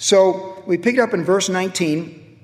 So 0.00 0.62
we 0.66 0.78
pick 0.78 0.94
it 0.94 1.00
up 1.00 1.12
in 1.12 1.24
verse 1.24 1.50
19, 1.50 2.38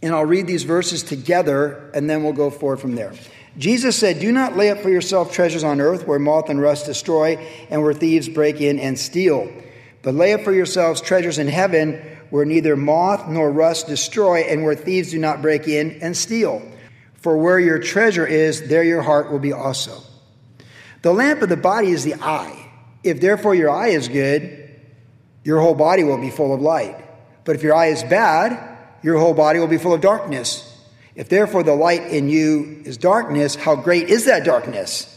and 0.00 0.14
I'll 0.14 0.24
read 0.24 0.46
these 0.46 0.62
verses 0.62 1.02
together, 1.02 1.90
and 1.92 2.08
then 2.08 2.24
we'll 2.24 2.32
go 2.32 2.48
forward 2.48 2.80
from 2.80 2.94
there. 2.94 3.12
Jesus 3.58 3.98
said, 3.98 4.18
Do 4.18 4.32
not 4.32 4.56
lay 4.56 4.70
up 4.70 4.78
for 4.78 4.88
yourself 4.88 5.30
treasures 5.30 5.62
on 5.62 5.82
earth 5.82 6.06
where 6.06 6.18
moth 6.18 6.48
and 6.48 6.58
rust 6.58 6.86
destroy 6.86 7.36
and 7.68 7.82
where 7.82 7.92
thieves 7.92 8.30
break 8.30 8.62
in 8.62 8.78
and 8.78 8.98
steal. 8.98 9.46
But 10.00 10.14
lay 10.14 10.32
up 10.32 10.40
for 10.40 10.54
yourselves 10.54 11.02
treasures 11.02 11.36
in 11.36 11.48
heaven 11.48 12.00
where 12.30 12.46
neither 12.46 12.76
moth 12.76 13.28
nor 13.28 13.52
rust 13.52 13.88
destroy 13.88 14.40
and 14.40 14.64
where 14.64 14.74
thieves 14.74 15.10
do 15.10 15.18
not 15.18 15.42
break 15.42 15.68
in 15.68 15.98
and 16.00 16.16
steal. 16.16 16.62
For 17.16 17.36
where 17.36 17.60
your 17.60 17.78
treasure 17.78 18.26
is, 18.26 18.68
there 18.68 18.82
your 18.82 19.02
heart 19.02 19.30
will 19.30 19.38
be 19.38 19.52
also. 19.52 20.00
The 21.02 21.12
lamp 21.12 21.42
of 21.42 21.50
the 21.50 21.58
body 21.58 21.90
is 21.90 22.04
the 22.04 22.14
eye. 22.14 22.70
If 23.04 23.20
therefore 23.20 23.54
your 23.54 23.68
eye 23.68 23.88
is 23.88 24.08
good, 24.08 24.65
your 25.46 25.60
whole 25.60 25.76
body 25.76 26.02
will 26.02 26.18
be 26.18 26.28
full 26.28 26.52
of 26.52 26.60
light. 26.60 26.96
But 27.44 27.54
if 27.54 27.62
your 27.62 27.72
eye 27.72 27.86
is 27.86 28.02
bad, 28.02 28.78
your 29.04 29.16
whole 29.16 29.32
body 29.32 29.60
will 29.60 29.68
be 29.68 29.78
full 29.78 29.94
of 29.94 30.00
darkness. 30.00 30.76
If 31.14 31.28
therefore 31.28 31.62
the 31.62 31.76
light 31.76 32.02
in 32.02 32.28
you 32.28 32.82
is 32.84 32.96
darkness, 32.96 33.54
how 33.54 33.76
great 33.76 34.08
is 34.08 34.24
that 34.24 34.44
darkness? 34.44 35.12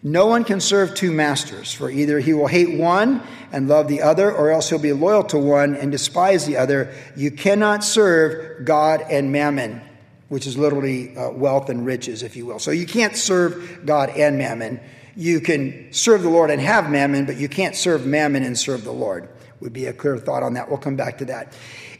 No 0.00 0.26
one 0.26 0.44
can 0.44 0.60
serve 0.60 0.94
two 0.94 1.10
masters, 1.10 1.72
for 1.72 1.90
either 1.90 2.20
he 2.20 2.34
will 2.34 2.46
hate 2.46 2.78
one 2.78 3.20
and 3.50 3.66
love 3.66 3.88
the 3.88 4.00
other, 4.00 4.30
or 4.30 4.52
else 4.52 4.70
he'll 4.70 4.78
be 4.78 4.92
loyal 4.92 5.24
to 5.24 5.38
one 5.38 5.74
and 5.74 5.90
despise 5.90 6.46
the 6.46 6.56
other. 6.56 6.94
You 7.16 7.32
cannot 7.32 7.82
serve 7.82 8.64
God 8.64 9.04
and 9.10 9.32
mammon, 9.32 9.80
which 10.28 10.46
is 10.46 10.56
literally 10.56 11.16
uh, 11.16 11.30
wealth 11.32 11.68
and 11.68 11.84
riches, 11.84 12.22
if 12.22 12.36
you 12.36 12.46
will. 12.46 12.60
So 12.60 12.70
you 12.70 12.86
can't 12.86 13.16
serve 13.16 13.80
God 13.84 14.10
and 14.10 14.38
mammon. 14.38 14.78
You 15.16 15.40
can 15.40 15.92
serve 15.92 16.22
the 16.22 16.30
Lord 16.30 16.52
and 16.52 16.60
have 16.60 16.88
mammon, 16.88 17.24
but 17.26 17.38
you 17.38 17.48
can't 17.48 17.74
serve 17.74 18.06
mammon 18.06 18.44
and 18.44 18.56
serve 18.56 18.84
the 18.84 18.92
Lord. 18.92 19.28
Would 19.60 19.72
be 19.72 19.86
a 19.86 19.92
clear 19.92 20.18
thought 20.18 20.42
on 20.42 20.54
that. 20.54 20.68
We'll 20.68 20.78
come 20.78 20.96
back 20.96 21.18
to 21.18 21.24
that. 21.26 21.52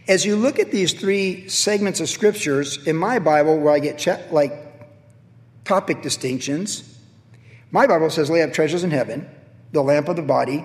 As 0.06 0.24
you 0.24 0.36
look 0.36 0.58
at 0.58 0.70
these 0.70 0.92
three 0.92 1.48
segments 1.48 2.00
of 2.00 2.08
scriptures 2.08 2.86
in 2.86 2.96
my 2.96 3.18
Bible, 3.18 3.58
where 3.58 3.74
I 3.74 3.78
get 3.78 4.32
like 4.32 4.52
topic 5.64 6.02
distinctions, 6.02 6.98
my 7.70 7.86
Bible 7.86 8.08
says, 8.08 8.30
lay 8.30 8.42
up 8.42 8.52
treasures 8.52 8.84
in 8.84 8.90
heaven, 8.90 9.28
the 9.72 9.82
lamp 9.82 10.08
of 10.08 10.16
the 10.16 10.22
body. 10.22 10.64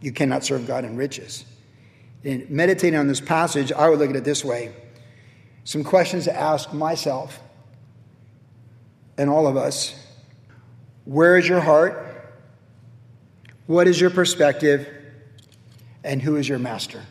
You 0.00 0.12
cannot 0.12 0.44
serve 0.44 0.66
God 0.66 0.84
in 0.84 0.96
riches. 0.96 1.44
In 2.22 2.46
meditating 2.48 2.98
on 2.98 3.08
this 3.08 3.20
passage, 3.20 3.72
I 3.72 3.88
would 3.88 3.98
look 3.98 4.10
at 4.10 4.16
it 4.16 4.24
this 4.24 4.44
way 4.44 4.72
some 5.64 5.82
questions 5.82 6.24
to 6.24 6.36
ask 6.36 6.72
myself 6.72 7.40
and 9.16 9.30
all 9.30 9.46
of 9.46 9.56
us 9.56 9.94
Where 11.04 11.36
is 11.36 11.48
your 11.48 11.60
heart? 11.60 12.00
What 13.66 13.88
is 13.88 14.00
your 14.00 14.10
perspective? 14.10 14.86
And 16.04 16.22
who 16.22 16.36
is 16.36 16.48
your 16.48 16.60
master? 16.60 17.02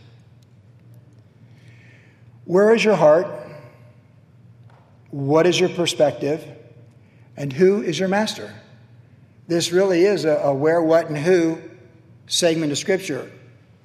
Where 2.45 2.73
is 2.73 2.83
your 2.83 2.95
heart? 2.95 3.27
What 5.09 5.47
is 5.47 5.59
your 5.59 5.69
perspective? 5.69 6.45
And 7.35 7.51
who 7.51 7.81
is 7.81 7.99
your 7.99 8.07
master? 8.07 8.53
This 9.47 9.71
really 9.71 10.05
is 10.05 10.25
a, 10.25 10.37
a, 10.37 10.53
where, 10.53 10.81
what, 10.81 11.07
and 11.07 11.17
who 11.17 11.59
segment 12.27 12.71
of 12.71 12.77
Scripture 12.77 13.29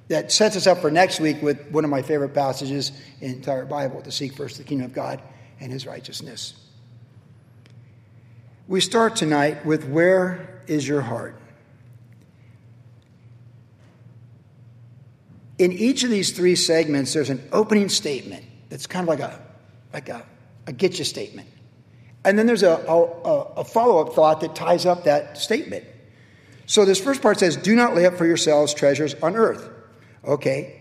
that 0.07 0.31
sets 0.31 0.55
us 0.55 0.67
up 0.67 0.79
for 0.79 0.89
next 0.89 1.19
week 1.19 1.41
with 1.41 1.69
one 1.71 1.83
of 1.83 1.89
my 1.89 2.01
favorite 2.01 2.33
passages 2.33 2.91
in 3.21 3.31
the 3.31 3.37
entire 3.37 3.65
Bible 3.65 4.01
to 4.01 4.11
seek 4.11 4.33
first 4.33 4.57
the 4.57 4.63
kingdom 4.63 4.85
of 4.85 4.93
God 4.93 5.21
and 5.59 5.71
his 5.71 5.85
righteousness. 5.85 6.53
We 8.67 8.81
start 8.81 9.15
tonight 9.15 9.65
with 9.65 9.85
Where 9.85 10.63
is 10.67 10.87
your 10.87 11.01
heart? 11.01 11.39
In 15.59 15.73
each 15.73 16.03
of 16.03 16.09
these 16.09 16.31
three 16.31 16.55
segments, 16.55 17.13
there's 17.13 17.29
an 17.29 17.47
opening 17.51 17.89
statement 17.89 18.45
that's 18.69 18.87
kind 18.87 19.03
of 19.03 19.09
like 19.09 19.19
a, 19.19 19.39
like 19.93 20.09
a, 20.09 20.25
a 20.65 20.73
get 20.73 20.97
you 20.97 21.05
statement. 21.05 21.49
And 22.25 22.39
then 22.39 22.47
there's 22.47 22.63
a, 22.63 22.71
a, 22.71 23.01
a 23.57 23.63
follow 23.63 23.99
up 23.99 24.13
thought 24.13 24.41
that 24.41 24.55
ties 24.55 24.85
up 24.85 25.03
that 25.03 25.37
statement. 25.37 25.85
So 26.65 26.85
this 26.85 26.99
first 26.99 27.21
part 27.21 27.39
says, 27.39 27.57
Do 27.57 27.75
not 27.75 27.95
lay 27.95 28.05
up 28.05 28.15
for 28.15 28.25
yourselves 28.25 28.73
treasures 28.73 29.15
on 29.15 29.35
earth. 29.35 29.69
Okay. 30.23 30.75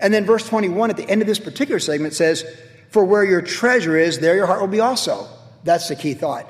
And 0.00 0.14
then 0.14 0.24
verse 0.24 0.48
21 0.48 0.90
at 0.90 0.96
the 0.96 1.08
end 1.08 1.20
of 1.20 1.26
this 1.26 1.38
particular 1.38 1.78
segment 1.78 2.14
says, 2.14 2.44
For 2.90 3.04
where 3.04 3.24
your 3.24 3.42
treasure 3.42 3.96
is, 3.96 4.18
there 4.18 4.36
your 4.36 4.46
heart 4.46 4.60
will 4.60 4.68
be 4.68 4.80
also. 4.80 5.28
That's 5.64 5.88
the 5.88 5.96
key 5.96 6.14
thought. 6.14 6.46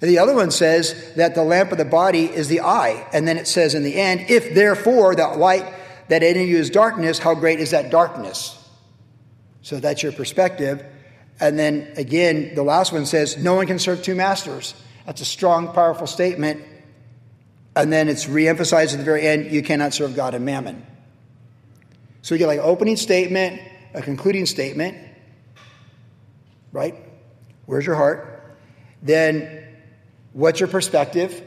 And 0.00 0.10
the 0.10 0.18
other 0.18 0.34
one 0.34 0.50
says 0.50 1.14
that 1.16 1.34
the 1.34 1.42
lamp 1.42 1.72
of 1.72 1.78
the 1.78 1.84
body 1.84 2.24
is 2.26 2.48
the 2.48 2.60
eye. 2.60 3.06
And 3.12 3.26
then 3.26 3.38
it 3.38 3.48
says 3.48 3.74
in 3.74 3.82
the 3.82 3.96
end, 3.96 4.26
If 4.28 4.54
therefore 4.54 5.14
that 5.14 5.38
light 5.38 5.64
that 6.08 6.22
in 6.22 6.46
you 6.46 6.58
is 6.58 6.70
darkness, 6.70 7.18
how 7.18 7.34
great 7.34 7.60
is 7.60 7.72
that 7.72 7.90
darkness? 7.90 8.56
So 9.62 9.80
that's 9.80 10.02
your 10.02 10.12
perspective. 10.12 10.84
And 11.40 11.58
then 11.58 11.92
again, 11.96 12.54
the 12.54 12.62
last 12.62 12.92
one 12.92 13.06
says, 13.06 13.36
No 13.36 13.54
one 13.54 13.66
can 13.66 13.78
serve 13.78 14.02
two 14.02 14.14
masters. 14.14 14.74
That's 15.04 15.20
a 15.20 15.24
strong, 15.24 15.72
powerful 15.72 16.06
statement. 16.06 16.64
And 17.74 17.92
then 17.92 18.08
it's 18.08 18.24
reemphasized 18.24 18.92
at 18.92 18.98
the 18.98 19.04
very 19.04 19.26
end 19.26 19.50
you 19.52 19.62
cannot 19.62 19.92
serve 19.92 20.16
God 20.16 20.34
and 20.34 20.44
mammon. 20.44 20.86
So 22.22 22.34
you 22.34 22.38
get 22.38 22.46
like 22.46 22.60
opening 22.60 22.96
statement, 22.96 23.60
a 23.92 24.02
concluding 24.02 24.46
statement, 24.46 24.96
right? 26.72 26.94
Where's 27.66 27.86
your 27.86 27.96
heart? 27.96 28.56
Then 29.02 29.64
what's 30.32 30.58
your 30.58 30.68
perspective? 30.68 31.42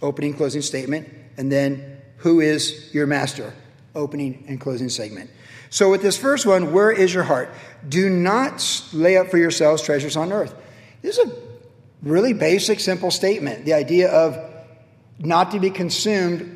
Opening, 0.00 0.34
closing 0.34 0.62
statement. 0.62 1.08
And 1.36 1.50
then 1.50 2.00
who 2.18 2.40
is 2.40 2.90
your 2.94 3.06
master? 3.06 3.52
Opening 3.96 4.44
and 4.46 4.60
closing 4.60 4.90
segment. 4.90 5.30
So, 5.70 5.90
with 5.90 6.02
this 6.02 6.16
first 6.16 6.46
one, 6.46 6.72
where 6.72 6.92
is 6.92 7.12
your 7.12 7.24
heart? 7.24 7.50
Do 7.88 8.08
not 8.08 8.84
lay 8.92 9.16
up 9.16 9.28
for 9.28 9.38
yourselves 9.38 9.82
treasures 9.82 10.16
on 10.16 10.32
earth. 10.32 10.54
This 11.02 11.18
is 11.18 11.30
a 11.30 11.34
really 12.02 12.32
basic, 12.32 12.78
simple 12.78 13.10
statement. 13.10 13.64
The 13.64 13.74
idea 13.74 14.10
of 14.10 14.38
not 15.18 15.52
to 15.52 15.60
be 15.60 15.70
consumed 15.70 16.52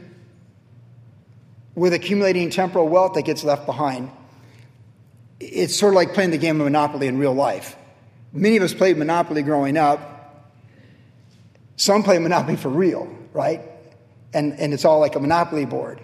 with 1.75 1.95
accumulating 1.95 2.51
temporal 2.51 2.89
wealth 2.89 3.15
that 3.15 3.23
gets 3.23 3.43
left 3.43 3.67
behind. 3.67 4.11
It's 5.41 5.75
sort 5.75 5.95
of 5.95 5.97
like 5.97 6.13
playing 6.13 6.31
the 6.31 6.39
game 6.39 6.61
of 6.61 6.67
Monopoly 6.67 7.07
in 7.07 7.19
real 7.19 7.33
life. 7.33 7.75
Many 8.33 8.59
of 8.59 8.63
us 8.63 8.75
played 8.75 8.99
Monopoly 8.99 9.43
growing 9.43 9.77
up. 9.77 10.51
Some 11.77 12.03
play 12.03 12.19
Monopoly 12.19 12.57
for 12.57 12.69
real, 12.69 13.09
right? 13.33 13.63
And, 14.35 14.53
and 14.61 14.75
it's 14.75 14.85
all 14.85 15.01
like 15.01 15.17
a 15.17 15.21
Monopoly 15.21 15.65
board. 15.65 16.01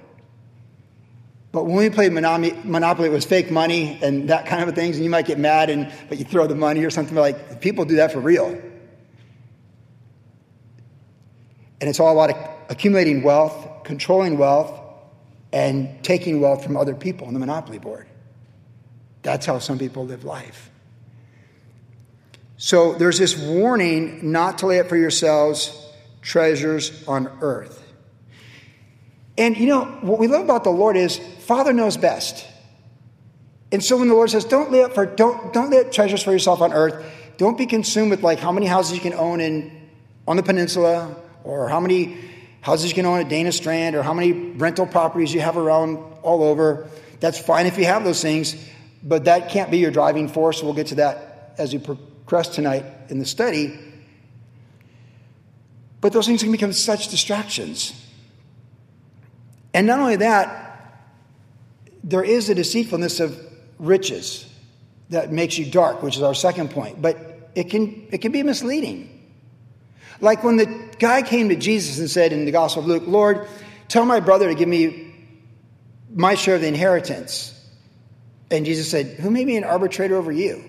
But 1.57 1.65
when 1.65 1.77
we 1.77 1.89
played 1.89 2.13
Monopoly, 2.13 3.09
it 3.09 3.13
was 3.13 3.25
fake 3.25 3.51
money 3.51 3.99
and 4.03 4.29
that 4.29 4.45
kind 4.45 4.69
of 4.69 4.75
things, 4.75 4.97
and 4.97 5.05
you 5.05 5.09
might 5.09 5.25
get 5.25 5.39
mad, 5.39 5.71
and 5.71 5.91
but 6.07 6.19
you 6.19 6.27
throw 6.27 6.47
the 6.47 6.55
money 6.55 6.85
or 6.85 6.91
something 6.91 7.17
like. 7.17 7.63
People 7.63 7.87
do 7.87 7.97
that 7.97 8.13
for 8.13 8.21
real, 8.21 8.49
and 11.81 11.89
it's 11.89 11.99
all 11.99 12.13
about 12.13 12.39
accumulating 12.69 13.23
wealth, 13.23 13.85
controlling 13.85 14.37
wealth, 14.37 14.71
and 15.51 16.05
taking 16.05 16.43
wealth 16.43 16.63
from 16.63 16.77
other 16.77 16.95
people 16.95 17.27
on 17.27 17.33
the 17.33 17.41
Monopoly 17.41 17.79
board. 17.79 18.07
That's 19.23 19.47
how 19.47 19.59
some 19.59 19.79
people 19.79 20.05
live 20.05 20.25
life. 20.25 20.71
So 22.59 22.93
there's 22.93 23.17
this 23.17 23.35
warning 23.35 24.31
not 24.31 24.59
to 24.59 24.67
lay 24.67 24.79
up 24.79 24.91
for 24.91 24.97
yourselves 24.99 25.91
treasures 26.21 27.03
on 27.09 27.31
earth. 27.41 27.83
And 29.39 29.57
you 29.57 29.67
know, 29.67 29.87
what 30.03 30.19
we 30.19 30.29
love 30.29 30.45
about 30.45 30.65
the 30.65 30.71
Lord 30.71 30.99
is 30.99 31.19
Father 31.47 31.73
knows 31.73 31.97
best. 31.97 32.45
And 33.71 33.83
so 33.83 33.97
when 33.97 34.09
the 34.09 34.15
Lord 34.15 34.31
says, 34.31 34.45
don't 34.45 34.73
lay 34.73 34.83
up 34.83 34.95
for 34.95 35.07
don't 35.07 35.53
don't 35.53 35.71
lay 35.71 35.79
up 35.79 35.93
treasures 35.93 36.23
for 36.23 36.33
yourself 36.33 36.61
on 36.61 36.73
earth, 36.73 37.05
don't 37.37 37.57
be 37.57 37.67
consumed 37.67 38.11
with 38.11 38.23
like 38.25 38.41
how 38.41 38.51
many 38.51 38.67
houses 38.67 38.97
you 38.97 39.01
can 39.01 39.15
own 39.15 39.41
in 39.41 39.89
on 40.27 40.37
the 40.37 40.43
peninsula, 40.43 41.15
or 41.45 41.69
how 41.69 41.79
many 41.79 42.19
houses 42.63 42.91
you 42.91 42.97
can 42.97 43.07
own 43.07 43.21
at 43.21 43.29
Dana 43.29 43.53
Strand, 43.53 43.95
or 43.95 44.03
how 44.03 44.13
many 44.13 44.33
rental 44.33 44.87
properties 44.87 45.33
you 45.33 45.41
have 45.41 45.57
around 45.57 45.99
all 46.23 46.43
over. 46.43 46.89
That's 47.21 47.39
fine 47.39 47.67
if 47.67 47.79
you 47.79 47.85
have 47.85 48.03
those 48.03 48.21
things, 48.21 48.57
but 49.05 49.27
that 49.27 49.49
can't 49.51 49.71
be 49.71 49.79
your 49.79 49.93
driving 49.93 50.27
force. 50.27 50.65
We'll 50.65 50.75
get 50.75 50.89
to 50.89 50.97
that 50.97 51.55
as 51.59 51.73
we 51.73 51.79
progress 51.79 52.49
tonight 52.49 52.85
in 53.09 53.21
the 53.21 53.25
study. 53.25 53.79
But 56.01 56.13
those 56.13 56.27
things 56.27 56.43
can 56.43 56.51
become 56.51 56.73
such 56.73 57.07
distractions. 57.07 57.93
And 59.73 59.87
not 59.87 60.01
only 60.01 60.17
that, 60.17 60.66
there 62.07 62.23
is 62.23 62.49
a 62.49 62.55
deceitfulness 62.55 63.19
of 63.19 63.39
riches 63.79 64.49
that 65.11 65.33
makes 65.33 65.59
you 65.59 65.67
dark, 65.67 66.03
which 66.03 66.17
is 66.17 66.23
our 66.23 66.35
second 66.35 66.71
point. 66.71 67.03
But 67.03 67.51
it 67.55 67.65
can, 67.65 68.07
it 68.11 68.19
can 68.19 68.33
be 68.33 68.43
misleading. 68.45 69.13
Like 70.21 70.45
when 70.45 70.57
the 70.57 70.67
guy 70.99 71.23
came 71.23 71.49
to 71.51 71.57
Jesus 71.57 71.99
and 71.99 72.09
said 72.09 72.33
in 72.33 72.45
the 72.45 72.53
Gospel 72.53 72.83
of 72.83 72.89
Luke, 72.89 73.03
Lord, 73.07 73.49
tell 73.89 74.05
my 74.05 74.21
brother 74.21 74.49
to 74.49 74.55
give 74.55 74.69
me 74.69 75.15
my 76.15 76.37
share 76.37 76.55
of 76.55 76.61
the 76.61 76.69
inheritance. 76.69 77.53
And 78.51 78.65
Jesus 78.65 78.89
said, 78.89 79.19
Who 79.19 79.29
made 79.29 79.47
me 79.47 79.57
an 79.57 79.65
arbitrator 79.65 80.17
over 80.17 80.31
you? 80.31 80.65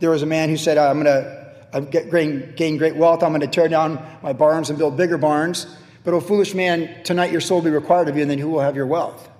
There 0.00 0.10
was 0.10 0.22
a 0.22 0.26
man 0.26 0.48
who 0.48 0.56
said, 0.56 0.76
I'm 0.76 1.02
going 1.02 1.90
to 1.92 2.52
gain 2.56 2.76
great 2.76 2.96
wealth. 2.96 3.22
I'm 3.22 3.30
going 3.30 3.40
to 3.42 3.46
tear 3.46 3.68
down 3.68 4.04
my 4.22 4.32
barns 4.32 4.70
and 4.70 4.78
build 4.78 4.96
bigger 4.96 5.18
barns. 5.18 5.66
But, 6.02 6.14
O 6.14 6.20
foolish 6.20 6.52
man, 6.52 7.04
tonight 7.04 7.30
your 7.30 7.40
soul 7.40 7.58
will 7.58 7.64
be 7.64 7.70
required 7.70 8.08
of 8.08 8.16
you, 8.16 8.22
and 8.22 8.30
then 8.30 8.38
who 8.38 8.50
will 8.50 8.60
have 8.60 8.76
your 8.76 8.86
wealth? 8.86 9.30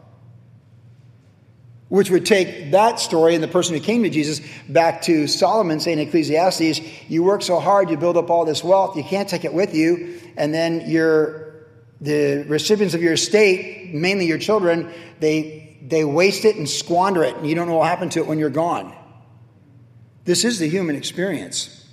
Which 1.94 2.10
would 2.10 2.26
take 2.26 2.72
that 2.72 2.98
story 2.98 3.36
and 3.36 3.44
the 3.44 3.46
person 3.46 3.72
who 3.72 3.80
came 3.80 4.02
to 4.02 4.10
Jesus 4.10 4.40
back 4.68 5.02
to 5.02 5.28
Solomon 5.28 5.78
saying 5.78 6.00
in 6.00 6.08
Ecclesiastes, 6.08 6.80
you 7.08 7.22
work 7.22 7.40
so 7.40 7.60
hard, 7.60 7.88
you 7.88 7.96
build 7.96 8.16
up 8.16 8.30
all 8.30 8.44
this 8.44 8.64
wealth, 8.64 8.96
you 8.96 9.04
can't 9.04 9.28
take 9.28 9.44
it 9.44 9.54
with 9.54 9.76
you, 9.76 10.20
and 10.36 10.52
then 10.52 10.90
your 10.90 11.44
the 12.00 12.44
recipients 12.48 12.94
of 12.94 13.00
your 13.00 13.12
estate, 13.12 13.94
mainly 13.94 14.26
your 14.26 14.38
children, 14.38 14.92
they 15.20 15.78
they 15.86 16.04
waste 16.04 16.44
it 16.44 16.56
and 16.56 16.68
squander 16.68 17.22
it, 17.22 17.36
and 17.36 17.48
you 17.48 17.54
don't 17.54 17.68
know 17.68 17.76
what 17.76 17.88
happened 17.88 18.10
to 18.12 18.18
it 18.18 18.26
when 18.26 18.40
you're 18.40 18.50
gone. 18.50 18.92
This 20.24 20.44
is 20.44 20.58
the 20.58 20.68
human 20.68 20.96
experience. 20.96 21.88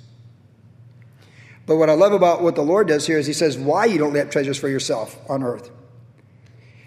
But 1.68 1.76
what 1.76 1.92
I 1.92 1.94
love 1.94 2.14
about 2.14 2.42
what 2.42 2.56
the 2.56 2.64
Lord 2.64 2.88
does 2.88 3.06
here 3.06 3.20
is 3.20 3.28
He 3.28 3.34
says, 3.34 3.56
Why 3.56 3.86
you 3.86 4.00
don't 4.00 4.14
lay 4.14 4.22
up 4.22 4.32
treasures 4.32 4.58
for 4.58 4.68
yourself 4.68 5.16
on 5.30 5.44
earth? 5.44 5.70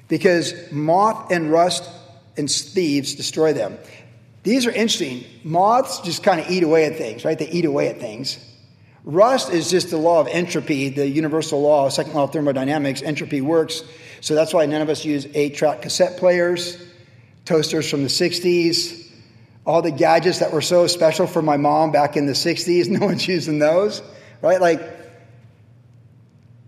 Because 0.09 0.53
moth 0.73 1.31
and 1.31 1.53
rust 1.53 1.89
and 2.37 2.51
thieves 2.51 3.15
destroy 3.15 3.53
them. 3.53 3.79
These 4.43 4.67
are 4.67 4.71
interesting. 4.71 5.25
Moths 5.43 6.01
just 6.01 6.23
kind 6.23 6.41
of 6.41 6.51
eat 6.51 6.63
away 6.63 6.85
at 6.85 6.97
things, 6.97 7.25
right? 7.25 7.39
They 7.39 7.49
eat 7.49 7.65
away 7.65 7.89
at 7.89 7.99
things. 7.99 8.39
Rust 9.05 9.51
is 9.51 9.71
just 9.71 9.91
the 9.91 9.99
law 9.99 10.21
of 10.21 10.29
entropy, 10.29 10.89
the 10.89 11.07
universal 11.07 11.61
law, 11.61 11.89
second 11.89 12.15
law 12.15 12.25
of 12.25 12.33
thermodynamics. 12.33 13.03
Entropy 13.03 13.41
works. 13.41 13.83
So 14.21 14.35
that's 14.35 14.55
why 14.55 14.65
none 14.67 14.81
of 14.81 14.89
us 14.89 15.05
use 15.05 15.27
eight 15.35 15.57
track 15.57 15.83
cassette 15.83 16.19
players, 16.19 16.79
toasters 17.45 17.89
from 17.91 18.03
the 18.03 18.09
60s, 18.09 19.07
all 19.67 19.83
the 19.83 19.91
gadgets 19.91 20.39
that 20.39 20.53
were 20.53 20.63
so 20.63 20.87
special 20.87 21.27
for 21.27 21.43
my 21.43 21.59
mom 21.59 21.93
back 21.93 22.17
in 22.17 22.27
the 22.27 22.33
60s. 22.33 22.89
No 22.99 23.07
one's 23.07 23.27
using 23.27 23.59
those, 23.59 24.03
right? 24.41 24.61
Like, 24.61 24.81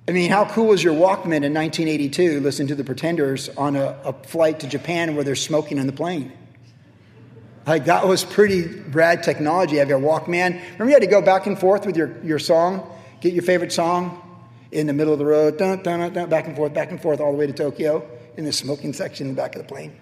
I 0.08 0.12
mean, 0.12 0.30
how 0.30 0.44
cool 0.44 0.68
was 0.68 0.84
your 0.84 0.94
Walkman 0.94 1.42
in 1.42 1.52
1982 1.52 2.40
listening 2.40 2.68
to 2.68 2.76
the 2.76 2.84
Pretenders 2.84 3.48
on 3.56 3.74
a, 3.74 3.98
a, 4.04 4.12
flight 4.12 4.60
to 4.60 4.68
Japan 4.68 5.16
where 5.16 5.24
they're 5.24 5.34
smoking 5.34 5.80
on 5.80 5.86
the 5.86 5.92
plane? 5.92 6.32
Like, 7.66 7.86
that 7.86 8.06
was 8.06 8.24
pretty 8.24 8.66
rad 8.90 9.24
technology. 9.24 9.78
Have 9.78 9.88
your 9.88 9.98
Walkman. 9.98 10.62
Remember, 10.74 10.84
you 10.84 10.92
had 10.92 11.02
to 11.02 11.08
go 11.08 11.20
back 11.20 11.46
and 11.46 11.58
forth 11.58 11.84
with 11.84 11.96
your, 11.96 12.16
your 12.22 12.38
song, 12.38 12.88
get 13.20 13.32
your 13.32 13.42
favorite 13.42 13.72
song 13.72 14.22
in 14.70 14.86
the 14.86 14.92
middle 14.92 15.12
of 15.12 15.18
the 15.18 15.24
road, 15.24 15.58
dun, 15.58 15.82
dun, 15.82 16.12
dun, 16.12 16.28
back 16.28 16.46
and 16.46 16.54
forth, 16.54 16.72
back 16.72 16.92
and 16.92 17.02
forth, 17.02 17.20
all 17.20 17.32
the 17.32 17.38
way 17.38 17.48
to 17.48 17.52
Tokyo 17.52 18.08
in 18.36 18.44
the 18.44 18.52
smoking 18.52 18.92
section 18.92 19.28
in 19.28 19.34
the 19.34 19.42
back 19.42 19.56
of 19.56 19.62
the 19.62 19.68
plane. 19.68 19.96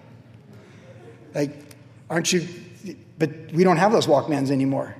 Like, 1.33 1.51
aren't 2.11 2.31
you? 2.31 2.47
But 3.17 3.51
we 3.51 3.63
don't 3.63 3.77
have 3.77 3.91
those 3.91 4.05
Walkmans 4.05 4.51
anymore. 4.51 4.95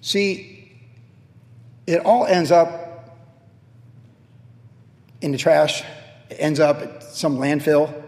See, 0.00 0.80
it 1.86 2.04
all 2.04 2.26
ends 2.26 2.50
up 2.50 2.81
in 5.22 5.32
the 5.32 5.38
trash, 5.38 5.82
it 6.28 6.36
ends 6.38 6.60
up 6.60 6.82
at 6.82 7.02
some 7.02 7.38
landfill. 7.38 8.02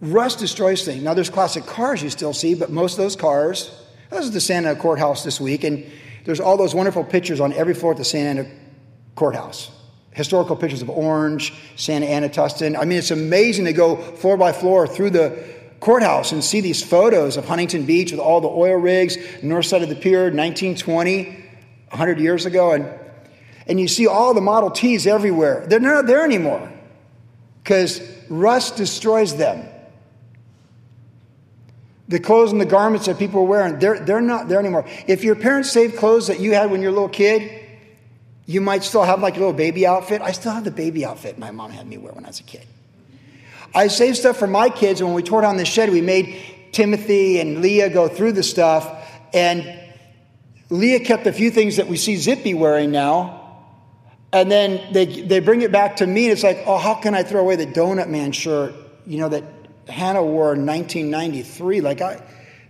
Rust 0.00 0.38
destroys 0.38 0.84
things. 0.84 1.02
Now, 1.02 1.14
there's 1.14 1.30
classic 1.30 1.66
cars 1.66 2.02
you 2.02 2.10
still 2.10 2.32
see, 2.32 2.54
but 2.54 2.70
most 2.70 2.92
of 2.92 2.98
those 2.98 3.16
cars, 3.16 3.70
I 4.10 4.16
was 4.16 4.28
at 4.28 4.32
the 4.32 4.40
Santa 4.40 4.70
Ana 4.70 4.78
Courthouse 4.78 5.24
this 5.24 5.40
week, 5.40 5.64
and 5.64 5.84
there's 6.24 6.40
all 6.40 6.56
those 6.56 6.74
wonderful 6.74 7.02
pictures 7.02 7.40
on 7.40 7.52
every 7.52 7.74
floor 7.74 7.92
at 7.92 7.98
the 7.98 8.04
Santa 8.04 8.40
Ana 8.40 8.50
Courthouse. 9.14 9.70
Historical 10.12 10.56
pictures 10.56 10.82
of 10.82 10.90
Orange, 10.90 11.52
Santa 11.76 12.06
Ana, 12.06 12.28
Tustin. 12.28 12.78
I 12.78 12.84
mean, 12.84 12.98
it's 12.98 13.10
amazing 13.10 13.64
to 13.66 13.72
go 13.72 13.96
floor 13.96 14.36
by 14.36 14.52
floor 14.52 14.86
through 14.86 15.10
the 15.10 15.44
courthouse 15.80 16.32
and 16.32 16.42
see 16.42 16.60
these 16.60 16.82
photos 16.82 17.36
of 17.36 17.46
Huntington 17.46 17.84
Beach 17.84 18.10
with 18.10 18.20
all 18.20 18.40
the 18.40 18.48
oil 18.48 18.76
rigs, 18.76 19.16
north 19.42 19.66
side 19.66 19.82
of 19.82 19.88
the 19.88 19.96
pier, 19.96 20.24
1920, 20.24 21.24
100 21.88 22.18
years 22.20 22.46
ago. 22.46 22.72
And 22.72 22.86
and 23.66 23.80
you 23.80 23.88
see 23.88 24.06
all 24.06 24.34
the 24.34 24.40
Model 24.40 24.70
Ts 24.70 25.06
everywhere. 25.06 25.66
They're 25.66 25.80
not 25.80 26.06
there 26.06 26.24
anymore 26.24 26.72
because 27.62 28.00
rust 28.28 28.76
destroys 28.76 29.36
them. 29.36 29.68
The 32.08 32.20
clothes 32.20 32.52
and 32.52 32.60
the 32.60 32.66
garments 32.66 33.06
that 33.06 33.18
people 33.18 33.40
are 33.40 33.46
wearing, 33.46 33.80
they're, 33.80 33.98
they're 33.98 34.20
not 34.20 34.46
there 34.46 34.60
anymore. 34.60 34.86
If 35.08 35.24
your 35.24 35.34
parents 35.34 35.72
saved 35.72 35.96
clothes 35.96 36.28
that 36.28 36.38
you 36.38 36.54
had 36.54 36.70
when 36.70 36.80
you 36.80 36.86
were 36.86 36.92
a 36.92 36.94
little 36.94 37.08
kid, 37.08 37.64
you 38.46 38.60
might 38.60 38.84
still 38.84 39.02
have 39.02 39.20
like 39.20 39.34
a 39.34 39.38
little 39.40 39.52
baby 39.52 39.84
outfit. 39.84 40.22
I 40.22 40.30
still 40.30 40.52
have 40.52 40.62
the 40.62 40.70
baby 40.70 41.04
outfit 41.04 41.36
my 41.36 41.50
mom 41.50 41.72
had 41.72 41.84
me 41.84 41.98
wear 41.98 42.12
when 42.12 42.24
I 42.24 42.28
was 42.28 42.38
a 42.38 42.44
kid. 42.44 42.64
I 43.74 43.88
saved 43.88 44.18
stuff 44.18 44.36
for 44.36 44.46
my 44.46 44.68
kids, 44.68 45.00
and 45.00 45.08
when 45.08 45.16
we 45.16 45.24
tore 45.24 45.42
down 45.42 45.56
the 45.56 45.64
shed, 45.64 45.90
we 45.90 46.00
made 46.00 46.40
Timothy 46.70 47.40
and 47.40 47.60
Leah 47.60 47.90
go 47.90 48.06
through 48.06 48.32
the 48.32 48.44
stuff. 48.44 48.88
And 49.34 49.76
Leah 50.70 51.00
kept 51.00 51.26
a 51.26 51.32
few 51.32 51.50
things 51.50 51.76
that 51.76 51.88
we 51.88 51.96
see 51.96 52.16
Zippy 52.16 52.54
wearing 52.54 52.92
now 52.92 53.45
and 54.40 54.50
then 54.50 54.92
they, 54.92 55.06
they 55.22 55.40
bring 55.40 55.62
it 55.62 55.72
back 55.72 55.96
to 55.96 56.06
me, 56.06 56.24
and 56.24 56.32
it's 56.32 56.42
like, 56.42 56.64
oh, 56.66 56.78
how 56.78 56.94
can 56.94 57.14
I 57.14 57.22
throw 57.22 57.40
away 57.40 57.56
the 57.56 57.66
Donut 57.66 58.08
Man 58.08 58.32
shirt, 58.32 58.74
you 59.06 59.18
know, 59.18 59.28
that 59.28 59.44
Hannah 59.88 60.22
wore 60.22 60.54
in 60.54 60.66
1993? 60.66 61.80
Like, 61.80 62.00
I, 62.00 62.22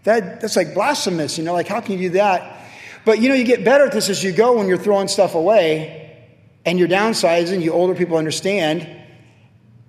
that, 0.04 0.40
that's 0.40 0.56
like 0.56 0.74
blasphemous, 0.74 1.38
you 1.38 1.44
know, 1.44 1.52
like, 1.52 1.68
how 1.68 1.80
can 1.80 1.98
you 1.98 2.08
do 2.08 2.14
that? 2.14 2.64
But, 3.04 3.20
you 3.20 3.28
know, 3.28 3.34
you 3.34 3.44
get 3.44 3.64
better 3.64 3.86
at 3.86 3.92
this 3.92 4.08
as 4.08 4.22
you 4.22 4.32
go 4.32 4.58
when 4.58 4.68
you're 4.68 4.78
throwing 4.78 5.08
stuff 5.08 5.34
away 5.34 6.16
and 6.64 6.78
you're 6.78 6.88
downsizing, 6.88 7.62
you 7.62 7.72
older 7.72 7.94
people 7.94 8.16
understand. 8.16 8.88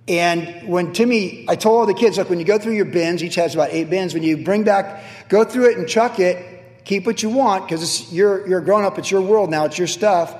And 0.06 0.68
when 0.68 0.92
Timmy, 0.92 1.44
I 1.48 1.56
told 1.56 1.80
all 1.80 1.86
the 1.86 1.94
kids, 1.94 2.16
look, 2.16 2.30
when 2.30 2.38
you 2.38 2.44
go 2.44 2.58
through 2.58 2.74
your 2.74 2.86
bins, 2.86 3.22
each 3.22 3.34
has 3.34 3.54
about 3.54 3.70
eight 3.72 3.90
bins, 3.90 4.14
when 4.14 4.22
you 4.22 4.38
bring 4.38 4.64
back, 4.64 5.28
go 5.28 5.44
through 5.44 5.70
it 5.70 5.78
and 5.78 5.88
chuck 5.88 6.18
it, 6.18 6.84
keep 6.84 7.06
what 7.06 7.22
you 7.22 7.28
want, 7.28 7.68
because 7.68 8.12
you're, 8.12 8.46
you're 8.48 8.60
grown 8.60 8.84
up, 8.84 8.98
it's 8.98 9.10
your 9.10 9.20
world 9.20 9.50
now, 9.50 9.66
it's 9.66 9.76
your 9.76 9.88
stuff. 9.88 10.34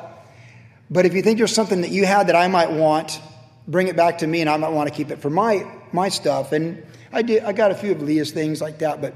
But 0.91 1.07
if 1.07 1.15
you 1.15 1.23
think 1.23 1.39
there's 1.39 1.55
something 1.55 1.83
that 1.83 1.91
you 1.91 2.07
had 2.07 2.29
that 2.29 2.37
I 2.37 2.49
might 2.49 2.71
want, 2.71 3.21
bring 3.67 3.89
it 3.89 3.97
back 3.97 4.19
to 4.19 4.27
me 4.27 4.41
and 4.41 4.49
I 4.49 4.57
might 4.57 4.71
want 4.71 4.89
to 4.89 4.95
keep 4.95 5.11
it 5.11 5.19
for 5.19 5.31
my, 5.31 5.67
my 5.93 6.09
stuff. 6.09 6.53
And 6.53 6.85
I 7.13 7.23
did, 7.23 7.45
I 7.45 7.53
got 7.53 7.71
a 7.71 7.75
few 7.75 7.93
of 7.93 8.03
Leah's 8.03 8.33
things 8.33 8.61
like 8.61 8.79
that, 8.79 9.01
but 9.01 9.15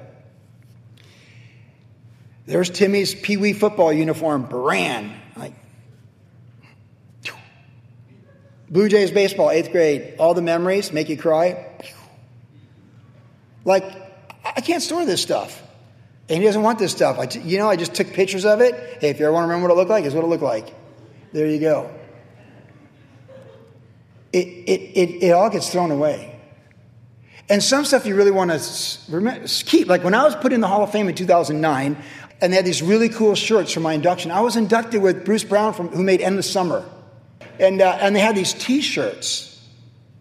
there's 2.47 2.69
Timmy's 2.69 3.15
Pee 3.15 3.37
Wee 3.37 3.53
football 3.53 3.93
uniform, 3.93 4.43
brand. 4.45 5.13
Like, 5.37 5.55
Blue 8.69 8.89
Jays 8.89 9.11
baseball, 9.11 9.51
eighth 9.51 9.71
grade. 9.71 10.15
All 10.19 10.35
the 10.35 10.43
memories 10.43 10.93
make 10.93 11.09
you 11.09 11.17
cry. 11.17 11.67
Like, 13.65 13.85
I 14.45 14.61
can't 14.61 14.83
store 14.83 15.05
this 15.05 15.23
stuff. 15.23 15.63
And 16.29 16.39
he 16.39 16.45
doesn't 16.45 16.63
want 16.63 16.79
this 16.79 16.93
stuff. 16.93 17.19
I, 17.19 17.29
you 17.41 17.59
know, 17.59 17.69
I 17.69 17.77
just 17.77 17.95
took 17.95 18.09
pictures 18.13 18.45
of 18.45 18.61
it. 18.61 18.75
Hey, 19.01 19.11
if 19.11 19.21
you 19.21 19.27
ever 19.27 19.33
want 19.33 19.45
to 19.45 19.49
remember 19.49 19.69
what 19.69 19.75
it 19.75 19.77
looked 19.77 19.91
like, 19.91 20.05
it's 20.05 20.15
what 20.15 20.25
it 20.25 20.29
looked 20.29 20.43
like. 20.43 20.75
There 21.32 21.46
you 21.46 21.58
go. 21.58 21.90
It, 24.32 24.46
it, 24.46 24.81
it, 24.99 25.23
it 25.25 25.31
all 25.31 25.50
gets 25.50 25.70
thrown 25.70 25.90
away. 25.90 26.40
And 27.49 27.62
some 27.62 27.84
stuff 27.84 28.06
you 28.06 28.14
really 28.14 28.31
want 28.31 28.50
to 28.50 29.64
keep. 29.67 29.88
Like 29.88 30.05
when 30.05 30.15
I 30.15 30.24
was 30.24 30.34
put 30.34 30.53
in 30.53 30.60
the 30.60 30.69
Hall 30.69 30.82
of 30.82 30.91
Fame 30.91 31.08
in 31.08 31.15
2009, 31.15 31.96
and 32.41 32.53
they 32.53 32.56
had 32.56 32.65
these 32.65 32.82
really 32.82 33.08
cool 33.08 33.34
shirts 33.34 33.72
for 33.72 33.81
my 33.81 33.93
induction. 33.93 34.31
I 34.31 34.41
was 34.41 34.56
inducted 34.56 35.01
with 35.01 35.24
Bruce 35.24 35.44
Brown, 35.44 35.74
from, 35.74 35.89
who 35.89 36.03
made 36.03 36.20
Endless 36.20 36.51
Summer. 36.51 36.84
And, 37.60 37.81
uh, 37.81 37.98
and 38.01 38.17
they 38.17 38.20
had 38.20 38.34
these 38.34 38.53
t 38.53 38.81
shirts 38.81 39.48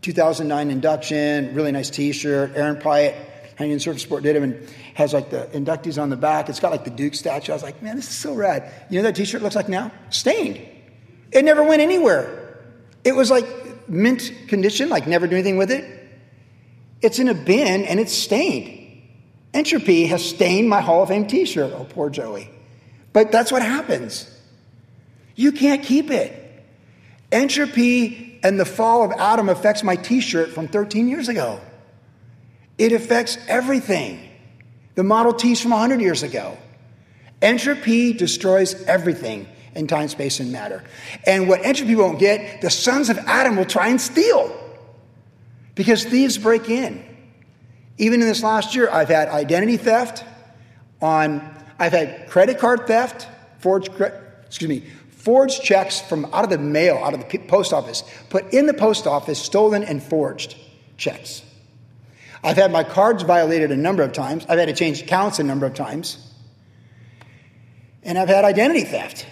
2009 0.01 0.69
induction, 0.69 1.53
really 1.55 1.71
nice 1.71 1.89
t 1.89 2.11
shirt. 2.11 2.55
Aaron 2.55 2.75
Pyatt, 2.75 3.15
Huntington 3.57 3.79
Surf 3.79 4.01
Sport 4.01 4.23
did 4.23 4.35
them 4.35 4.43
and 4.43 4.69
has 4.93 5.13
like 5.13 5.29
the 5.29 5.49
inductees 5.53 6.01
on 6.01 6.09
the 6.09 6.15
back. 6.15 6.49
It's 6.49 6.59
got 6.59 6.71
like 6.71 6.83
the 6.83 6.91
Duke 6.91 7.15
statue. 7.15 7.51
I 7.51 7.55
was 7.55 7.63
like, 7.63 7.81
man, 7.81 7.95
this 7.95 8.09
is 8.09 8.15
so 8.15 8.33
rad. 8.33 8.71
You 8.89 8.97
know 8.99 9.03
that 9.03 9.15
t 9.15 9.25
shirt 9.25 9.41
looks 9.41 9.55
like 9.55 9.69
now? 9.69 9.91
Stained. 10.09 10.59
It 11.31 11.45
never 11.45 11.63
went 11.63 11.81
anywhere. 11.81 12.57
It 13.03 13.15
was 13.15 13.31
like 13.31 13.45
mint 13.89 14.31
condition, 14.47 14.89
like 14.89 15.07
never 15.07 15.27
do 15.27 15.35
anything 15.35 15.57
with 15.57 15.71
it. 15.71 15.85
It's 17.01 17.19
in 17.19 17.29
a 17.29 17.33
bin 17.33 17.83
and 17.83 17.99
it's 17.99 18.13
stained. 18.13 18.79
Entropy 19.53 20.05
has 20.07 20.23
stained 20.23 20.69
my 20.69 20.81
Hall 20.81 21.03
of 21.03 21.09
Fame 21.09 21.27
t 21.27 21.45
shirt. 21.45 21.73
Oh, 21.75 21.85
poor 21.85 22.09
Joey. 22.09 22.49
But 23.13 23.31
that's 23.31 23.51
what 23.51 23.61
happens. 23.61 24.29
You 25.35 25.51
can't 25.51 25.83
keep 25.83 26.11
it. 26.11 26.37
Entropy 27.31 28.39
and 28.43 28.59
the 28.59 28.65
fall 28.65 29.03
of 29.03 29.11
Adam 29.11 29.49
affects 29.49 29.83
my 29.83 29.95
t 29.95 30.21
shirt 30.21 30.49
from 30.49 30.67
13 30.67 31.07
years 31.07 31.27
ago. 31.27 31.59
It 32.77 32.91
affects 32.91 33.37
everything. 33.47 34.29
The 34.95 35.03
Model 35.03 35.33
Ts 35.33 35.61
from 35.61 35.71
100 35.71 36.01
years 36.01 36.23
ago. 36.23 36.57
Entropy 37.41 38.13
destroys 38.13 38.75
everything 38.83 39.47
in 39.75 39.87
time, 39.87 40.07
space, 40.07 40.39
and 40.39 40.51
matter. 40.51 40.83
And 41.25 41.47
what 41.47 41.63
entropy 41.63 41.95
won't 41.95 42.19
get, 42.19 42.61
the 42.61 42.69
sons 42.69 43.09
of 43.09 43.17
Adam 43.19 43.55
will 43.55 43.65
try 43.65 43.87
and 43.87 43.99
steal 43.99 44.55
because 45.75 46.03
thieves 46.03 46.37
break 46.37 46.69
in. 46.69 47.05
Even 47.97 48.21
in 48.21 48.27
this 48.27 48.43
last 48.43 48.75
year, 48.75 48.89
I've 48.89 49.09
had 49.09 49.27
identity 49.29 49.77
theft 49.77 50.23
on, 51.01 51.41
I've 51.79 51.91
had 51.91 52.29
credit 52.29 52.59
card 52.59 52.87
theft, 52.87 53.27
forged, 53.59 53.91
excuse 54.45 54.69
me, 54.69 54.83
forged 55.09 55.61
checks 55.63 56.01
from 56.01 56.25
out 56.33 56.43
of 56.43 56.49
the 56.49 56.57
mail, 56.57 56.97
out 56.97 57.13
of 57.13 57.27
the 57.27 57.37
post 57.39 57.73
office, 57.73 58.03
put 58.29 58.53
in 58.53 58.65
the 58.65 58.73
post 58.73 59.05
office, 59.05 59.39
stolen 59.39 59.83
and 59.83 60.01
forged 60.01 60.55
checks. 60.97 61.43
I've 62.43 62.57
had 62.57 62.71
my 62.71 62.83
cards 62.83 63.23
violated 63.23 63.71
a 63.71 63.77
number 63.77 64.01
of 64.01 64.13
times. 64.13 64.45
I've 64.49 64.57
had 64.57 64.67
to 64.67 64.73
change 64.73 65.03
accounts 65.03 65.37
a 65.39 65.43
number 65.43 65.65
of 65.65 65.75
times. 65.75 66.17
And 68.03 68.17
I've 68.17 68.29
had 68.29 68.45
identity 68.45 68.83
theft. 68.83 69.27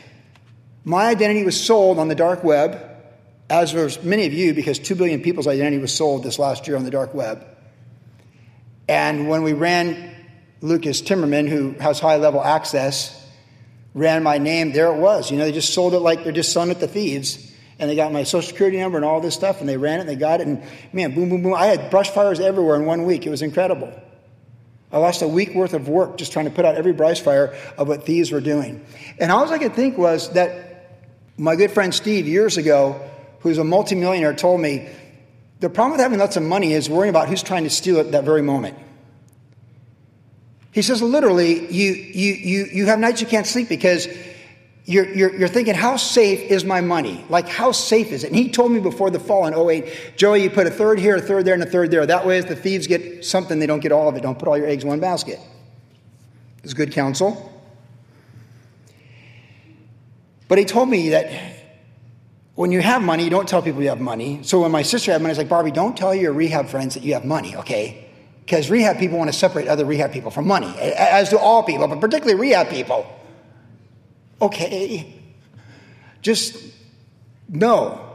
My 0.89 1.05
identity 1.05 1.43
was 1.43 1.63
sold 1.63 2.00
on 2.00 2.08
the 2.08 2.15
dark 2.15 2.43
web, 2.43 2.84
as 3.48 3.75
was 3.75 4.03
many 4.03 4.25
of 4.25 4.34
you, 4.34 4.55
because 4.55 4.79
2 4.79 4.96
billion 4.96 5.22
people's 5.22 5.46
identity 5.46 5.77
was 5.77 5.93
sold 5.93 6.24
this 6.24 6.39
last 6.39 6.67
year 6.67 6.77
on 6.77 6.84
the 6.84 6.89
dark 6.89 7.13
web. 7.13 7.46
And 8.88 9.29
when 9.29 9.43
we 9.43 9.53
ran 9.53 10.15
Lucas 10.62 11.03
Timmerman, 11.03 11.48
who 11.48 11.74
has 11.74 12.00
high 12.00 12.15
level 12.15 12.43
access, 12.43 13.24
ran 13.93 14.24
my 14.24 14.39
name, 14.39 14.72
there 14.72 14.88
it 14.88 14.98
was. 14.98 15.29
You 15.29 15.38
know, 15.38 15.46
they 15.46 15.51
just 15.51 15.75
sold 15.75 15.93
it 15.93 16.00
like 16.00 16.24
they're 16.24 16.34
just 16.34 16.51
selling 16.51 16.72
it 16.72 16.79
to 16.79 16.88
thieves. 16.88 17.53
And 17.77 17.88
they 17.88 17.96
got 17.96 18.12
my 18.12 18.24
social 18.24 18.50
security 18.50 18.79
number 18.79 18.98
and 18.98 19.05
all 19.05 19.22
this 19.22 19.36
stuff, 19.36 19.60
and 19.60 19.69
they 19.69 19.77
ran 19.77 20.00
it 20.00 20.01
and 20.01 20.10
they 20.10 20.15
got 20.15 20.41
it. 20.41 20.48
And 20.48 20.63
man, 20.91 21.13
boom, 21.13 21.29
boom, 21.29 21.43
boom. 21.43 21.53
I 21.53 21.67
had 21.67 21.91
brush 21.91 22.10
fires 22.10 22.39
everywhere 22.39 22.77
in 22.77 22.86
one 22.88 23.05
week. 23.05 23.27
It 23.27 23.29
was 23.29 23.43
incredible. 23.43 23.93
I 24.91 24.98
lost 24.98 25.22
a 25.22 25.27
week 25.27 25.53
worth 25.53 25.75
of 25.75 25.88
work 25.88 26.17
just 26.17 26.34
trying 26.34 26.46
to 26.46 26.51
put 26.51 26.65
out 26.65 26.74
every 26.74 26.93
brush 26.93 27.22
fire 27.22 27.55
of 27.77 27.88
what 27.88 28.08
thieves 28.08 28.31
were 28.31 28.41
doing. 28.41 28.84
And 29.19 29.31
all 29.31 29.48
I 29.53 29.60
could 29.60 29.75
think 29.75 29.96
was 29.96 30.34
that 30.34 30.68
my 31.39 31.55
good 31.55 31.72
friend 31.72 31.96
Steve, 31.96 32.27
years 32.27 32.58
ago, 32.58 33.00
who's 33.39 33.58
a 33.58 33.63
multimillionaire, 33.63 34.34
told 34.34 34.60
me 34.60 34.89
the 35.62 35.69
problem 35.69 35.93
with 35.93 36.01
having 36.01 36.19
lots 36.19 36.36
of 36.36 36.43
money 36.43 36.74
is 36.74 36.89
worrying 36.89 37.10
about 37.10 37.29
who's 37.29 37.41
trying 37.41 37.63
to 37.63 37.69
steal 37.69 37.98
it 37.98 38.12
that 38.12 38.25
very 38.25 38.41
moment. 38.41 38.77
He 40.72 40.81
says 40.81 41.01
literally, 41.01 41.72
you, 41.72 41.91
you, 41.91 42.34
you, 42.34 42.65
you 42.72 42.86
have 42.88 43.00
nights 43.00 43.22
you 43.22 43.27
can't 43.27 43.48
sleep 43.48 43.69
because 43.69 44.08
you're, 44.86 45.08
you're, 45.13 45.36
you're 45.36 45.48
thinking, 45.48 45.75
how 45.75 45.96
safe 45.96 46.51
is 46.51 46.65
my 46.65 46.81
money? 46.81 47.24
Like, 47.29 47.48
how 47.48 47.72
safe 47.72 48.12
is 48.12 48.24
it? 48.24 48.27
And 48.27 48.36
he 48.36 48.50
told 48.50 48.72
me 48.72 48.79
before 48.79 49.10
the 49.10 49.19
fall 49.19 49.48
in 49.48 49.53
08, 49.53 50.17
Joey, 50.17 50.43
you 50.43 50.50
put 50.50 50.67
a 50.67 50.72
third 50.72 51.00
here, 51.00 51.15
a 51.15 51.22
third 51.22 51.46
there, 51.46 51.53
and 51.53 51.63
a 51.63 51.65
third 51.65 51.89
there. 51.91 52.05
That 52.05 52.25
way, 52.25 52.38
if 52.38 52.48
the 52.48 52.55
thieves 52.55 52.86
get 52.86 53.24
something, 53.24 53.60
they 53.60 53.67
don't 53.67 53.81
get 53.81 53.91
all 53.91 54.10
of 54.10 54.15
it. 54.15 54.22
Don't 54.22 54.38
put 54.38 54.48
all 54.48 54.58
your 54.58 54.67
eggs 54.67 54.84
in 54.84 54.89
one 54.89 55.00
basket. 55.00 55.39
It's 56.63 56.74
good 56.74 56.91
counsel. 56.91 57.50
But 60.50 60.58
he 60.58 60.65
told 60.65 60.89
me 60.89 61.10
that 61.10 61.32
when 62.56 62.74
you 62.74 62.82
have 62.82 63.01
money, 63.01 63.24
you 63.24 63.29
don't 63.29 63.48
tell 63.48 63.62
people 63.62 63.82
you 63.82 63.88
have 63.88 64.01
money. 64.01 64.39
So 64.44 64.63
when 64.63 64.72
my 64.72 64.82
sister 64.82 65.13
had 65.13 65.22
money, 65.22 65.29
I 65.29 65.32
was 65.32 65.38
like, 65.38 65.48
Barbie, 65.48 65.72
don't 65.72 65.96
tell 65.96 66.13
your 66.13 66.34
rehab 66.34 66.68
friends 66.68 66.96
that 66.96 67.03
you 67.03 67.13
have 67.13 67.24
money, 67.24 67.56
okay? 67.56 68.10
Because 68.44 68.70
rehab 68.70 68.98
people 68.98 69.18
want 69.18 69.32
to 69.32 69.38
separate 69.38 69.70
other 69.70 69.86
rehab 69.86 70.12
people 70.12 70.32
from 70.32 70.48
money, 70.48 70.68
as 70.77 71.29
do 71.29 71.38
all 71.38 71.63
people, 71.63 71.88
but 71.88 72.01
particularly 72.01 72.38
rehab 72.38 72.68
people. 72.70 73.06
Okay. 74.41 75.13
Just 76.22 76.58
no. 77.48 78.09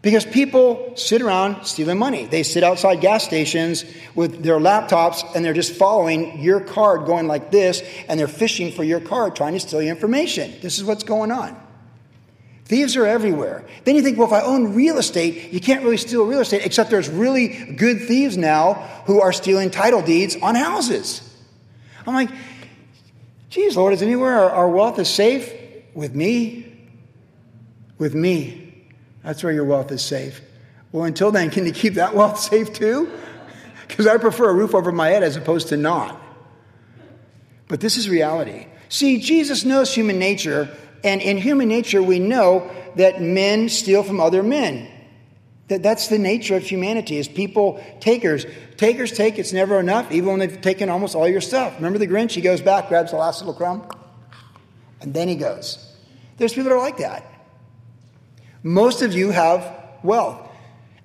Because 0.00 0.24
people 0.24 0.92
sit 0.96 1.22
around 1.22 1.64
stealing 1.64 1.98
money. 1.98 2.26
They 2.26 2.44
sit 2.44 2.62
outside 2.62 3.00
gas 3.00 3.24
stations 3.24 3.84
with 4.14 4.44
their 4.44 4.58
laptops 4.58 5.24
and 5.34 5.44
they're 5.44 5.52
just 5.52 5.74
following 5.74 6.40
your 6.40 6.60
card 6.60 7.06
going 7.06 7.26
like 7.26 7.50
this 7.50 7.82
and 8.08 8.18
they're 8.18 8.28
fishing 8.28 8.70
for 8.70 8.84
your 8.84 9.00
card 9.00 9.34
trying 9.34 9.54
to 9.54 9.60
steal 9.60 9.82
your 9.82 9.94
information. 9.94 10.54
This 10.62 10.78
is 10.78 10.84
what's 10.84 11.02
going 11.02 11.32
on. 11.32 11.60
Thieves 12.64 12.96
are 12.96 13.06
everywhere. 13.06 13.64
Then 13.84 13.96
you 13.96 14.02
think, 14.02 14.18
well, 14.18 14.26
if 14.26 14.32
I 14.32 14.42
own 14.42 14.74
real 14.74 14.98
estate, 14.98 15.52
you 15.52 15.60
can't 15.60 15.82
really 15.82 15.96
steal 15.96 16.24
real 16.24 16.40
estate, 16.40 16.64
except 16.66 16.90
there's 16.90 17.08
really 17.08 17.48
good 17.72 18.02
thieves 18.02 18.36
now 18.36 18.74
who 19.06 19.22
are 19.22 19.32
stealing 19.32 19.70
title 19.70 20.02
deeds 20.02 20.36
on 20.42 20.54
houses. 20.54 21.22
I'm 22.06 22.14
like, 22.14 22.30
geez, 23.48 23.76
Lord, 23.76 23.94
is 23.94 24.02
anywhere 24.02 24.38
our, 24.38 24.50
our 24.50 24.68
wealth 24.68 24.98
is 24.98 25.08
safe? 25.08 25.50
With 25.94 26.14
me? 26.14 26.86
With 27.96 28.14
me. 28.14 28.67
That's 29.22 29.42
where 29.42 29.52
your 29.52 29.64
wealth 29.64 29.90
is 29.92 30.02
safe. 30.02 30.40
Well, 30.92 31.04
until 31.04 31.30
then, 31.30 31.50
can 31.50 31.66
you 31.66 31.72
keep 31.72 31.94
that 31.94 32.14
wealth 32.14 32.38
safe 32.50 32.72
too? 32.72 33.10
Because 33.86 34.06
I 34.06 34.16
prefer 34.16 34.50
a 34.50 34.54
roof 34.54 34.74
over 34.74 34.92
my 34.92 35.08
head 35.08 35.22
as 35.22 35.36
opposed 35.36 35.68
to 35.68 35.76
not. 35.76 36.20
But 37.68 37.80
this 37.80 37.96
is 37.96 38.08
reality. 38.08 38.66
See, 38.88 39.20
Jesus 39.20 39.64
knows 39.64 39.94
human 39.94 40.18
nature 40.18 40.74
and 41.04 41.20
in 41.20 41.36
human 41.36 41.68
nature, 41.68 42.02
we 42.02 42.18
know 42.18 42.70
that 42.96 43.22
men 43.22 43.68
steal 43.68 44.02
from 44.02 44.20
other 44.20 44.42
men. 44.42 44.88
That 45.68 45.82
that's 45.82 46.08
the 46.08 46.18
nature 46.18 46.56
of 46.56 46.62
humanity 46.62 47.18
is 47.18 47.28
people 47.28 47.82
takers. 48.00 48.46
Takers 48.76 49.12
take, 49.12 49.38
it's 49.38 49.52
never 49.52 49.78
enough, 49.78 50.10
even 50.10 50.30
when 50.30 50.38
they've 50.38 50.60
taken 50.60 50.88
almost 50.88 51.14
all 51.14 51.28
your 51.28 51.40
stuff. 51.40 51.76
Remember 51.76 51.98
the 51.98 52.06
Grinch? 52.06 52.32
He 52.32 52.40
goes 52.40 52.60
back, 52.60 52.88
grabs 52.88 53.10
the 53.10 53.16
last 53.18 53.40
little 53.40 53.54
crumb, 53.54 53.86
and 55.00 55.12
then 55.12 55.28
he 55.28 55.34
goes. 55.34 55.84
There's 56.38 56.52
people 56.52 56.70
that 56.70 56.76
are 56.76 56.78
like 56.78 56.98
that. 56.98 57.24
Most 58.68 59.02
of 59.02 59.14
you 59.14 59.30
have 59.30 59.62
wealth. 60.02 60.46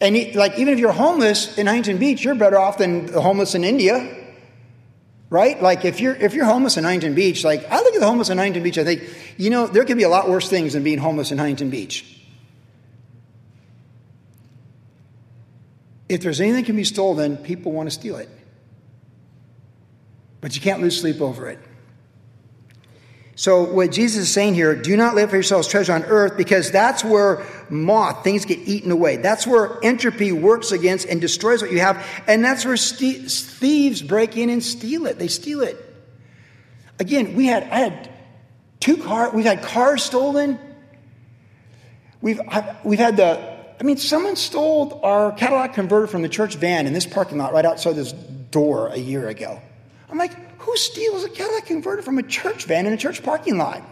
And 0.01 0.35
like 0.35 0.57
even 0.57 0.73
if 0.73 0.79
you're 0.79 0.91
homeless 0.91 1.57
in 1.57 1.67
Huntington 1.67 1.97
Beach, 1.97 2.23
you're 2.23 2.35
better 2.35 2.59
off 2.59 2.77
than 2.77 3.05
the 3.05 3.21
homeless 3.21 3.55
in 3.55 3.63
India 3.63 4.19
right? 5.33 5.59
Like 5.63 5.83
if 5.83 5.99
you're 5.99 6.13
if 6.13 6.35
you're 6.35 6.45
homeless 6.45 6.77
in 6.77 6.83
Huntington 6.83 7.15
Beach, 7.15 7.43
like 7.43 7.65
I 7.71 7.77
look 7.77 7.95
at 7.95 7.99
the 7.99 8.05
homeless 8.05 8.29
in 8.29 8.37
Huntington 8.37 8.61
Beach, 8.61 8.77
I 8.77 8.83
think, 8.83 9.01
you 9.37 9.49
know, 9.49 9.65
there 9.65 9.83
could 9.83 9.97
be 9.97 10.03
a 10.03 10.09
lot 10.09 10.29
worse 10.29 10.47
things 10.47 10.73
than 10.73 10.83
being 10.83 10.99
homeless 10.99 11.31
in 11.31 11.39
Huntington 11.39 11.71
Beach. 11.71 12.21
If 16.07 16.21
there's 16.21 16.39
anything 16.39 16.61
that 16.61 16.65
can 16.67 16.75
be 16.75 16.83
stolen, 16.83 17.37
people 17.37 17.71
want 17.71 17.87
to 17.87 17.91
steal 17.91 18.17
it. 18.17 18.29
But 20.39 20.53
you 20.53 20.61
can't 20.61 20.83
lose 20.83 21.01
sleep 21.01 21.19
over 21.19 21.49
it. 21.49 21.57
So, 23.35 23.63
what 23.63 23.91
Jesus 23.91 24.23
is 24.23 24.31
saying 24.31 24.53
here, 24.53 24.75
do 24.75 24.95
not 24.95 25.15
live 25.15 25.31
for 25.31 25.35
yourselves 25.35 25.67
treasure 25.67 25.93
on 25.93 26.03
earth 26.03 26.37
because 26.37 26.69
that's 26.69 27.03
where 27.03 27.43
moth, 27.67 28.23
things 28.23 28.45
get 28.45 28.59
eaten 28.59 28.91
away. 28.91 29.17
That's 29.17 29.47
where 29.47 29.83
entropy 29.83 30.31
works 30.31 30.71
against 30.71 31.07
and 31.07 31.19
destroys 31.19 31.61
what 31.61 31.71
you 31.71 31.79
have. 31.79 32.05
And 32.27 32.45
that's 32.45 32.63
where 32.63 32.77
st- 32.77 33.31
thieves 33.31 34.03
break 34.03 34.37
in 34.37 34.51
and 34.51 34.61
steal 34.61 35.07
it. 35.07 35.17
They 35.17 35.29
steal 35.29 35.61
it. 35.61 35.77
Again, 36.99 37.35
we 37.35 37.47
had, 37.47 37.63
I 37.63 37.79
had 37.79 38.09
two 38.79 38.97
cars, 38.97 39.33
we've 39.33 39.45
had 39.45 39.63
cars 39.63 40.03
stolen. 40.03 40.59
We've, 42.21 42.39
we've 42.83 42.99
had 42.99 43.17
the, 43.17 43.53
I 43.79 43.83
mean, 43.83 43.97
someone 43.97 44.35
stole 44.35 45.01
our 45.03 45.31
Cadillac 45.31 45.73
converter 45.73 46.05
from 46.05 46.21
the 46.21 46.29
church 46.29 46.55
van 46.55 46.85
in 46.85 46.93
this 46.93 47.07
parking 47.07 47.39
lot 47.39 47.51
right 47.51 47.65
outside 47.65 47.95
this 47.95 48.11
door 48.11 48.89
a 48.89 48.97
year 48.97 49.27
ago. 49.27 49.59
I'm 50.09 50.19
like, 50.19 50.33
who 50.63 50.77
steals 50.77 51.25
a 51.25 51.29
Cadillac 51.29 51.65
converter 51.65 52.01
from 52.01 52.17
a 52.17 52.23
church 52.23 52.65
van 52.65 52.85
in 52.85 52.93
a 52.93 52.97
church 52.97 53.21
parking 53.21 53.57
lot? 53.57 53.83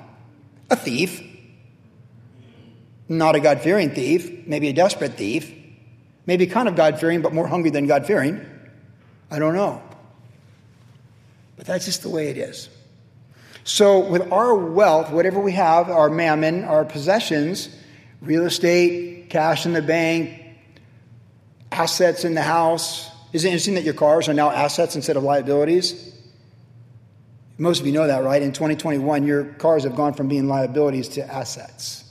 A 0.69 0.75
thief. 0.77 1.21
Not 3.09 3.35
a 3.35 3.41
God 3.41 3.59
fearing 3.59 3.89
thief, 3.89 4.47
maybe 4.47 4.69
a 4.69 4.73
desperate 4.73 5.15
thief, 5.15 5.53
maybe 6.25 6.47
kind 6.47 6.69
of 6.69 6.77
God 6.77 6.97
fearing, 6.97 7.21
but 7.21 7.33
more 7.33 7.45
hungry 7.45 7.71
than 7.71 7.87
God 7.87 8.05
fearing. 8.05 8.45
I 9.29 9.37
don't 9.37 9.53
know. 9.53 9.81
But 11.57 11.65
that's 11.65 11.83
just 11.83 12.03
the 12.03 12.09
way 12.09 12.29
it 12.29 12.37
is. 12.37 12.69
So, 13.65 13.99
with 13.99 14.31
our 14.31 14.55
wealth, 14.55 15.11
whatever 15.11 15.41
we 15.41 15.51
have, 15.51 15.89
our 15.89 16.09
mammon, 16.09 16.63
our 16.63 16.85
possessions, 16.85 17.67
real 18.21 18.45
estate, 18.45 19.29
cash 19.29 19.65
in 19.65 19.73
the 19.73 19.81
bank, 19.81 20.41
assets 21.69 22.23
in 22.23 22.33
the 22.33 22.41
house. 22.41 23.11
Is 23.33 23.43
it 23.43 23.49
interesting 23.49 23.75
that 23.75 23.83
your 23.83 23.93
cars 23.93 24.29
are 24.29 24.33
now 24.33 24.51
assets 24.51 24.95
instead 24.95 25.17
of 25.17 25.23
liabilities? 25.23 26.10
Most 27.61 27.79
of 27.79 27.85
you 27.85 27.93
know 27.93 28.07
that, 28.07 28.23
right? 28.23 28.41
In 28.41 28.53
2021, 28.53 29.27
your 29.27 29.43
cars 29.43 29.83
have 29.83 29.95
gone 29.95 30.15
from 30.15 30.27
being 30.27 30.47
liabilities 30.47 31.09
to 31.09 31.31
assets. 31.31 32.03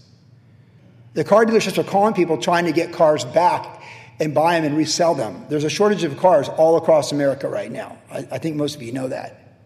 The 1.15 1.25
car 1.25 1.45
dealerships 1.45 1.77
are 1.77 1.83
calling 1.83 2.15
people 2.15 2.39
trying 2.39 2.67
to 2.67 2.73
get 2.73 2.93
cars 2.93 3.25
back 3.25 3.83
and 4.21 4.33
buy 4.33 4.55
them 4.55 4.65
and 4.65 4.77
resell 4.77 5.17
them. 5.17 5.45
There's 5.49 5.65
a 5.65 5.69
shortage 5.69 6.05
of 6.05 6.17
cars 6.19 6.49
all 6.49 6.77
across 6.77 7.11
America 7.11 7.49
right 7.49 7.69
now. 7.69 7.99
I, 8.13 8.19
I 8.31 8.39
think 8.39 8.55
most 8.55 8.77
of 8.77 8.83
you 8.83 8.93
know 8.93 9.09
that. 9.09 9.59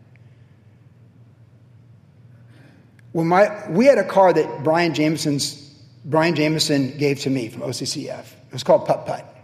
When 3.12 3.26
my, 3.26 3.68
we 3.68 3.84
had 3.84 3.98
a 3.98 4.04
car 4.04 4.32
that 4.32 4.64
Brian 4.64 4.94
Jameson's, 4.94 5.70
Brian 6.06 6.34
Jameson 6.34 6.96
gave 6.96 7.20
to 7.20 7.30
me 7.30 7.50
from 7.50 7.60
OCCF. 7.60 8.20
It 8.20 8.52
was 8.52 8.62
called 8.62 8.86
Putt 8.86 9.04
Putt, 9.04 9.36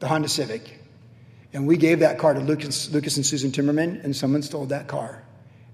the 0.00 0.08
Honda 0.08 0.28
Civic. 0.28 0.78
And 1.56 1.66
we 1.66 1.78
gave 1.78 2.00
that 2.00 2.18
car 2.18 2.34
to 2.34 2.40
Lucas, 2.40 2.90
Lucas 2.90 3.16
and 3.16 3.24
Susan 3.24 3.50
Timmerman, 3.50 4.04
and 4.04 4.14
someone 4.14 4.42
stole 4.42 4.66
that 4.66 4.88
car. 4.88 5.22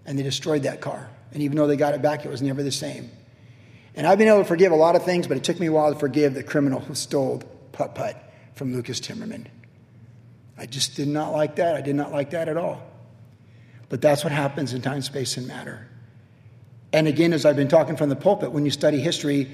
And 0.07 0.17
they 0.17 0.23
destroyed 0.23 0.63
that 0.63 0.81
car. 0.81 1.11
And 1.33 1.43
even 1.43 1.57
though 1.57 1.67
they 1.67 1.75
got 1.75 1.93
it 1.93 2.01
back, 2.01 2.25
it 2.25 2.29
was 2.29 2.41
never 2.41 2.63
the 2.63 2.71
same. 2.71 3.11
And 3.97 4.07
I've 4.07 4.17
been 4.17 4.29
able 4.29 4.39
to 4.39 4.45
forgive 4.45 4.71
a 4.71 4.77
lot 4.77 4.95
of 4.95 5.03
things, 5.03 5.27
but 5.27 5.37
it 5.37 5.43
took 5.43 5.59
me 5.59 5.67
a 5.67 5.73
while 5.73 5.93
to 5.93 5.99
forgive 5.99 6.35
the 6.35 6.45
criminal 6.45 6.79
who 6.79 6.95
stole 6.95 7.43
Putt 7.73 7.97
Putt 7.97 8.17
from 8.55 8.73
Lucas 8.73 9.01
Timmerman. 9.01 9.47
I 10.57 10.67
just 10.67 10.95
did 10.95 11.09
not 11.09 11.33
like 11.33 11.57
that. 11.57 11.75
I 11.75 11.81
did 11.81 11.97
not 11.97 12.13
like 12.13 12.31
that 12.31 12.49
at 12.49 12.57
all. 12.57 12.81
But 13.89 14.01
that's 14.01 14.23
what 14.23 14.33
happens 14.33 14.75
in 14.75 14.83
time, 14.83 15.03
space, 15.03 15.37
and 15.37 15.49
matter. 15.49 15.89
And 16.93 17.09
again, 17.09 17.33
as 17.33 17.45
I've 17.45 17.57
been 17.57 17.67
talking 17.67 17.97
from 17.97 18.09
the 18.09 18.15
pulpit, 18.15 18.53
when 18.53 18.65
you 18.65 18.71
study 18.71 19.01
history, 19.01 19.51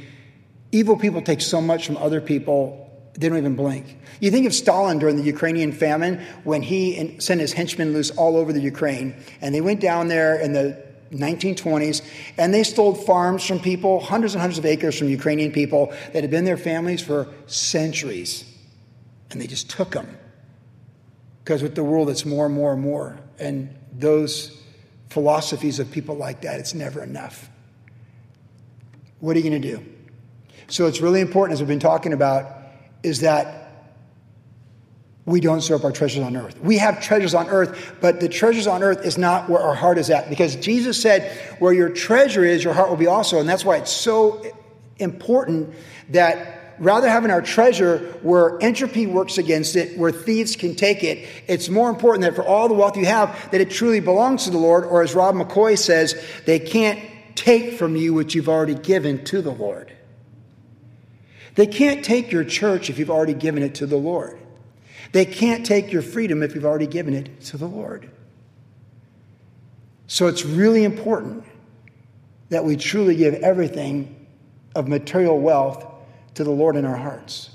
evil 0.72 0.98
people 0.98 1.22
take 1.22 1.40
so 1.40 1.62
much 1.62 1.86
from 1.86 1.96
other 1.96 2.20
people 2.20 2.84
they 3.18 3.28
don't 3.28 3.36
even 3.36 3.56
blink. 3.56 3.98
You 4.20 4.30
think 4.30 4.46
of 4.46 4.54
Stalin 4.54 4.98
during 4.98 5.16
the 5.16 5.22
Ukrainian 5.24 5.72
famine 5.72 6.24
when 6.44 6.62
he 6.62 7.16
sent 7.18 7.40
his 7.40 7.52
henchmen 7.52 7.92
loose 7.92 8.10
all 8.12 8.36
over 8.36 8.52
the 8.52 8.60
Ukraine, 8.60 9.14
and 9.40 9.54
they 9.54 9.60
went 9.60 9.80
down 9.80 10.06
there 10.08 10.40
in 10.40 10.52
the 10.52 10.88
1920s 11.10 12.02
and 12.36 12.52
they 12.52 12.62
stole 12.62 12.94
farms 12.94 13.44
from 13.44 13.58
people, 13.58 14.00
hundreds 14.00 14.34
and 14.34 14.40
hundreds 14.40 14.58
of 14.58 14.66
acres 14.66 14.98
from 14.98 15.08
Ukrainian 15.08 15.52
people 15.52 15.92
that 16.12 16.22
had 16.22 16.30
been 16.30 16.44
their 16.44 16.56
families 16.56 17.02
for 17.02 17.28
centuries. 17.46 18.44
And 19.30 19.40
they 19.40 19.46
just 19.46 19.70
took 19.70 19.92
them. 19.92 20.16
Because 21.42 21.62
with 21.62 21.74
the 21.74 21.84
world, 21.84 22.10
it's 22.10 22.26
more 22.26 22.46
and 22.46 22.54
more 22.54 22.72
and 22.72 22.82
more. 22.82 23.18
And 23.38 23.74
those 23.92 24.62
philosophies 25.08 25.78
of 25.78 25.90
people 25.90 26.14
like 26.14 26.42
that, 26.42 26.60
it's 26.60 26.74
never 26.74 27.02
enough. 27.02 27.48
What 29.20 29.34
are 29.34 29.40
you 29.40 29.48
going 29.48 29.60
to 29.62 29.76
do? 29.76 29.84
So 30.68 30.86
it's 30.86 31.00
really 31.00 31.22
important, 31.22 31.54
as 31.54 31.60
we've 31.60 31.68
been 31.68 31.80
talking 31.80 32.12
about, 32.12 32.57
is 33.02 33.20
that 33.20 33.68
we 35.28 35.40
don't 35.40 35.70
up 35.70 35.84
our 35.84 35.92
treasures 35.92 36.24
on 36.24 36.36
earth. 36.36 36.58
We 36.60 36.78
have 36.78 37.02
treasures 37.02 37.34
on 37.34 37.48
earth, 37.48 37.96
but 38.00 38.18
the 38.18 38.30
treasures 38.30 38.66
on 38.66 38.82
earth 38.82 39.04
is 39.04 39.18
not 39.18 39.50
where 39.50 39.60
our 39.60 39.74
heart 39.74 39.98
is 39.98 40.08
at 40.08 40.30
because 40.30 40.56
Jesus 40.56 41.00
said, 41.00 41.30
Where 41.58 41.72
your 41.72 41.90
treasure 41.90 42.44
is, 42.44 42.64
your 42.64 42.72
heart 42.72 42.88
will 42.88 42.96
be 42.96 43.06
also. 43.06 43.38
And 43.38 43.46
that's 43.46 43.64
why 43.64 43.76
it's 43.76 43.92
so 43.92 44.42
important 44.98 45.74
that 46.10 46.76
rather 46.78 47.10
having 47.10 47.30
our 47.30 47.42
treasure 47.42 47.98
where 48.22 48.60
entropy 48.62 49.06
works 49.06 49.36
against 49.36 49.76
it, 49.76 49.98
where 49.98 50.12
thieves 50.12 50.56
can 50.56 50.74
take 50.74 51.04
it, 51.04 51.28
it's 51.46 51.68
more 51.68 51.90
important 51.90 52.22
that 52.22 52.34
for 52.34 52.44
all 52.44 52.66
the 52.68 52.74
wealth 52.74 52.96
you 52.96 53.04
have, 53.04 53.50
that 53.50 53.60
it 53.60 53.70
truly 53.70 54.00
belongs 54.00 54.44
to 54.44 54.50
the 54.50 54.58
Lord, 54.58 54.84
or 54.84 55.02
as 55.02 55.14
Rob 55.14 55.34
McCoy 55.34 55.76
says, 55.76 56.20
they 56.46 56.58
can't 56.58 56.98
take 57.34 57.74
from 57.74 57.96
you 57.96 58.14
what 58.14 58.34
you've 58.34 58.48
already 58.48 58.74
given 58.74 59.24
to 59.26 59.42
the 59.42 59.52
Lord. 59.52 59.92
They 61.58 61.66
can't 61.66 62.04
take 62.04 62.30
your 62.30 62.44
church 62.44 62.88
if 62.88 63.00
you've 63.00 63.10
already 63.10 63.34
given 63.34 63.64
it 63.64 63.74
to 63.74 63.86
the 63.86 63.96
Lord. 63.96 64.38
They 65.10 65.24
can't 65.24 65.66
take 65.66 65.90
your 65.90 66.02
freedom 66.02 66.40
if 66.44 66.54
you've 66.54 66.64
already 66.64 66.86
given 66.86 67.14
it 67.14 67.40
to 67.46 67.56
the 67.56 67.66
Lord. 67.66 68.08
So 70.06 70.28
it's 70.28 70.44
really 70.44 70.84
important 70.84 71.42
that 72.50 72.64
we 72.64 72.76
truly 72.76 73.16
give 73.16 73.34
everything 73.34 74.28
of 74.76 74.86
material 74.86 75.40
wealth 75.40 75.84
to 76.34 76.44
the 76.44 76.52
Lord 76.52 76.76
in 76.76 76.84
our 76.84 76.96
hearts. 76.96 77.50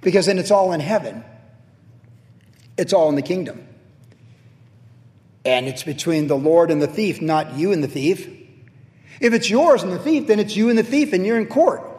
Because 0.00 0.26
then 0.26 0.40
it's 0.40 0.50
all 0.50 0.72
in 0.72 0.80
heaven, 0.80 1.22
it's 2.76 2.92
all 2.92 3.08
in 3.08 3.14
the 3.14 3.22
kingdom. 3.22 3.68
And 5.44 5.68
it's 5.68 5.84
between 5.84 6.26
the 6.26 6.36
Lord 6.36 6.72
and 6.72 6.82
the 6.82 6.88
thief, 6.88 7.22
not 7.22 7.54
you 7.54 7.70
and 7.70 7.84
the 7.84 7.88
thief. 7.88 8.28
If 9.20 9.32
it's 9.32 9.48
yours 9.48 9.84
and 9.84 9.92
the 9.92 10.00
thief, 10.00 10.26
then 10.26 10.40
it's 10.40 10.56
you 10.56 10.70
and 10.70 10.76
the 10.76 10.82
thief, 10.82 11.12
and 11.12 11.24
you're 11.24 11.38
in 11.38 11.46
court. 11.46 11.90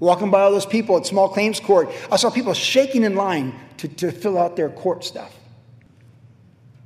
Walking 0.00 0.30
by 0.30 0.40
all 0.40 0.50
those 0.50 0.66
people 0.66 0.96
at 0.96 1.06
small 1.06 1.28
claims 1.28 1.60
court, 1.60 1.90
I 2.10 2.16
saw 2.16 2.30
people 2.30 2.54
shaking 2.54 3.04
in 3.04 3.14
line 3.14 3.54
to, 3.78 3.88
to 3.88 4.10
fill 4.10 4.38
out 4.38 4.56
their 4.56 4.70
court 4.70 5.04
stuff. 5.04 5.34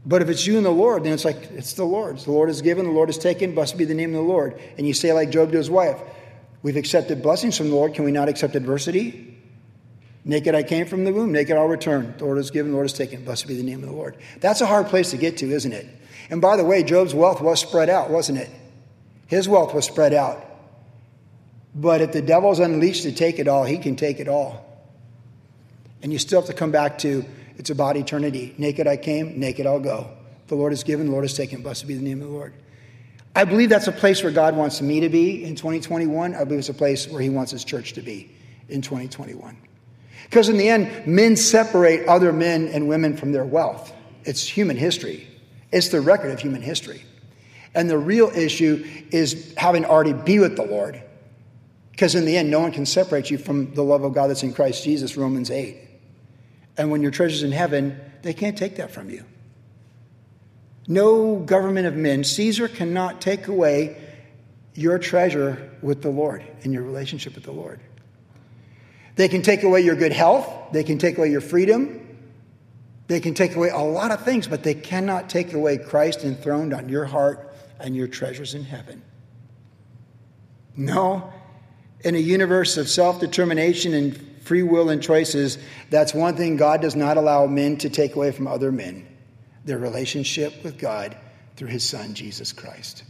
But 0.04 0.20
if 0.20 0.28
it's 0.28 0.46
you 0.46 0.58
and 0.58 0.66
the 0.66 0.70
Lord, 0.70 1.04
then 1.04 1.14
it's 1.14 1.24
like, 1.24 1.50
it's 1.52 1.72
the 1.72 1.84
Lord's. 1.84 2.24
The 2.24 2.32
Lord 2.32 2.50
has 2.50 2.60
given, 2.60 2.84
the 2.84 2.92
Lord 2.92 3.08
has 3.08 3.16
taken, 3.16 3.54
blessed 3.54 3.78
be 3.78 3.86
the 3.86 3.94
name 3.94 4.10
of 4.10 4.16
the 4.16 4.28
Lord. 4.28 4.60
And 4.76 4.86
you 4.86 4.92
say, 4.92 5.12
like 5.14 5.30
Job 5.30 5.52
to 5.52 5.56
his 5.56 5.70
wife, 5.70 5.98
We've 6.64 6.78
accepted 6.78 7.22
blessings 7.22 7.58
from 7.58 7.68
the 7.68 7.76
Lord. 7.76 7.92
Can 7.92 8.06
we 8.06 8.10
not 8.10 8.30
accept 8.30 8.56
adversity? 8.56 9.36
Naked 10.24 10.54
I 10.54 10.62
came 10.62 10.86
from 10.86 11.04
the 11.04 11.12
womb, 11.12 11.30
naked 11.30 11.58
I'll 11.58 11.66
return. 11.66 12.14
The 12.16 12.24
Lord 12.24 12.38
has 12.38 12.50
given, 12.50 12.70
the 12.72 12.76
Lord 12.76 12.86
has 12.86 12.94
taken. 12.94 13.22
Blessed 13.22 13.46
be 13.46 13.54
the 13.54 13.62
name 13.62 13.82
of 13.82 13.90
the 13.90 13.94
Lord. 13.94 14.16
That's 14.40 14.62
a 14.62 14.66
hard 14.66 14.86
place 14.86 15.10
to 15.10 15.18
get 15.18 15.36
to, 15.38 15.50
isn't 15.50 15.72
it? 15.72 15.86
And 16.30 16.40
by 16.40 16.56
the 16.56 16.64
way, 16.64 16.82
Job's 16.82 17.14
wealth 17.14 17.42
was 17.42 17.60
spread 17.60 17.90
out, 17.90 18.08
wasn't 18.08 18.38
it? 18.38 18.48
His 19.26 19.46
wealth 19.46 19.74
was 19.74 19.84
spread 19.84 20.14
out. 20.14 20.42
But 21.74 22.00
if 22.00 22.12
the 22.12 22.22
devil's 22.22 22.60
unleashed 22.60 23.02
to 23.02 23.12
take 23.12 23.38
it 23.38 23.48
all, 23.48 23.64
he 23.64 23.78
can 23.78 23.96
take 23.96 24.20
it 24.20 24.28
all. 24.28 24.64
And 26.02 26.12
you 26.12 26.18
still 26.18 26.40
have 26.40 26.48
to 26.48 26.54
come 26.54 26.70
back 26.70 26.98
to 26.98 27.24
it's 27.56 27.70
about 27.70 27.96
eternity. 27.96 28.54
Naked 28.58 28.86
I 28.86 28.96
came, 28.96 29.38
naked 29.38 29.66
I'll 29.66 29.80
go. 29.80 30.10
The 30.48 30.54
Lord 30.54 30.72
has 30.72 30.84
given, 30.84 31.06
the 31.06 31.12
Lord 31.12 31.24
has 31.24 31.34
taken. 31.34 31.62
Blessed 31.62 31.86
be 31.86 31.94
the 31.94 32.02
name 32.02 32.20
of 32.20 32.28
the 32.28 32.32
Lord. 32.32 32.52
I 33.36 33.44
believe 33.44 33.68
that's 33.68 33.88
a 33.88 33.92
place 33.92 34.22
where 34.22 34.32
God 34.32 34.56
wants 34.56 34.80
me 34.80 35.00
to 35.00 35.08
be 35.08 35.44
in 35.44 35.56
2021. 35.56 36.34
I 36.34 36.44
believe 36.44 36.60
it's 36.60 36.68
a 36.68 36.74
place 36.74 37.08
where 37.08 37.20
He 37.20 37.30
wants 37.30 37.50
His 37.50 37.64
church 37.64 37.94
to 37.94 38.02
be 38.02 38.30
in 38.68 38.80
2021. 38.80 39.56
Because 40.24 40.48
in 40.48 40.56
the 40.56 40.68
end, 40.68 41.06
men 41.06 41.36
separate 41.36 42.06
other 42.06 42.32
men 42.32 42.68
and 42.68 42.88
women 42.88 43.16
from 43.16 43.32
their 43.32 43.44
wealth. 43.44 43.92
It's 44.24 44.46
human 44.46 44.76
history, 44.76 45.26
it's 45.72 45.88
the 45.88 46.00
record 46.00 46.30
of 46.30 46.40
human 46.40 46.62
history. 46.62 47.02
And 47.76 47.90
the 47.90 47.98
real 47.98 48.30
issue 48.30 48.86
is 49.10 49.52
having 49.56 49.84
already 49.84 50.12
be 50.12 50.38
with 50.38 50.54
the 50.54 50.64
Lord 50.64 51.02
because 51.94 52.16
in 52.16 52.24
the 52.24 52.36
end, 52.36 52.50
no 52.50 52.58
one 52.58 52.72
can 52.72 52.86
separate 52.86 53.30
you 53.30 53.38
from 53.38 53.72
the 53.74 53.84
love 53.84 54.02
of 54.02 54.14
God 54.14 54.26
that's 54.26 54.42
in 54.42 54.52
Christ 54.52 54.82
Jesus, 54.82 55.16
Romans 55.16 55.48
8. 55.48 55.76
And 56.76 56.90
when 56.90 57.02
your 57.02 57.12
treasure's 57.12 57.44
in 57.44 57.52
heaven, 57.52 58.00
they 58.22 58.34
can't 58.34 58.58
take 58.58 58.76
that 58.76 58.90
from 58.90 59.10
you. 59.10 59.24
No 60.88 61.36
government 61.36 61.86
of 61.86 61.94
men, 61.94 62.24
Caesar 62.24 62.66
cannot 62.66 63.20
take 63.20 63.46
away 63.46 63.96
your 64.74 64.98
treasure 64.98 65.70
with 65.82 66.02
the 66.02 66.10
Lord 66.10 66.44
and 66.64 66.72
your 66.72 66.82
relationship 66.82 67.36
with 67.36 67.44
the 67.44 67.52
Lord. 67.52 67.78
They 69.14 69.28
can 69.28 69.42
take 69.42 69.62
away 69.62 69.82
your 69.82 69.94
good 69.94 70.12
health, 70.12 70.52
they 70.72 70.82
can 70.82 70.98
take 70.98 71.16
away 71.16 71.30
your 71.30 71.40
freedom, 71.40 72.18
they 73.06 73.20
can 73.20 73.34
take 73.34 73.54
away 73.54 73.68
a 73.68 73.78
lot 73.78 74.10
of 74.10 74.24
things, 74.24 74.48
but 74.48 74.64
they 74.64 74.74
cannot 74.74 75.30
take 75.30 75.52
away 75.52 75.78
Christ 75.78 76.24
enthroned 76.24 76.74
on 76.74 76.88
your 76.88 77.04
heart 77.04 77.54
and 77.78 77.94
your 77.94 78.08
treasures 78.08 78.52
in 78.52 78.64
heaven. 78.64 79.00
No, 80.76 81.32
in 82.04 82.14
a 82.14 82.18
universe 82.18 82.76
of 82.76 82.88
self 82.88 83.18
determination 83.18 83.94
and 83.94 84.16
free 84.42 84.62
will 84.62 84.90
and 84.90 85.02
choices, 85.02 85.58
that's 85.90 86.14
one 86.14 86.36
thing 86.36 86.56
God 86.56 86.82
does 86.82 86.94
not 86.94 87.16
allow 87.16 87.46
men 87.46 87.78
to 87.78 87.90
take 87.90 88.14
away 88.14 88.30
from 88.30 88.46
other 88.46 88.70
men 88.70 89.08
their 89.64 89.78
relationship 89.78 90.62
with 90.62 90.78
God 90.78 91.16
through 91.56 91.68
his 91.68 91.88
son, 91.88 92.12
Jesus 92.12 92.52
Christ. 92.52 93.02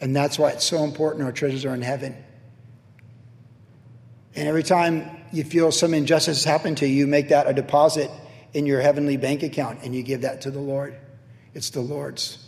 And 0.00 0.14
that's 0.14 0.38
why 0.38 0.50
it's 0.50 0.64
so 0.64 0.84
important 0.84 1.24
our 1.24 1.32
treasures 1.32 1.64
are 1.64 1.74
in 1.74 1.80
heaven. 1.80 2.14
And 4.36 4.46
every 4.46 4.62
time 4.62 5.10
you 5.32 5.44
feel 5.44 5.72
some 5.72 5.94
injustice 5.94 6.44
happen 6.44 6.74
to 6.76 6.86
you, 6.86 6.94
you 6.94 7.06
make 7.06 7.30
that 7.30 7.48
a 7.48 7.54
deposit 7.54 8.10
in 8.52 8.66
your 8.66 8.80
heavenly 8.80 9.16
bank 9.16 9.42
account 9.42 9.80
and 9.82 9.94
you 9.94 10.02
give 10.02 10.20
that 10.20 10.42
to 10.42 10.50
the 10.50 10.60
Lord. 10.60 10.96
It's 11.54 11.70
the 11.70 11.80
Lord's. 11.80 12.38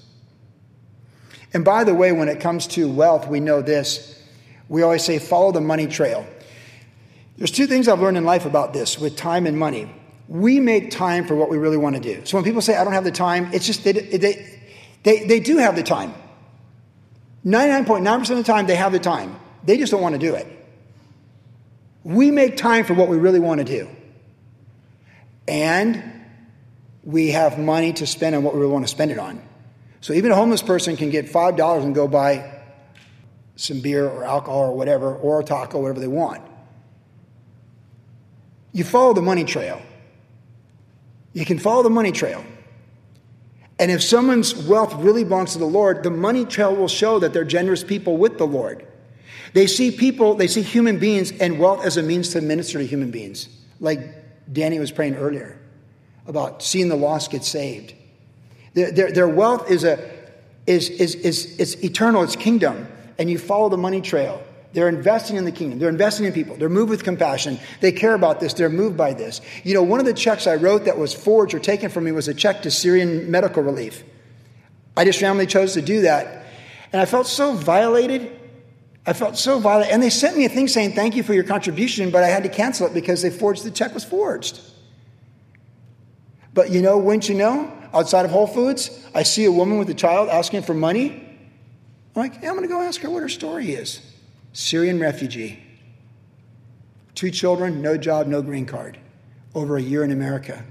And 1.53 1.65
by 1.65 1.85
the 1.85 1.95
way, 1.95 2.13
when 2.13 2.29
it 2.29 2.41
comes 2.41 2.67
to 2.69 2.87
wealth, 2.87 3.27
we 3.27 3.41
know 3.41 3.63
this 3.63 4.20
we 4.71 4.83
always 4.83 5.05
say, 5.05 5.19
follow 5.19 5.51
the 5.51 5.61
money 5.61 5.89
trail. 5.89 6.25
There's 7.37 7.51
two 7.51 7.67
things 7.67 7.89
I've 7.89 8.01
learned 8.01 8.17
in 8.17 8.25
life 8.25 8.47
about 8.47 8.73
this 8.73 8.99
with 8.99 9.17
time 9.17 9.47
and 9.47 9.59
money. 9.59 9.93
We 10.29 10.61
make 10.61 10.93
time 10.93 11.27
for 11.27 11.35
what 11.35 11.51
we 11.51 11.59
really 11.59 11.77
want 11.77 11.97
to 11.97 12.01
do. 12.01 12.25
So 12.25 12.37
when 12.37 12.45
people 12.45 12.63
say, 12.63 12.77
I 12.77 12.85
don't 12.85 12.93
have 12.93 13.03
the 13.03 13.11
time, 13.11 13.51
it's 13.53 13.67
just 13.67 13.83
they, 13.83 13.93
they, 13.93 14.59
they, 15.03 15.25
they 15.27 15.41
do 15.41 15.59
have 15.59 15.75
the 15.75 15.83
time. 15.83 16.15
99.9% 17.45 18.31
of 18.31 18.37
the 18.37 18.45
time, 18.45 18.67
they 18.67 18.77
have 18.77 18.93
the 18.93 19.01
time. 19.01 19.41
They 19.65 19.77
just 19.77 19.91
don't 19.91 20.03
want 20.03 20.15
to 20.15 20.21
do 20.21 20.35
it. 20.37 20.47
We 22.05 22.31
make 22.31 22.57
time 22.57 22.85
for 22.85 22.95
what 22.95 23.09
we 23.09 23.17
really 23.17 23.41
want 23.41 23.59
to 23.59 23.65
do. 23.65 23.89
And 25.49 26.01
we 27.03 27.33
have 27.33 27.59
money 27.59 27.93
to 27.95 28.07
spend 28.07 28.37
on 28.37 28.45
what 28.45 28.55
we 28.55 28.61
really 28.61 28.73
want 28.73 28.85
to 28.85 28.91
spend 28.91 29.11
it 29.11 29.19
on. 29.19 29.43
So 30.01 30.13
even 30.13 30.31
a 30.31 30.37
homeless 30.37 30.63
person 30.63 30.97
can 30.97 31.11
get 31.11 31.27
$5 31.27 31.83
and 31.83 31.93
go 31.93 32.07
buy 32.07 32.60
some 33.61 33.81
beer 33.81 34.09
or 34.09 34.25
alcohol 34.25 34.71
or 34.71 34.75
whatever, 34.75 35.15
or 35.15 35.41
a 35.41 35.45
taco, 35.45 35.81
whatever 35.81 36.01
they 36.01 36.09
want. 36.09 36.43
You 38.73 38.85
follow 38.85 39.13
the 39.13 39.21
money 39.21 39.45
trail. 39.45 39.83
You 41.35 41.45
can 41.45 41.59
follow 41.59 41.83
the 41.83 41.91
money 41.91 42.11
trail. 42.11 42.43
And 43.79 43.91
if 43.91 44.03
someone's 44.03 44.55
wealth 44.55 44.95
really 44.95 45.25
belongs 45.25 45.53
to 45.53 45.59
the 45.59 45.67
Lord, 45.67 46.03
the 46.03 46.11
money 46.11 46.47
trail 46.47 46.75
will 46.75 46.89
show 46.89 47.19
that 47.19 47.35
they're 47.35 47.45
generous 47.45 47.85
people 47.85 48.17
with 48.17 48.39
the 48.39 48.47
Lord. 48.47 48.87
They 49.53 49.67
see 49.67 49.91
people, 49.91 50.35
they 50.35 50.49
see 50.49 50.63
human 50.63 50.99
beings 50.99 51.31
and 51.33 51.59
wealth 51.59 51.85
as 51.85 51.99
a 51.99 52.03
means 52.03 52.31
to 52.31 52.41
minister 52.41 52.79
to 52.79 52.87
human 52.87 53.11
beings, 53.11 53.49
like 53.79 54.01
Danny 54.51 54.79
was 54.79 54.91
praying 54.91 55.17
earlier 55.17 55.59
about 56.27 56.63
seeing 56.63 56.89
the 56.89 56.97
lost 56.97 57.31
get 57.31 57.45
saved. 57.45 57.93
Their, 58.73 58.91
their, 58.91 59.13
their 59.13 59.29
wealth 59.29 59.71
is, 59.71 59.85
a, 59.85 59.99
is, 60.67 60.89
is, 60.89 61.15
is, 61.17 61.59
is 61.59 61.85
eternal, 61.85 62.23
it's 62.23 62.37
kingdom 62.37 62.87
and 63.21 63.31
you 63.31 63.39
follow 63.39 63.69
the 63.69 63.77
money 63.77 64.01
trail. 64.01 64.43
They're 64.73 64.89
investing 64.89 65.37
in 65.37 65.45
the 65.45 65.53
kingdom. 65.53 65.79
They're 65.79 65.91
investing 65.91 66.25
in 66.25 66.33
people. 66.33 66.57
They're 66.57 66.71
moved 66.71 66.91
with 66.91 67.05
compassion. 67.05 67.59
They 67.81 67.93
care 67.93 68.15
about 68.15 68.41
this. 68.41 68.55
They're 68.55 68.71
moved 68.71 68.97
by 68.97 69.13
this. 69.13 69.43
You 69.63 69.75
know, 69.75 69.83
one 69.83 70.01
of 70.01 70.07
the 70.07 70.15
checks 70.15 70.47
I 70.47 70.55
wrote 70.55 70.87
that 70.87 70.97
was 70.97 71.13
forged 71.13 71.55
or 71.55 71.59
taken 71.59 71.91
from 71.91 72.05
me 72.05 72.13
was 72.13 72.29
a 72.29 72.35
check 72.35 72.63
to 72.63 72.71
Syrian 72.71 73.31
medical 73.31 73.63
relief. 73.63 74.03
I 74.97 75.05
just 75.05 75.21
randomly 75.21 75.47
chose 75.47 75.75
to 75.75 75.83
do 75.83 76.03
that. 76.03 76.47
And 76.93 77.03
I 77.03 77.05
felt 77.05 77.27
so 77.27 77.53
violated. 77.53 78.39
I 79.07 79.13
felt 79.13 79.37
so 79.37 79.59
violated. 79.59 79.93
And 79.93 80.03
they 80.03 80.11
sent 80.11 80.37
me 80.37 80.47
a 80.47 80.49
thing 80.49 80.67
saying, 80.67 80.93
thank 80.93 81.15
you 81.15 81.23
for 81.23 81.35
your 81.35 81.45
contribution, 81.45 82.11
but 82.11 82.23
I 82.23 82.29
had 82.29 82.45
to 82.45 82.49
cancel 82.49 82.87
it 82.87 82.95
because 82.95 83.21
they 83.21 83.31
forged 83.31 83.65
the 83.65 83.71
check 83.71 83.93
was 83.93 84.05
forged. 84.05 84.61
But 86.55 86.71
you 86.71 86.81
know, 86.81 86.97
wouldn't 86.97 87.29
you 87.29 87.35
know, 87.35 87.71
outside 87.93 88.25
of 88.25 88.31
Whole 88.31 88.47
Foods, 88.47 89.07
I 89.15 89.25
see 89.25 89.45
a 89.45 89.53
woman 89.53 89.79
with 89.79 89.91
a 89.91 89.95
child 89.95 90.31
asking 90.31 90.63
for 90.63 90.75
money 90.75 91.30
I'm 92.21 92.31
like, 92.31 92.43
yeah, 92.43 92.51
I'm 92.51 92.57
going 92.57 92.69
to 92.69 92.73
go 92.73 92.83
ask 92.83 93.01
her 93.01 93.09
what 93.09 93.23
her 93.23 93.31
story 93.31 93.71
is. 93.71 94.01
Syrian 94.53 95.01
refugee. 95.01 95.59
Two 97.15 97.31
children, 97.31 97.81
no 97.81 97.97
job, 97.97 98.27
no 98.27 98.43
green 98.43 98.67
card. 98.67 98.99
Over 99.55 99.79
a 99.79 99.83
year 99.83 100.05
in 100.05 100.11
America. 100.11 100.63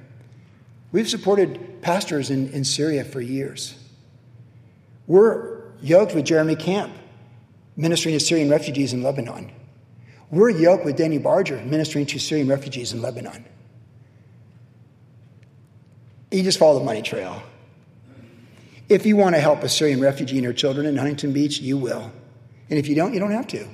We've 0.92 1.10
supported 1.10 1.82
pastors 1.82 2.30
in, 2.30 2.52
in 2.52 2.64
Syria 2.64 3.04
for 3.04 3.20
years. 3.20 3.74
We're 5.08 5.64
yoked 5.82 6.14
with 6.14 6.26
Jeremy 6.26 6.56
Camp, 6.56 6.94
ministering 7.76 8.18
to 8.18 8.24
Syrian 8.24 8.52
refugees 8.52 8.94
in 8.94 9.02
Lebanon. 9.02 9.52
We're 10.30 10.52
yoked 10.52 10.86
with 10.86 10.98
Danny 10.98 11.18
Barger, 11.18 11.58
ministering 11.66 12.06
to 12.08 12.20
Syrian 12.20 12.48
refugees 12.48 12.94
in 12.94 13.02
Lebanon. 13.02 13.44
You 16.30 16.44
just 16.44 16.60
follow 16.60 16.78
the 16.78 16.86
money 16.86 17.02
trail. 17.02 17.42
If 18.90 19.06
you 19.06 19.16
want 19.16 19.36
to 19.36 19.42
help 19.42 19.64
a 19.64 19.70
Syrian 19.70 20.02
refugee 20.02 20.38
and 20.38 20.46
her 20.46 20.54
children 20.54 20.86
in 20.86 20.98
Huntington 20.98 21.32
Beach, 21.32 21.60
you 21.62 21.78
will. 21.78 22.12
And 22.70 22.78
if 22.78 22.88
you 22.88 22.96
don't, 22.96 23.14
you 23.14 23.20
don't 23.20 23.32
have 23.32 23.48
to. 23.48 23.68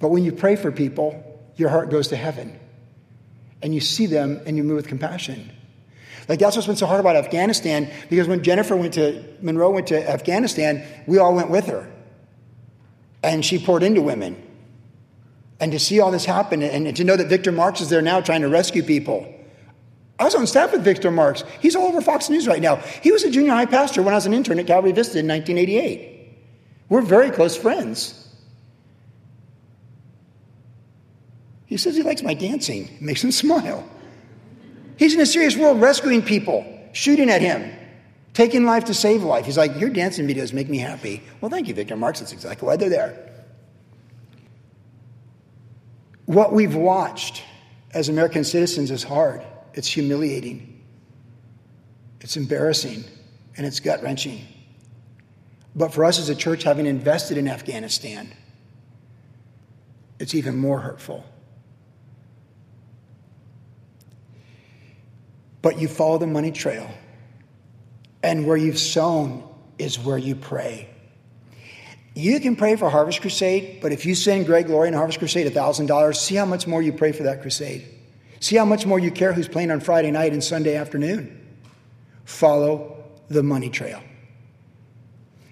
But 0.00 0.08
when 0.08 0.24
you 0.24 0.32
pray 0.32 0.56
for 0.56 0.70
people, 0.72 1.22
your 1.56 1.68
heart 1.70 1.90
goes 1.90 2.08
to 2.08 2.16
heaven. 2.16 2.58
and 3.62 3.74
you 3.74 3.80
see 3.80 4.06
them 4.06 4.40
and 4.46 4.56
you 4.56 4.62
move 4.62 4.76
with 4.76 4.88
compassion. 4.88 5.50
Like 6.28 6.38
that's 6.38 6.56
what's 6.56 6.66
been 6.66 6.76
so 6.76 6.86
hard 6.86 7.00
about 7.00 7.16
Afghanistan 7.16 7.90
because 8.10 8.28
when 8.28 8.42
Jennifer 8.42 8.76
went 8.76 8.94
to 8.94 9.24
Monroe 9.40 9.70
went 9.70 9.88
to 9.88 10.10
Afghanistan, 10.10 10.84
we 11.06 11.18
all 11.18 11.34
went 11.34 11.50
with 11.50 11.66
her. 11.66 11.90
And 13.22 13.44
she 13.44 13.58
poured 13.58 13.82
into 13.82 14.02
women. 14.02 14.42
And 15.58 15.72
to 15.72 15.78
see 15.78 16.00
all 16.00 16.10
this 16.10 16.24
happen 16.26 16.62
and 16.62 16.94
to 16.96 17.04
know 17.04 17.16
that 17.16 17.28
Victor 17.28 17.50
Marx 17.50 17.80
is 17.80 17.88
there 17.88 18.02
now 18.02 18.20
trying 18.20 18.42
to 18.42 18.48
rescue 18.48 18.82
people. 18.82 19.32
I 20.18 20.24
was 20.24 20.34
on 20.34 20.46
staff 20.46 20.72
with 20.72 20.82
Victor 20.82 21.10
Marx. 21.10 21.44
He's 21.60 21.76
all 21.76 21.88
over 21.88 22.00
Fox 22.00 22.30
News 22.30 22.48
right 22.48 22.62
now. 22.62 22.76
He 22.76 23.12
was 23.12 23.24
a 23.24 23.30
junior 23.30 23.52
high 23.52 23.66
pastor 23.66 24.02
when 24.02 24.14
I 24.14 24.16
was 24.16 24.26
an 24.26 24.32
intern 24.32 24.58
at 24.58 24.66
Calvary 24.66 24.92
Vista 24.92 25.18
in 25.18 25.28
1988. 25.28 26.16
We're 26.88 27.02
very 27.02 27.30
close 27.30 27.56
friends. 27.56 28.22
He 31.66 31.76
says 31.76 31.96
he 31.96 32.02
likes 32.02 32.22
my 32.22 32.34
dancing. 32.34 32.84
It 32.88 33.02
makes 33.02 33.22
him 33.22 33.32
smile. 33.32 33.86
He's 34.96 35.14
in 35.14 35.20
a 35.20 35.26
serious 35.26 35.56
world 35.56 35.80
rescuing 35.80 36.22
people, 36.22 36.64
shooting 36.92 37.28
at 37.28 37.42
him, 37.42 37.70
taking 38.32 38.64
life 38.64 38.86
to 38.86 38.94
save 38.94 39.22
life. 39.22 39.44
He's 39.44 39.58
like, 39.58 39.78
Your 39.78 39.90
dancing 39.90 40.26
videos 40.26 40.52
make 40.54 40.70
me 40.70 40.78
happy. 40.78 41.22
Well, 41.40 41.50
thank 41.50 41.68
you, 41.68 41.74
Victor 41.74 41.96
Marx. 41.96 42.20
That's 42.20 42.32
exactly 42.32 42.66
why 42.66 42.76
they're 42.76 42.88
there. 42.88 43.22
What 46.24 46.52
we've 46.52 46.74
watched 46.74 47.42
as 47.92 48.08
American 48.08 48.44
citizens 48.44 48.90
is 48.90 49.02
hard, 49.02 49.42
it's 49.76 49.88
humiliating, 49.88 50.82
it's 52.20 52.36
embarrassing, 52.36 53.04
and 53.56 53.66
it's 53.66 53.78
gut 53.78 54.02
wrenching. 54.02 54.44
But 55.76 55.92
for 55.92 56.04
us 56.04 56.18
as 56.18 56.30
a 56.30 56.34
church, 56.34 56.62
having 56.62 56.86
invested 56.86 57.36
in 57.36 57.46
Afghanistan, 57.46 58.32
it's 60.18 60.34
even 60.34 60.56
more 60.56 60.80
hurtful. 60.80 61.24
But 65.60 65.78
you 65.78 65.88
follow 65.88 66.16
the 66.16 66.26
money 66.26 66.52
trail. 66.52 66.88
And 68.22 68.46
where 68.46 68.56
you've 68.56 68.78
sown 68.78 69.46
is 69.78 69.98
where 69.98 70.16
you 70.16 70.34
pray. 70.34 70.88
You 72.14 72.40
can 72.40 72.56
pray 72.56 72.76
for 72.76 72.88
Harvest 72.88 73.20
Crusade, 73.20 73.80
but 73.82 73.92
if 73.92 74.06
you 74.06 74.14
send 74.14 74.46
Greg 74.46 74.70
Laurie 74.70 74.88
and 74.88 74.96
Harvest 74.96 75.18
Crusade 75.18 75.52
$1,000, 75.52 76.16
see 76.16 76.34
how 76.34 76.46
much 76.46 76.66
more 76.66 76.80
you 76.80 76.94
pray 76.94 77.12
for 77.12 77.24
that 77.24 77.42
crusade. 77.42 77.86
See 78.40 78.56
how 78.56 78.64
much 78.64 78.86
more 78.86 78.98
you 78.98 79.10
care 79.10 79.32
who's 79.32 79.48
playing 79.48 79.70
on 79.70 79.80
Friday 79.80 80.10
night 80.10 80.32
and 80.32 80.42
Sunday 80.42 80.76
afternoon. 80.76 81.40
Follow 82.24 83.04
the 83.28 83.42
money 83.42 83.70
trail. 83.70 84.02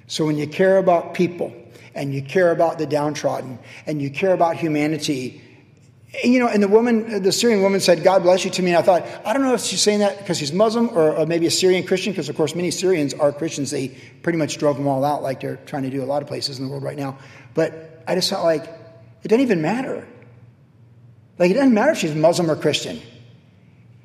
So 0.07 0.27
when 0.27 0.37
you 0.37 0.47
care 0.47 0.77
about 0.77 1.15
people 1.15 1.55
and 1.95 2.15
you 2.15 2.23
care 2.23 2.51
about 2.51 2.79
the 2.79 2.87
downtrodden 2.87 3.59
and 3.87 4.03
you 4.03 4.11
care 4.11 4.33
about 4.33 4.57
humanity 4.57 5.43
you 6.23 6.39
know, 6.39 6.49
and 6.49 6.63
the 6.63 6.69
woman, 6.69 7.23
the 7.23 7.33
Syrian 7.33 7.63
woman 7.63 7.81
said, 7.81 8.05
God 8.05 8.23
bless 8.23 8.45
you 8.45 8.51
to 8.53 8.63
me. 8.63 8.71
And 8.71 8.79
I 8.79 8.83
thought, 8.83 9.05
I 9.27 9.33
don't 9.33 9.43
know 9.43 9.55
if 9.55 9.63
she's 9.63 9.81
saying 9.81 9.99
that 9.99 10.19
because 10.19 10.39
she's 10.39 10.53
Muslim 10.53 10.91
or, 10.91 11.17
or 11.17 11.27
maybe 11.27 11.47
a 11.47 11.51
Syrian 11.51 11.85
Christian, 11.85 12.13
because 12.13 12.29
of 12.29 12.37
course 12.37 12.55
many 12.55 12.71
Syrians 12.71 13.15
are 13.15 13.33
Christians. 13.33 13.71
They 13.71 13.89
pretty 14.23 14.39
much 14.39 14.59
drove 14.59 14.77
them 14.77 14.87
all 14.87 15.05
out 15.05 15.23
like 15.23 15.41
they're 15.41 15.57
trying 15.67 15.83
to 15.83 15.91
do 15.91 16.03
a 16.03 16.07
lot 16.07 16.23
of 16.23 16.29
places 16.29 16.59
in 16.59 16.67
the 16.67 16.71
world 16.71 16.85
right 16.85 16.97
now. 16.97 17.19
But 17.55 18.03
I 18.07 18.15
just 18.15 18.31
felt 18.31 18.45
like, 18.45 18.63
it 19.23 19.29
doesn't 19.29 19.43
even 19.43 19.63
matter. 19.63 20.07
Like, 21.39 21.51
it 21.51 21.55
doesn't 21.55 21.75
matter 21.75 21.93
if 21.93 21.99
she's 21.99 22.15
Muslim 22.15 22.51
or 22.51 22.57
Christian. 22.57 23.01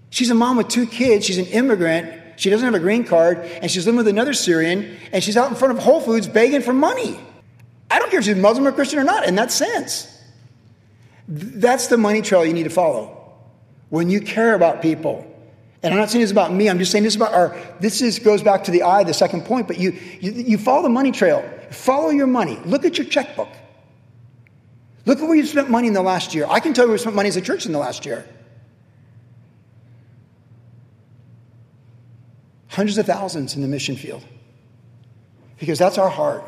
She's 0.09 0.29
a 0.29 0.35
mom 0.35 0.57
with 0.57 0.67
two 0.67 0.87
kids. 0.87 1.25
She's 1.25 1.37
an 1.37 1.45
immigrant. 1.45 2.39
She 2.39 2.49
doesn't 2.49 2.65
have 2.65 2.73
a 2.73 2.79
green 2.79 3.03
card. 3.03 3.39
And 3.39 3.69
she's 3.69 3.85
living 3.85 3.97
with 3.97 4.07
another 4.07 4.33
Syrian. 4.33 4.97
And 5.11 5.23
she's 5.23 5.37
out 5.37 5.49
in 5.49 5.55
front 5.55 5.77
of 5.77 5.83
Whole 5.83 6.01
Foods 6.01 6.27
begging 6.27 6.61
for 6.61 6.73
money. 6.73 7.19
I 7.91 7.99
don't 7.99 8.09
care 8.09 8.19
if 8.19 8.25
she's 8.25 8.35
Muslim 8.35 8.67
or 8.67 8.71
Christian 8.71 8.99
or 8.99 9.03
not 9.03 9.27
in 9.27 9.35
that 9.35 9.51
sense. 9.51 10.07
That's 11.27 11.87
the 11.87 11.97
money 11.97 12.21
trail 12.21 12.43
you 12.45 12.53
need 12.53 12.63
to 12.63 12.69
follow. 12.69 13.15
When 13.89 14.09
you 14.09 14.21
care 14.21 14.55
about 14.55 14.81
people, 14.81 15.25
and 15.81 15.93
I'm 15.93 15.99
not 15.99 16.09
saying 16.09 16.21
this 16.23 16.31
about 16.31 16.53
me, 16.53 16.69
I'm 16.69 16.79
just 16.79 16.91
saying 16.91 17.03
this 17.03 17.15
about 17.15 17.33
our, 17.33 17.55
this 17.79 18.01
is, 18.01 18.19
goes 18.19 18.43
back 18.43 18.63
to 18.65 18.71
the 18.71 18.83
eye, 18.83 19.03
the 19.03 19.13
second 19.13 19.45
point, 19.45 19.67
but 19.67 19.79
you, 19.79 19.97
you, 20.19 20.31
you 20.31 20.57
follow 20.57 20.83
the 20.83 20.89
money 20.89 21.11
trail. 21.11 21.47
Follow 21.71 22.09
your 22.09 22.27
money. 22.27 22.59
Look 22.65 22.83
at 22.85 22.97
your 22.97 23.07
checkbook. 23.07 23.49
Look 25.09 25.21
at 25.21 25.27
where 25.27 25.35
you 25.35 25.43
spent 25.47 25.71
money 25.71 25.87
in 25.87 25.93
the 25.93 26.03
last 26.03 26.35
year. 26.35 26.45
I 26.47 26.59
can 26.59 26.75
tell 26.75 26.85
you 26.85 26.89
where 26.89 26.93
we 26.93 26.99
spent 26.99 27.15
money 27.15 27.29
as 27.29 27.35
a 27.35 27.41
church 27.41 27.65
in 27.65 27.71
the 27.71 27.79
last 27.79 28.05
year. 28.05 28.29
Hundreds 32.67 32.99
of 32.99 33.07
thousands 33.07 33.55
in 33.55 33.63
the 33.63 33.67
mission 33.67 33.95
field. 33.95 34.23
Because 35.59 35.79
that's 35.79 35.97
our 35.97 36.11
heart. 36.11 36.43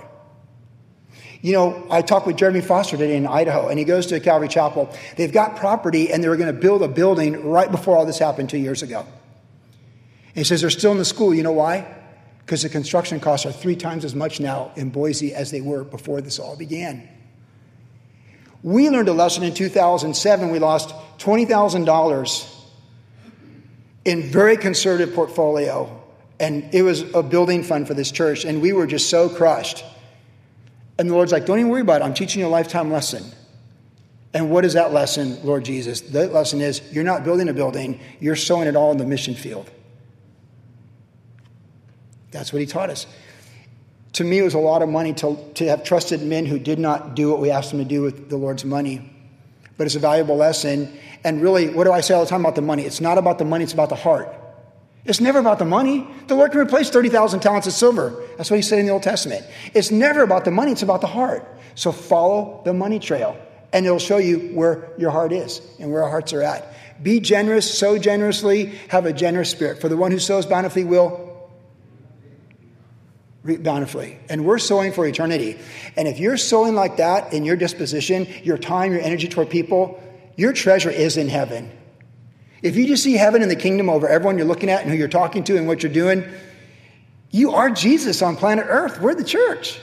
You 1.42 1.54
know, 1.54 1.88
I 1.90 2.04
talked 2.04 2.28
with 2.28 2.38
Jeremy 2.38 2.62
Foster 2.62 2.98
today 2.98 3.16
in 3.16 3.26
Idaho, 3.26 3.68
and 3.68 3.80
he 3.80 3.84
goes 3.84 4.06
to 4.06 4.20
Calvary 4.20 4.48
Chapel. 4.48 4.96
They've 5.18 5.34
got 5.34 5.56
property, 5.56 6.14
and 6.14 6.24
they 6.24 6.30
were 6.30 6.38
going 6.38 6.54
to 6.54 6.62
build 6.62 6.84
a 6.84 6.88
building 6.88 7.44
right 7.44 7.72
before 7.72 7.98
all 7.98 8.06
this 8.06 8.20
happened 8.20 8.52
two 8.52 8.60
years 8.60 8.84
ago. 8.84 9.00
And 9.00 10.36
he 10.36 10.44
says 10.44 10.62
they're 10.62 10.70
still 10.70 10.92
in 10.92 11.00
the 11.00 11.06
school. 11.06 11.34
You 11.34 11.42
know 11.42 11.52
why? 11.52 11.98
Because 12.46 12.62
the 12.62 12.70
construction 12.70 13.20
costs 13.20 13.48
are 13.48 13.52
three 13.52 13.76
times 13.76 14.06
as 14.06 14.14
much 14.14 14.40
now 14.40 14.72
in 14.76 14.92
Boise 14.92 15.34
as 15.34 15.50
they 15.50 15.62
were 15.62 15.84
before 15.84 16.22
this 16.22 16.38
all 16.38 16.56
began. 16.56 17.10
We 18.64 18.90
learned 18.90 19.10
a 19.10 19.14
lesson 19.14 19.44
in 19.44 19.54
2007. 19.54 20.50
We 20.52 20.60
lost 20.60 20.94
$20,000 21.18 22.56
in 24.06 24.24
very 24.24 24.58
conservative 24.58 25.14
portfolio, 25.16 26.02
and 26.40 26.74
it 26.74 26.84
was 26.84 27.02
a 27.14 27.24
building 27.24 27.64
fund 27.64 27.88
for 27.88 27.94
this 27.94 28.12
church, 28.12 28.46
and 28.46 28.62
we 28.62 28.74
were 28.74 28.88
just 28.88 29.10
so 29.10 29.30
crushed. 29.30 29.84
And 30.98 31.10
the 31.10 31.14
Lord's 31.14 31.32
like, 31.32 31.46
don't 31.46 31.60
even 31.60 31.72
worry 31.72 31.82
about 31.82 32.02
it. 32.02 32.06
I'm 32.06 32.14
teaching 32.14 32.42
you 32.42 32.48
a 32.48 32.50
lifetime 32.50 32.92
lesson. 32.92 33.24
And 34.34 34.50
what 34.50 34.64
is 34.64 34.74
that 34.74 34.94
lesson, 34.94 35.44
Lord 35.44 35.66
Jesus? 35.66 36.02
The 36.02 36.28
lesson 36.28 36.62
is 36.62 36.82
you're 36.92 37.04
not 37.04 37.24
building 37.24 37.50
a 37.50 37.54
building, 37.54 38.00
you're 38.20 38.36
sowing 38.36 38.68
it 38.68 38.76
all 38.76 38.92
in 38.92 38.98
the 38.98 39.06
mission 39.06 39.36
field. 39.36 39.70
That's 42.32 42.54
what 42.54 42.62
he 42.62 42.66
taught 42.66 42.90
us. 42.90 43.08
To 44.14 44.24
me, 44.24 44.40
it 44.40 44.44
was 44.44 44.54
a 44.54 44.60
lot 44.60 44.82
of 44.82 44.90
money 44.90 45.14
to, 45.16 45.38
to 45.56 45.66
have 45.68 45.84
trusted 45.84 46.22
men 46.22 46.46
who 46.46 46.60
did 46.60 46.80
not 46.80 47.16
do 47.16 47.30
what 47.30 47.40
we 47.40 47.50
asked 47.50 47.72
them 47.72 47.80
to 47.80 47.86
do 47.86 48.02
with 48.02 48.30
the 48.30 48.38
Lord's 48.38 48.66
money. 48.66 49.10
But 49.78 49.86
it's 49.86 49.96
a 49.96 50.00
valuable 50.00 50.36
lesson. 50.36 50.92
And 51.24 51.42
really, 51.42 51.70
what 51.70 51.86
do 51.86 51.92
I 51.92 52.02
say 52.02 52.14
all 52.14 52.24
the 52.24 52.30
time 52.30 52.42
about 52.42 52.56
the 52.56 52.62
money? 52.62 52.84
It's 52.84 53.00
not 53.00 53.18
about 53.18 53.38
the 53.38 53.46
money, 53.46 53.64
it's 53.64 53.74
about 53.74 53.90
the 53.90 53.96
heart. 53.96 54.36
It's 55.06 55.20
never 55.20 55.40
about 55.40 55.60
the 55.60 55.66
money. 55.66 56.08
The 56.28 56.36
Lord 56.36 56.52
can 56.52 56.60
replace 56.60 56.90
30,000 56.90 57.40
talents 57.40 57.68
of 57.68 57.74
silver. 57.74 58.24
That's 58.38 58.52
what 58.52 58.58
he 58.58 58.62
said 58.62 58.80
in 58.80 58.86
the 58.86 58.92
Old 58.92 59.04
Testament. 59.04 59.46
It's 59.74 59.90
never 59.90 60.22
about 60.22 60.46
the 60.46 60.52
money, 60.52 60.72
it's 60.72 60.84
about 60.84 61.02
the 61.02 61.08
heart. 61.08 61.48
So 61.76 61.92
follow 61.92 62.62
the 62.66 62.74
money 62.74 63.00
trail, 63.00 63.38
and 63.74 63.86
it'll 63.86 63.98
show 63.98 64.18
you 64.18 64.52
where 64.54 64.90
your 64.98 65.10
heart 65.10 65.32
is 65.32 65.62
and 65.80 65.92
where 65.92 66.04
our 66.04 66.10
hearts 66.10 66.34
are 66.34 66.44
at. 66.44 66.68
Be 67.02 67.20
generous, 67.20 67.80
sow 67.80 67.98
generously, 67.98 68.66
have 68.90 69.06
a 69.06 69.14
generous 69.14 69.50
spirit. 69.50 69.82
For 69.82 69.90
the 69.90 69.98
one 69.98 70.12
who 70.12 70.20
sows 70.20 70.46
bountifully 70.46 70.84
will 70.84 71.31
reap 73.44 73.64
bountifully. 73.64 74.20
And 74.30 74.46
we're 74.46 74.60
sowing 74.60 74.92
for 74.92 75.06
eternity. 75.06 75.58
And 75.96 76.08
if 76.08 76.20
you're 76.20 76.38
sowing 76.38 76.76
like 76.76 76.98
that 76.98 77.34
in 77.34 77.44
your 77.44 77.56
disposition, 77.56 78.28
your 78.44 78.58
time, 78.58 78.92
your 78.92 79.02
energy 79.02 79.28
toward 79.28 79.50
people, 79.50 80.02
your 80.36 80.54
treasure 80.54 80.92
is 80.92 81.18
in 81.18 81.28
heaven. 81.28 81.72
If 82.62 82.76
you 82.76 82.86
just 82.86 83.04
see 83.04 83.14
heaven 83.14 83.42
and 83.42 83.50
the 83.50 83.56
kingdom 83.56 83.90
over 83.90 84.08
everyone 84.08 84.38
you're 84.38 84.48
looking 84.48 84.70
at 84.70 84.82
and 84.82 84.92
who 84.92 84.98
you're 84.98 85.08
talking 85.08 85.44
to 85.46 85.58
and 85.58 85.68
what 85.68 85.82
you're 85.82 85.92
doing, 85.92 86.24
you 87.32 87.52
are 87.52 87.70
Jesus 87.70 88.22
on 88.22 88.36
planet 88.36 88.66
Earth. 88.68 89.02
We're 89.02 89.16
the 89.16 89.24
church. 89.24 89.80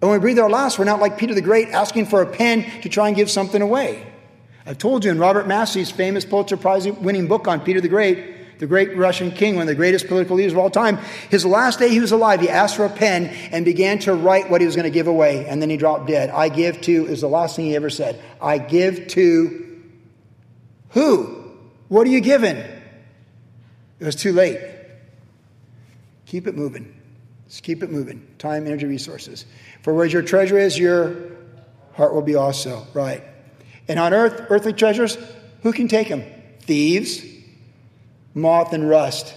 And 0.00 0.10
when 0.10 0.20
we 0.20 0.22
breathe 0.22 0.38
our 0.38 0.48
last, 0.48 0.78
we're 0.78 0.84
not 0.84 1.00
like 1.00 1.18
Peter 1.18 1.34
the 1.34 1.42
Great 1.42 1.68
asking 1.68 2.06
for 2.06 2.22
a 2.22 2.26
pen 2.26 2.64
to 2.82 2.88
try 2.88 3.08
and 3.08 3.16
give 3.16 3.30
something 3.30 3.60
away. 3.60 4.06
I've 4.64 4.78
told 4.78 5.04
you 5.04 5.10
in 5.10 5.18
Robert 5.18 5.46
Massie's 5.46 5.90
famous 5.90 6.24
Pulitzer 6.24 6.56
Prize 6.56 6.86
winning 6.88 7.28
book 7.28 7.46
on 7.46 7.60
Peter 7.60 7.80
the 7.80 7.88
Great, 7.88 8.35
the 8.58 8.66
great 8.66 8.96
Russian 8.96 9.30
king, 9.30 9.54
one 9.54 9.62
of 9.62 9.68
the 9.68 9.74
greatest 9.74 10.08
political 10.08 10.36
leaders 10.36 10.52
of 10.52 10.58
all 10.58 10.70
time, 10.70 10.98
his 11.30 11.44
last 11.44 11.78
day 11.78 11.88
he 11.88 12.00
was 12.00 12.12
alive, 12.12 12.40
he 12.40 12.48
asked 12.48 12.76
for 12.76 12.84
a 12.84 12.90
pen 12.90 13.26
and 13.52 13.64
began 13.64 13.98
to 14.00 14.14
write 14.14 14.48
what 14.50 14.60
he 14.60 14.66
was 14.66 14.76
going 14.76 14.84
to 14.84 14.90
give 14.90 15.06
away, 15.06 15.46
and 15.46 15.60
then 15.60 15.70
he 15.70 15.76
dropped 15.76 16.06
dead. 16.06 16.30
I 16.30 16.48
give 16.48 16.80
to, 16.82 17.06
is 17.06 17.20
the 17.20 17.28
last 17.28 17.56
thing 17.56 17.66
he 17.66 17.76
ever 17.76 17.90
said. 17.90 18.20
I 18.40 18.58
give 18.58 19.08
to 19.08 19.82
who? 20.90 21.52
What 21.88 22.06
are 22.06 22.10
you 22.10 22.20
giving? 22.20 22.56
It 22.56 24.04
was 24.04 24.16
too 24.16 24.32
late. 24.32 24.60
Keep 26.26 26.46
it 26.46 26.56
moving. 26.56 26.94
Just 27.48 27.62
keep 27.62 27.82
it 27.82 27.90
moving. 27.90 28.26
Time, 28.38 28.66
energy, 28.66 28.86
resources. 28.86 29.46
For 29.82 29.94
where 29.94 30.06
your 30.06 30.22
treasure 30.22 30.58
is, 30.58 30.78
your 30.78 31.14
heart 31.92 32.12
will 32.12 32.22
be 32.22 32.34
also. 32.34 32.86
Right. 32.92 33.22
And 33.88 33.98
on 34.00 34.12
earth, 34.12 34.46
earthly 34.50 34.72
treasures, 34.72 35.16
who 35.62 35.72
can 35.72 35.86
take 35.86 36.08
them? 36.08 36.24
Thieves, 36.60 37.22
moth, 38.36 38.72
and 38.74 38.88
rust. 38.88 39.34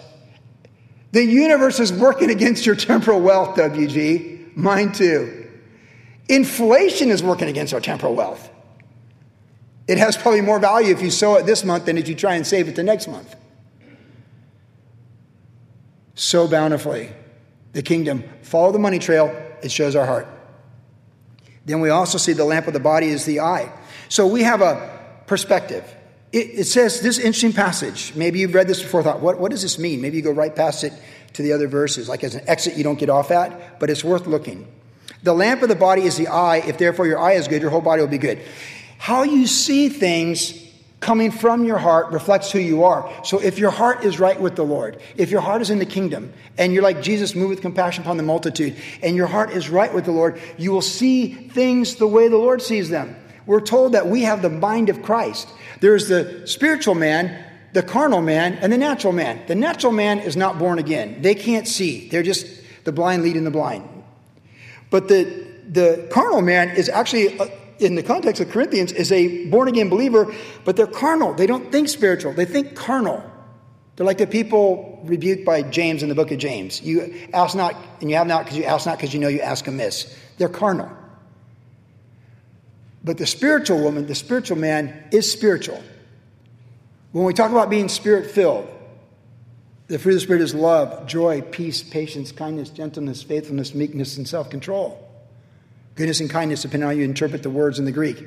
The 1.14 1.24
universe 1.24 1.80
is 1.80 1.92
working 1.92 2.30
against 2.30 2.66
your 2.66 2.76
temporal 2.76 3.22
wealth, 3.22 3.58
WG. 3.58 4.56
Mine 4.56 4.92
too. 4.92 5.50
Inflation 6.28 7.10
is 7.10 7.24
working 7.24 7.48
against 7.48 7.74
our 7.74 7.80
temporal 7.80 8.14
wealth. 8.14 8.48
It 9.88 9.98
has 9.98 10.16
probably 10.16 10.42
more 10.42 10.60
value 10.60 10.94
if 10.94 11.02
you 11.02 11.10
sow 11.10 11.38
it 11.38 11.48
this 11.48 11.64
month 11.64 11.86
than 11.86 11.98
if 11.98 12.08
you 12.08 12.14
try 12.14 12.36
and 12.36 12.46
save 12.46 12.68
it 12.68 12.76
the 12.76 12.84
next 12.84 13.08
month. 13.08 13.36
So 16.14 16.48
bountifully, 16.48 17.10
the 17.72 17.82
kingdom. 17.82 18.24
Follow 18.44 18.72
the 18.72 18.80
money 18.80 19.00
trail, 19.00 19.34
it 19.64 19.72
shows 19.72 19.96
our 19.96 20.06
heart. 20.06 20.28
Then 21.66 21.80
we 21.80 21.90
also 21.90 22.18
see 22.18 22.34
the 22.34 22.46
lamp 22.46 22.68
of 22.68 22.74
the 22.74 22.80
body 22.80 23.08
is 23.08 23.26
the 23.26 23.40
eye. 23.40 23.72
So 24.10 24.28
we 24.28 24.44
have 24.44 24.62
a 24.62 25.24
perspective. 25.26 25.86
It, 26.32 26.60
it, 26.60 26.64
says 26.66 27.02
this 27.02 27.18
interesting 27.18 27.54
passage. 27.54 28.14
Maybe 28.16 28.40
you've 28.40 28.54
read 28.54 28.68
this 28.68 28.82
before, 28.82 29.02
thought, 29.02 29.20
what, 29.20 29.40
what 29.40 29.52
does 29.52 29.64
this 29.64 29.80
mean? 29.80 30.02
Maybe 30.02 30.18
you 30.18 30.24
go 30.24 30.32
right 30.32 30.56
past 30.56 30.84
it 30.84 30.94
to 31.34 31.42
the 31.42 31.54
other 31.54 31.68
verses, 31.68 32.08
like 32.08 32.24
as 32.24 32.36
an 32.36 32.48
exit 32.48 32.76
you 32.76 32.84
don't 32.84 33.00
get 33.00 33.10
off 33.10 33.32
at, 33.32 33.80
but 33.80 33.90
it's 33.90 34.04
worth 34.04 34.28
looking. 34.28 34.68
The 35.24 35.34
lamp 35.34 35.64
of 35.64 35.70
the 35.70 35.76
body 35.76 36.04
is 36.04 36.18
the 36.18 36.28
eye. 36.28 36.58
If 36.58 36.78
therefore 36.78 37.08
your 37.08 37.20
eye 37.20 37.34
is 37.34 37.48
good, 37.48 37.62
your 37.62 37.72
whole 37.72 37.82
body 37.82 38.02
will 38.02 38.10
be 38.10 38.18
good. 38.18 38.40
How 38.98 39.24
you 39.24 39.48
see 39.48 39.90
things 39.90 40.54
coming 41.00 41.32
from 41.32 41.64
your 41.66 41.78
heart 41.78 42.12
reflects 42.12 42.52
who 42.52 42.60
you 42.60 42.84
are. 42.84 43.10
So 43.24 43.40
if 43.40 43.58
your 43.58 43.72
heart 43.72 44.04
is 44.04 44.20
right 44.20 44.40
with 44.40 44.56
the 44.56 44.64
Lord, 44.64 45.02
if 45.16 45.32
your 45.32 45.42
heart 45.42 45.62
is 45.62 45.70
in 45.70 45.80
the 45.80 45.86
kingdom, 45.86 46.34
and 46.58 46.74
you're 46.74 46.84
like 46.84 47.02
Jesus, 47.02 47.36
moved 47.36 47.50
with 47.50 47.62
compassion 47.62 48.04
upon 48.04 48.18
the 48.18 48.24
multitude, 48.24 48.76
and 49.02 49.16
your 49.16 49.28
heart 49.28 49.52
is 49.52 49.70
right 49.70 49.94
with 49.94 50.06
the 50.06 50.12
Lord, 50.12 50.40
you 50.58 50.72
will 50.72 50.82
see 50.82 51.34
things 51.34 51.96
the 51.96 52.08
way 52.08 52.28
the 52.28 52.38
Lord 52.38 52.62
sees 52.62 52.90
them. 52.90 53.16
We're 53.46 53.62
told 53.62 53.94
that 53.94 54.08
we 54.08 54.24
have 54.24 54.42
the 54.42 54.50
mind 54.50 54.90
of 54.90 55.02
Christ. 55.02 55.48
There's 55.82 56.08
the 56.08 56.48
spiritual 56.48 56.96
man, 56.96 57.46
the 57.74 57.84
carnal 57.84 58.22
man, 58.22 58.56
and 58.56 58.72
the 58.72 58.78
natural 58.78 59.14
man. 59.14 59.42
The 59.48 59.56
natural 59.56 59.94
man 59.94 60.20
is 60.20 60.36
not 60.36 60.60
born 60.60 60.80
again. 60.80 61.22
They 61.22 61.36
can't 61.36 61.68
see. 61.68 62.10
They're 62.10 62.24
just 62.24 62.48
the 62.84 62.92
blind 62.92 63.24
leading 63.24 63.44
the 63.44 63.52
blind. 63.52 63.88
But 64.90 65.08
the, 65.08 65.46
the 65.68 66.08
carnal 66.12 66.42
man 66.42 66.70
is 66.70 66.90
actually, 66.90 67.40
uh, 67.40 67.48
in 67.80 67.96
the 67.96 68.04
context 68.04 68.42
of 68.42 68.50
Corinthians, 68.50 68.92
is 68.92 69.12
a 69.12 69.48
born 69.48 69.68
again 69.68 69.90
believer, 69.90 70.34
but 70.66 70.76
they're 70.76 70.88
carnal. 70.88 71.34
They 71.34 71.48
don't 71.48 71.72
think 71.72 71.90
spiritual, 71.90 72.34
they 72.34 72.46
think 72.46 72.76
carnal. 72.76 73.24
They're 73.96 74.06
like 74.06 74.18
the 74.18 74.28
people 74.28 75.02
rebuked 75.04 75.44
by 75.44 75.62
James 75.62 76.04
in 76.04 76.10
the 76.10 76.16
book 76.16 76.32
of 76.32 76.38
James. 76.38 76.82
You 76.82 77.14
ask 77.34 77.54
not, 77.54 77.76
and 78.00 78.10
you 78.10 78.16
have 78.16 78.28
not 78.28 78.46
because 78.46 78.58
you 78.58 78.64
ask 78.64 78.86
not 78.86 78.98
because 78.98 79.14
you 79.14 79.20
know 79.20 79.28
you 79.28 79.42
ask 79.42 79.68
amiss. 79.68 80.16
They're 80.38 80.48
carnal. 80.48 80.90
But 83.04 83.18
the 83.18 83.26
spiritual 83.26 83.82
woman, 83.82 84.08
the 84.08 84.16
spiritual 84.16 84.58
man, 84.58 85.06
is 85.12 85.32
spiritual. 85.32 85.82
When 87.12 87.26
we 87.26 87.34
talk 87.34 87.52
about 87.52 87.70
being 87.70 87.90
spirit 87.90 88.30
filled, 88.30 88.68
the 89.90 89.98
fruit 89.98 90.12
of 90.12 90.16
the 90.18 90.22
Spirit 90.22 90.42
is 90.44 90.54
love, 90.54 91.08
joy, 91.08 91.42
peace, 91.42 91.82
patience, 91.82 92.32
kindness, 92.32 92.70
gentleness, 92.70 93.24
faithfulness, 93.24 93.74
meekness, 93.74 94.18
and 94.18 94.28
self 94.28 94.52
control. 94.52 95.04
Goodness 95.96 96.20
and 96.20 96.30
kindness, 96.30 96.62
depending 96.62 96.88
on 96.88 96.94
how 96.94 97.00
you 97.00 97.04
interpret 97.04 97.42
the 97.42 97.50
words 97.50 97.80
in 97.80 97.86
the 97.86 97.92
Greek. 97.92 98.24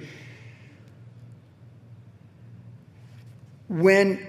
When 3.69 4.27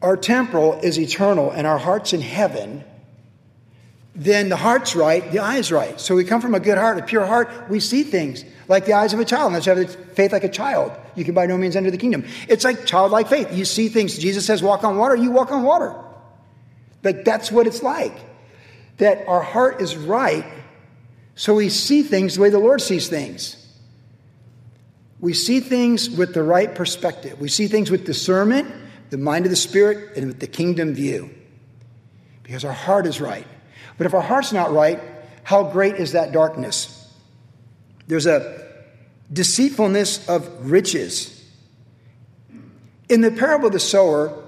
our 0.00 0.16
temporal 0.16 0.74
is 0.74 0.98
eternal 0.98 1.50
and 1.50 1.66
our 1.66 1.76
heart's 1.76 2.12
in 2.12 2.20
heaven, 2.20 2.84
then 4.14 4.48
the 4.48 4.56
heart's 4.56 4.94
right, 4.94 5.30
the 5.32 5.40
eye's 5.40 5.72
right. 5.72 6.00
So 6.00 6.14
we 6.14 6.24
come 6.24 6.40
from 6.40 6.54
a 6.54 6.60
good 6.60 6.78
heart, 6.78 6.98
a 6.98 7.02
pure 7.02 7.26
heart, 7.26 7.50
we 7.68 7.80
see 7.80 8.04
things 8.04 8.44
like 8.68 8.86
the 8.86 8.92
eyes 8.92 9.12
of 9.12 9.20
a 9.20 9.24
child. 9.24 9.52
You 9.52 9.74
have 9.74 9.94
faith 10.14 10.32
like 10.32 10.44
a 10.44 10.48
child, 10.48 10.92
you 11.16 11.24
can 11.24 11.34
by 11.34 11.46
no 11.46 11.58
means 11.58 11.74
enter 11.74 11.90
the 11.90 11.98
kingdom. 11.98 12.24
It's 12.48 12.64
like 12.64 12.86
childlike 12.86 13.28
faith. 13.28 13.52
You 13.52 13.64
see 13.64 13.88
things. 13.88 14.16
Jesus 14.16 14.46
says, 14.46 14.62
walk 14.62 14.84
on 14.84 14.96
water, 14.96 15.16
you 15.16 15.30
walk 15.30 15.50
on 15.50 15.62
water. 15.64 15.94
But 17.02 17.24
that's 17.24 17.50
what 17.50 17.66
it's 17.66 17.82
like. 17.82 18.14
That 18.98 19.26
our 19.26 19.42
heart 19.42 19.82
is 19.82 19.96
right, 19.96 20.46
so 21.34 21.54
we 21.56 21.68
see 21.68 22.02
things 22.02 22.36
the 22.36 22.42
way 22.42 22.50
the 22.50 22.60
Lord 22.60 22.80
sees 22.80 23.08
things. 23.08 23.60
We 25.18 25.32
see 25.32 25.58
things 25.58 26.08
with 26.08 26.34
the 26.34 26.42
right 26.42 26.72
perspective. 26.72 27.40
We 27.40 27.48
see 27.48 27.66
things 27.66 27.90
with 27.90 28.04
discernment, 28.04 28.72
the 29.10 29.18
mind 29.18 29.46
of 29.46 29.50
the 29.50 29.56
Spirit, 29.56 30.16
and 30.16 30.28
with 30.28 30.38
the 30.38 30.46
kingdom 30.46 30.94
view. 30.94 31.34
Because 32.42 32.64
our 32.64 32.72
heart 32.72 33.06
is 33.06 33.20
right. 33.20 33.46
But 33.96 34.06
if 34.06 34.14
our 34.14 34.20
heart's 34.20 34.52
not 34.52 34.72
right, 34.72 35.00
how 35.42 35.70
great 35.70 35.96
is 35.96 36.12
that 36.12 36.32
darkness? 36.32 37.00
There's 38.06 38.26
a 38.26 38.62
deceitfulness 39.32 40.28
of 40.28 40.70
riches. 40.70 41.30
In 43.08 43.20
the 43.20 43.30
parable 43.30 43.66
of 43.66 43.72
the 43.72 43.80
sower, 43.80 44.44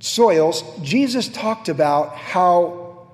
soils, 0.00 0.62
Jesus 0.82 1.28
talked 1.28 1.68
about 1.68 2.16
how 2.16 3.08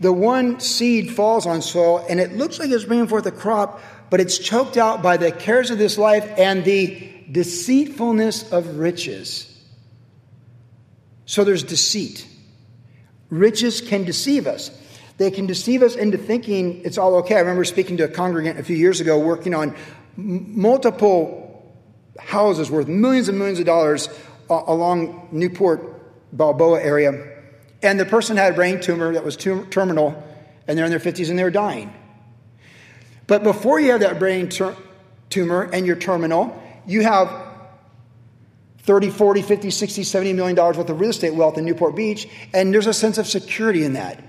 the 0.00 0.12
one 0.12 0.58
seed 0.60 1.12
falls 1.12 1.46
on 1.46 1.62
soil 1.62 2.04
and 2.08 2.18
it 2.18 2.32
looks 2.32 2.58
like 2.58 2.70
it's 2.70 2.84
bringing 2.84 3.06
forth 3.06 3.26
a 3.26 3.30
crop, 3.30 3.80
but 4.10 4.20
it's 4.20 4.38
choked 4.38 4.76
out 4.76 5.02
by 5.02 5.16
the 5.16 5.30
cares 5.30 5.70
of 5.70 5.78
this 5.78 5.96
life 5.96 6.28
and 6.36 6.64
the 6.64 7.08
deceitfulness 7.30 8.50
of 8.52 8.78
riches. 8.78 9.48
So 11.24 11.44
there's 11.44 11.62
deceit. 11.62 12.26
Riches 13.30 13.80
can 13.80 14.04
deceive 14.04 14.46
us. 14.46 14.70
They 15.18 15.30
can 15.30 15.46
deceive 15.46 15.82
us 15.82 15.94
into 15.94 16.18
thinking 16.18 16.82
it's 16.84 16.98
all 16.98 17.16
okay. 17.16 17.36
I 17.36 17.40
remember 17.40 17.64
speaking 17.64 17.96
to 17.98 18.04
a 18.04 18.08
congregant 18.08 18.58
a 18.58 18.64
few 18.64 18.76
years 18.76 19.00
ago 19.00 19.18
working 19.18 19.54
on 19.54 19.76
multiple 20.16 21.42
houses 22.18 22.70
worth 22.70 22.88
millions 22.88 23.28
and 23.28 23.38
millions 23.38 23.58
of 23.58 23.66
dollars 23.66 24.08
uh, 24.50 24.62
along 24.66 25.28
Newport 25.32 26.32
Balboa 26.32 26.80
area. 26.80 27.28
And 27.82 27.98
the 27.98 28.04
person 28.04 28.36
had 28.36 28.52
a 28.52 28.54
brain 28.56 28.80
tumor 28.80 29.12
that 29.14 29.24
was 29.24 29.36
tum- 29.36 29.68
terminal, 29.70 30.22
and 30.66 30.78
they're 30.78 30.86
in 30.86 30.90
their 30.90 31.00
50s 31.00 31.30
and 31.30 31.38
they're 31.38 31.50
dying. 31.50 31.92
But 33.26 33.42
before 33.42 33.80
you 33.80 33.92
have 33.92 34.00
that 34.00 34.18
brain 34.18 34.48
ter- 34.48 34.76
tumor 35.30 35.62
and 35.62 35.86
you're 35.86 35.96
terminal, 35.96 36.60
you 36.86 37.02
have 37.02 37.30
30, 38.78 39.10
40, 39.10 39.42
50, 39.42 39.70
60, 39.70 40.04
70 40.04 40.32
million 40.32 40.56
dollars 40.56 40.76
worth 40.76 40.90
of 40.90 41.00
real 41.00 41.10
estate 41.10 41.34
wealth 41.34 41.56
in 41.56 41.64
Newport 41.64 41.94
Beach, 41.94 42.28
and 42.52 42.74
there's 42.74 42.86
a 42.86 42.94
sense 42.94 43.18
of 43.18 43.26
security 43.26 43.84
in 43.84 43.92
that. 43.94 44.22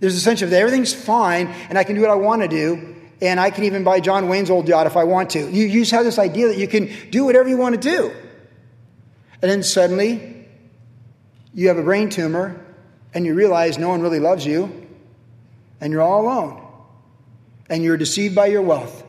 There's 0.00 0.16
a 0.16 0.20
sense 0.20 0.42
of 0.42 0.50
that 0.50 0.60
everything's 0.60 0.92
fine, 0.92 1.48
and 1.68 1.78
I 1.78 1.84
can 1.84 1.94
do 1.94 2.02
what 2.02 2.10
I 2.10 2.14
want 2.14 2.42
to 2.42 2.48
do, 2.48 2.94
and 3.20 3.40
I 3.40 3.50
can 3.50 3.64
even 3.64 3.82
buy 3.82 4.00
John 4.00 4.28
Wayne's 4.28 4.50
old 4.50 4.68
yacht 4.68 4.86
if 4.86 4.96
I 4.96 5.04
want 5.04 5.30
to. 5.30 5.50
You, 5.50 5.64
you 5.66 5.80
just 5.80 5.92
have 5.92 6.04
this 6.04 6.18
idea 6.18 6.48
that 6.48 6.58
you 6.58 6.68
can 6.68 6.90
do 7.10 7.24
whatever 7.24 7.48
you 7.48 7.56
want 7.56 7.80
to 7.80 7.80
do. 7.80 8.12
And 9.42 9.50
then 9.50 9.62
suddenly, 9.62 10.46
you 11.54 11.68
have 11.68 11.78
a 11.78 11.82
brain 11.82 12.10
tumor, 12.10 12.60
and 13.14 13.24
you 13.24 13.34
realize 13.34 13.78
no 13.78 13.88
one 13.88 14.02
really 14.02 14.20
loves 14.20 14.44
you, 14.44 14.86
and 15.80 15.92
you're 15.92 16.02
all 16.02 16.22
alone. 16.22 16.62
And 17.68 17.82
you're 17.82 17.96
deceived 17.96 18.34
by 18.34 18.46
your 18.46 18.62
wealth, 18.62 19.02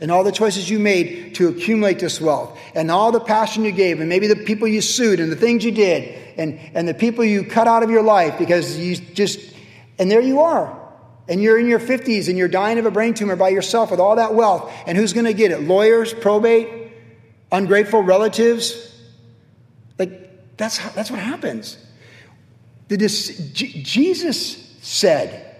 and 0.00 0.10
all 0.10 0.24
the 0.24 0.32
choices 0.32 0.68
you 0.68 0.80
made 0.80 1.36
to 1.36 1.48
accumulate 1.48 2.00
this 2.00 2.20
wealth, 2.20 2.58
and 2.74 2.90
all 2.90 3.12
the 3.12 3.20
passion 3.20 3.64
you 3.64 3.70
gave, 3.70 4.00
and 4.00 4.08
maybe 4.08 4.26
the 4.26 4.36
people 4.36 4.66
you 4.66 4.80
sued, 4.80 5.20
and 5.20 5.30
the 5.30 5.36
things 5.36 5.64
you 5.64 5.70
did, 5.70 6.18
and, 6.36 6.58
and 6.74 6.88
the 6.88 6.94
people 6.94 7.24
you 7.24 7.44
cut 7.44 7.68
out 7.68 7.84
of 7.84 7.90
your 7.90 8.02
life 8.02 8.38
because 8.38 8.76
you 8.76 8.96
just 8.96 9.51
and 9.98 10.10
there 10.10 10.20
you 10.20 10.40
are. 10.40 10.78
And 11.28 11.42
you're 11.42 11.58
in 11.58 11.68
your 11.68 11.78
50s 11.78 12.28
and 12.28 12.36
you're 12.36 12.48
dying 12.48 12.78
of 12.78 12.86
a 12.86 12.90
brain 12.90 13.14
tumor 13.14 13.36
by 13.36 13.50
yourself 13.50 13.90
with 13.90 14.00
all 14.00 14.16
that 14.16 14.34
wealth. 14.34 14.72
And 14.86 14.98
who's 14.98 15.12
going 15.12 15.26
to 15.26 15.32
get 15.32 15.52
it? 15.52 15.62
Lawyers, 15.62 16.12
probate, 16.12 16.92
ungrateful 17.50 18.02
relatives? 18.02 19.00
Like, 19.98 20.56
that's, 20.56 20.76
how, 20.76 20.90
that's 20.90 21.10
what 21.10 21.20
happens. 21.20 21.78
The 22.88 22.96
J- 22.96 23.82
Jesus 23.82 24.76
said 24.82 25.56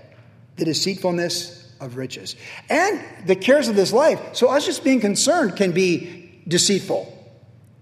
the 0.56 0.64
deceitfulness 0.64 1.72
of 1.80 1.96
riches 1.96 2.36
and 2.68 3.02
the 3.26 3.36
cares 3.36 3.68
of 3.68 3.76
this 3.76 3.92
life. 3.92 4.20
So, 4.34 4.48
us 4.48 4.66
just 4.66 4.84
being 4.84 5.00
concerned 5.00 5.56
can 5.56 5.72
be 5.72 6.42
deceitful. 6.46 7.08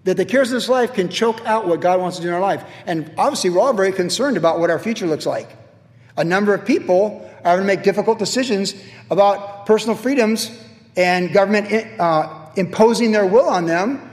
That 0.04 0.16
the 0.16 0.24
cares 0.24 0.48
of 0.48 0.54
this 0.54 0.68
life 0.68 0.94
can 0.94 1.08
choke 1.08 1.44
out 1.44 1.66
what 1.66 1.80
God 1.80 2.00
wants 2.00 2.16
to 2.16 2.22
do 2.22 2.28
in 2.28 2.34
our 2.34 2.40
life. 2.40 2.64
And 2.86 3.12
obviously, 3.18 3.50
we're 3.50 3.60
all 3.60 3.72
very 3.72 3.92
concerned 3.92 4.36
about 4.36 4.58
what 4.58 4.70
our 4.70 4.78
future 4.78 5.06
looks 5.06 5.26
like. 5.26 5.48
A 6.20 6.24
number 6.24 6.52
of 6.52 6.66
people 6.66 7.26
are 7.46 7.56
going 7.56 7.66
to 7.66 7.66
make 7.66 7.82
difficult 7.82 8.18
decisions 8.18 8.74
about 9.10 9.64
personal 9.64 9.96
freedoms 9.96 10.50
and 10.94 11.32
government 11.32 11.98
uh, 11.98 12.50
imposing 12.56 13.10
their 13.10 13.24
will 13.24 13.48
on 13.48 13.64
them 13.64 14.10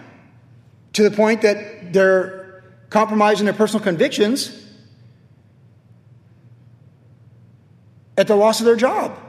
to 0.94 1.04
the 1.04 1.12
point 1.12 1.42
that 1.42 1.92
they're 1.92 2.64
compromising 2.90 3.44
their 3.44 3.54
personal 3.54 3.84
convictions 3.84 4.66
at 8.18 8.28
the 8.28 8.36
loss 8.38 8.62
of 8.62 8.66
their 8.66 8.78
job. 8.78 9.20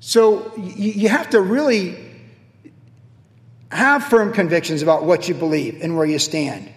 So 0.00 0.54
you 0.58 1.08
have 1.08 1.30
to 1.30 1.40
really 1.40 1.96
have 3.70 4.04
firm 4.04 4.34
convictions 4.34 4.82
about 4.82 5.04
what 5.04 5.30
you 5.30 5.34
believe 5.34 5.80
and 5.80 5.96
where 5.96 6.04
you 6.04 6.18
stand. 6.18 6.68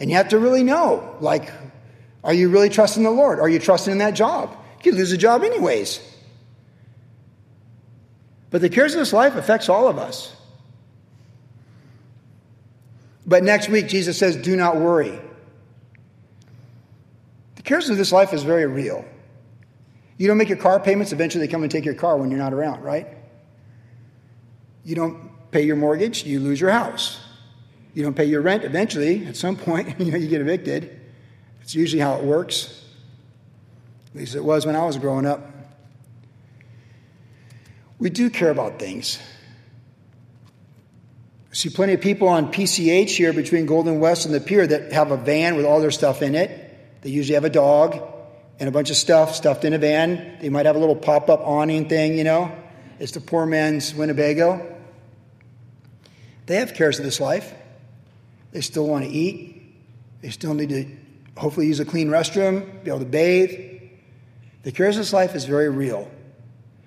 And 0.00 0.10
you 0.10 0.16
have 0.16 0.28
to 0.30 0.38
really 0.38 0.64
know, 0.64 1.16
like, 1.20 1.52
are 2.22 2.34
you 2.34 2.48
really 2.48 2.68
trusting 2.68 3.02
the 3.02 3.10
Lord? 3.10 3.38
Are 3.38 3.48
you 3.48 3.58
trusting 3.58 3.92
in 3.92 3.98
that 3.98 4.14
job? 4.14 4.56
You 4.82 4.92
lose 4.92 5.12
a 5.12 5.16
job 5.16 5.42
anyways. 5.42 6.00
But 8.50 8.60
the 8.60 8.68
cares 8.68 8.94
of 8.94 9.00
this 9.00 9.12
life 9.12 9.34
affects 9.34 9.68
all 9.68 9.88
of 9.88 9.98
us. 9.98 10.34
But 13.26 13.42
next 13.42 13.68
week, 13.68 13.88
Jesus 13.88 14.18
says, 14.18 14.36
do 14.36 14.54
not 14.56 14.76
worry. 14.76 15.18
The 17.56 17.62
cares 17.62 17.88
of 17.88 17.96
this 17.96 18.12
life 18.12 18.34
is 18.34 18.42
very 18.42 18.66
real. 18.66 19.04
You 20.18 20.28
don't 20.28 20.36
make 20.36 20.50
your 20.50 20.58
car 20.58 20.78
payments, 20.78 21.12
eventually 21.12 21.46
they 21.46 21.50
come 21.50 21.62
and 21.62 21.72
take 21.72 21.84
your 21.84 21.94
car 21.94 22.16
when 22.16 22.30
you're 22.30 22.38
not 22.38 22.52
around, 22.52 22.82
right? 22.82 23.08
You 24.84 24.94
don't 24.94 25.50
pay 25.50 25.62
your 25.62 25.76
mortgage, 25.76 26.24
you 26.24 26.40
lose 26.40 26.60
your 26.60 26.70
house. 26.70 27.23
You 27.94 28.02
don't 28.02 28.14
pay 28.14 28.24
your 28.24 28.42
rent 28.42 28.64
eventually, 28.64 29.24
at 29.26 29.36
some 29.36 29.56
point, 29.56 29.98
you 30.00 30.10
know, 30.10 30.18
you 30.18 30.28
get 30.28 30.40
evicted. 30.40 31.00
It's 31.62 31.74
usually 31.74 32.00
how 32.00 32.16
it 32.16 32.24
works. 32.24 32.84
At 34.08 34.20
least 34.20 34.34
it 34.34 34.44
was 34.44 34.66
when 34.66 34.76
I 34.76 34.84
was 34.84 34.98
growing 34.98 35.26
up. 35.26 35.50
We 37.98 38.10
do 38.10 38.28
care 38.28 38.50
about 38.50 38.78
things. 38.78 39.18
I 41.50 41.54
see 41.54 41.70
plenty 41.70 41.94
of 41.94 42.00
people 42.00 42.28
on 42.28 42.52
PCH 42.52 43.10
here 43.10 43.32
between 43.32 43.66
Golden 43.66 44.00
West 44.00 44.26
and 44.26 44.34
the 44.34 44.40
pier 44.40 44.66
that 44.66 44.92
have 44.92 45.12
a 45.12 45.16
van 45.16 45.56
with 45.56 45.64
all 45.64 45.80
their 45.80 45.92
stuff 45.92 46.20
in 46.20 46.34
it. 46.34 47.00
They 47.02 47.10
usually 47.10 47.34
have 47.34 47.44
a 47.44 47.50
dog 47.50 48.00
and 48.58 48.68
a 48.68 48.72
bunch 48.72 48.90
of 48.90 48.96
stuff 48.96 49.34
stuffed 49.34 49.64
in 49.64 49.72
a 49.72 49.78
van. 49.78 50.38
They 50.40 50.48
might 50.48 50.66
have 50.66 50.76
a 50.76 50.78
little 50.78 50.96
pop 50.96 51.30
up 51.30 51.40
awning 51.40 51.88
thing, 51.88 52.18
you 52.18 52.24
know. 52.24 52.50
It's 52.98 53.12
the 53.12 53.20
poor 53.20 53.46
man's 53.46 53.94
Winnebago. 53.94 54.76
They 56.46 56.56
have 56.56 56.74
cares 56.74 56.98
of 56.98 57.04
this 57.04 57.20
life. 57.20 57.54
They 58.54 58.60
still 58.60 58.86
want 58.86 59.04
to 59.04 59.10
eat. 59.10 59.62
They 60.22 60.30
still 60.30 60.54
need 60.54 60.68
to 60.70 60.86
hopefully 61.36 61.66
use 61.66 61.80
a 61.80 61.84
clean 61.84 62.08
restroom, 62.08 62.84
be 62.84 62.90
able 62.90 63.00
to 63.00 63.04
bathe. 63.04 63.50
The 64.62 64.70
cares 64.70 64.96
of 64.96 65.00
this 65.00 65.12
life 65.12 65.34
is 65.34 65.44
very 65.44 65.68
real. 65.68 66.08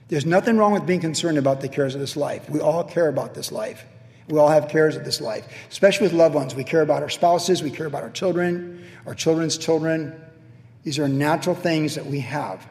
There's 0.07 0.25
nothing 0.25 0.57
wrong 0.57 0.71
with 0.71 0.85
being 0.85 1.01
concerned 1.01 1.37
about 1.37 1.59
the 1.59 1.67
cares 1.67 1.93
of 1.93 1.99
this 1.99 2.15
life. 2.15 2.49
We 2.49 2.61
all 2.61 2.85
care 2.85 3.09
about 3.09 3.33
this 3.33 3.51
life. 3.51 3.83
We 4.29 4.39
all 4.39 4.47
have 4.47 4.69
cares 4.69 4.95
of 4.95 5.03
this 5.03 5.19
life, 5.19 5.45
especially 5.69 6.07
with 6.07 6.13
loved 6.13 6.35
ones. 6.35 6.55
We 6.55 6.63
care 6.63 6.81
about 6.81 7.03
our 7.03 7.09
spouses, 7.09 7.61
we 7.61 7.69
care 7.69 7.85
about 7.85 8.03
our 8.03 8.09
children, 8.09 8.85
our 9.05 9.13
children's 9.13 9.57
children. 9.57 10.19
These 10.83 10.99
are 10.99 11.09
natural 11.09 11.55
things 11.55 11.95
that 11.95 12.05
we 12.05 12.21
have. 12.21 12.65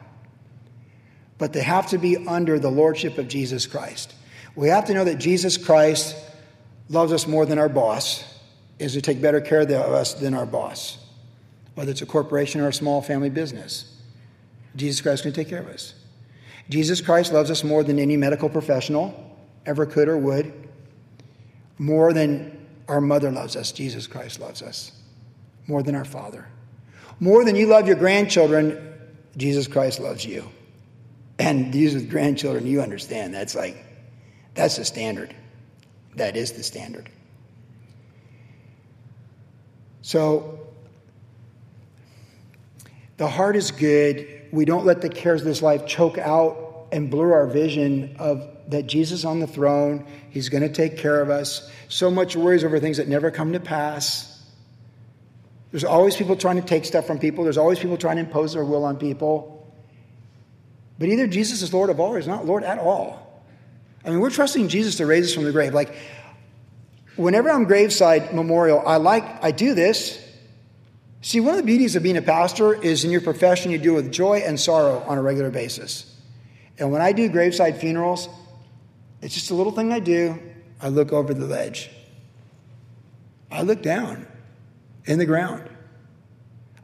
But 1.37 1.53
they 1.53 1.61
have 1.61 1.87
to 1.91 1.99
be 1.99 2.25
under 2.27 2.57
the 2.57 2.71
lordship 2.71 3.19
of 3.19 3.27
Jesus 3.27 3.67
Christ. 3.67 4.15
We 4.55 4.69
have 4.69 4.85
to 4.85 4.95
know 4.95 5.03
that 5.03 5.19
Jesus 5.19 5.55
Christ 5.55 6.15
loves 6.89 7.13
us 7.13 7.27
more 7.27 7.45
than 7.45 7.59
our 7.59 7.69
boss, 7.69 8.23
is 8.79 8.93
to 8.93 9.01
take 9.01 9.21
better 9.21 9.41
care 9.41 9.61
of 9.61 9.71
us 9.71 10.13
than 10.13 10.33
our 10.33 10.45
boss, 10.45 10.97
whether 11.75 11.91
it's 11.91 12.01
a 12.01 12.05
corporation 12.05 12.61
or 12.61 12.67
a 12.67 12.73
small 12.73 13.01
family 13.01 13.29
business. 13.29 13.93
Jesus 14.75 15.01
Christ 15.01 15.23
can 15.23 15.33
take 15.33 15.49
care 15.49 15.59
of 15.59 15.67
us. 15.67 15.93
Jesus 16.69 17.01
Christ 17.01 17.33
loves 17.33 17.49
us 17.49 17.63
more 17.63 17.83
than 17.83 17.97
any 17.97 18.17
medical 18.17 18.49
professional 18.49 19.23
ever 19.65 19.85
could 19.85 20.07
or 20.07 20.17
would. 20.17 20.53
More 21.77 22.13
than 22.13 22.67
our 22.87 23.01
mother 23.01 23.31
loves 23.31 23.55
us, 23.55 23.71
Jesus 23.71 24.07
Christ 24.07 24.39
loves 24.39 24.61
us. 24.61 24.91
More 25.67 25.83
than 25.83 25.95
our 25.95 26.05
father. 26.05 26.47
More 27.19 27.43
than 27.43 27.55
you 27.55 27.67
love 27.67 27.87
your 27.87 27.95
grandchildren, 27.95 28.93
Jesus 29.37 29.67
Christ 29.67 29.99
loves 29.99 30.25
you. 30.25 30.49
And 31.39 31.71
these 31.71 31.93
with 31.93 32.09
grandchildren, 32.09 32.65
you 32.65 32.81
understand 32.81 33.33
that's 33.33 33.55
like, 33.55 33.83
that's 34.53 34.77
the 34.77 34.85
standard. 34.85 35.35
That 36.15 36.35
is 36.35 36.53
the 36.53 36.63
standard. 36.63 37.09
So, 40.07 40.57
the 43.17 43.27
heart 43.27 43.57
is 43.57 43.71
good. 43.71 44.47
We 44.53 44.63
don't 44.63 44.85
let 44.85 45.01
the 45.01 45.09
cares 45.09 45.41
of 45.41 45.47
this 45.47 45.61
life 45.61 45.85
choke 45.85 46.17
out 46.17 46.87
and 46.93 47.11
blur 47.11 47.33
our 47.33 47.45
vision 47.45 48.15
of 48.17 48.47
that 48.69 48.87
Jesus 48.87 49.25
on 49.25 49.41
the 49.41 49.47
throne. 49.47 50.07
He's 50.29 50.47
going 50.47 50.63
to 50.63 50.69
take 50.69 50.95
care 50.95 51.19
of 51.19 51.29
us. 51.29 51.69
So 51.89 52.09
much 52.09 52.37
worries 52.37 52.63
over 52.63 52.79
things 52.79 52.95
that 52.95 53.09
never 53.09 53.31
come 53.31 53.51
to 53.51 53.59
pass. 53.59 54.41
There's 55.71 55.83
always 55.83 56.15
people 56.15 56.37
trying 56.37 56.55
to 56.55 56.65
take 56.65 56.85
stuff 56.85 57.05
from 57.05 57.19
people. 57.19 57.43
There's 57.43 57.57
always 57.57 57.77
people 57.77 57.97
trying 57.97 58.15
to 58.15 58.21
impose 58.21 58.53
their 58.53 58.63
will 58.63 58.85
on 58.85 58.95
people. 58.95 59.69
But 60.99 61.09
either 61.09 61.27
Jesus 61.27 61.61
is 61.61 61.73
Lord 61.73 61.89
of 61.89 61.99
all 61.99 62.13
or 62.13 62.17
he's 62.17 62.27
not 62.27 62.45
Lord 62.45 62.63
at 62.63 62.79
all. 62.79 63.43
I 64.05 64.11
mean, 64.11 64.21
we're 64.21 64.29
trusting 64.29 64.69
Jesus 64.69 64.95
to 64.95 65.05
raise 65.05 65.25
us 65.25 65.33
from 65.33 65.43
the 65.43 65.51
grave. 65.51 65.73
Like, 65.73 65.93
whenever 67.17 67.49
I'm 67.49 67.65
graveside 67.65 68.33
memorial, 68.33 68.81
I 68.85 68.97
like, 68.97 69.43
I 69.43 69.51
do 69.51 69.73
this. 69.73 70.23
See, 71.21 71.39
one 71.39 71.51
of 71.51 71.57
the 71.57 71.63
beauties 71.63 71.95
of 71.95 72.03
being 72.03 72.17
a 72.17 72.21
pastor 72.21 72.73
is 72.73 73.03
in 73.03 73.11
your 73.11 73.21
profession, 73.21 73.71
you 73.71 73.77
deal 73.77 73.95
with 73.95 74.11
joy 74.11 74.37
and 74.39 74.59
sorrow 74.59 75.03
on 75.07 75.17
a 75.17 75.21
regular 75.21 75.49
basis. 75.49 76.15
And 76.77 76.91
when 76.91 77.01
I 77.01 77.11
do 77.11 77.27
graveside 77.27 77.77
funerals, 77.77 78.29
it's 79.21 79.33
just 79.33 79.51
a 79.51 79.55
little 79.55 79.71
thing 79.71 79.91
I 79.91 79.99
do. 79.99 80.39
I 80.79 80.89
look 80.89 81.11
over 81.11 81.33
the 81.33 81.45
ledge. 81.45 81.89
I 83.51 83.63
look 83.63 83.81
down 83.81 84.27
in 85.05 85.17
the 85.17 85.25
ground. 85.25 85.67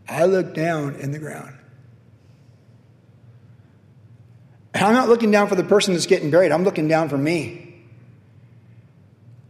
I 0.09 0.25
look 0.25 0.53
down 0.53 0.95
in 0.95 1.11
the 1.11 1.19
ground. 1.19 1.55
And 4.73 4.83
I'm 4.83 4.93
not 4.93 5.07
looking 5.07 5.29
down 5.29 5.47
for 5.47 5.55
the 5.55 5.63
person 5.63 5.93
that's 5.93 6.07
getting 6.07 6.31
buried, 6.31 6.51
I'm 6.51 6.63
looking 6.63 6.87
down 6.87 7.09
for 7.09 7.17
me. 7.17 7.72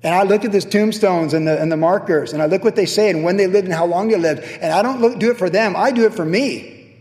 And 0.03 0.13
I 0.13 0.23
look 0.23 0.43
at 0.43 0.51
these 0.51 0.65
tombstones 0.65 1.33
and 1.33 1.47
the, 1.47 1.59
and 1.59 1.71
the 1.71 1.77
markers, 1.77 2.33
and 2.33 2.41
I 2.41 2.45
look 2.45 2.63
what 2.63 2.75
they 2.75 2.85
say 2.85 3.09
and 3.09 3.23
when 3.23 3.37
they 3.37 3.47
lived 3.47 3.65
and 3.65 3.73
how 3.73 3.85
long 3.85 4.09
they 4.09 4.17
lived. 4.17 4.43
And 4.43 4.73
I 4.73 4.81
don't 4.81 4.99
look, 4.99 5.17
do 5.17 5.31
it 5.31 5.37
for 5.37 5.49
them, 5.49 5.75
I 5.75 5.91
do 5.91 6.05
it 6.05 6.13
for 6.13 6.25
me. 6.25 6.95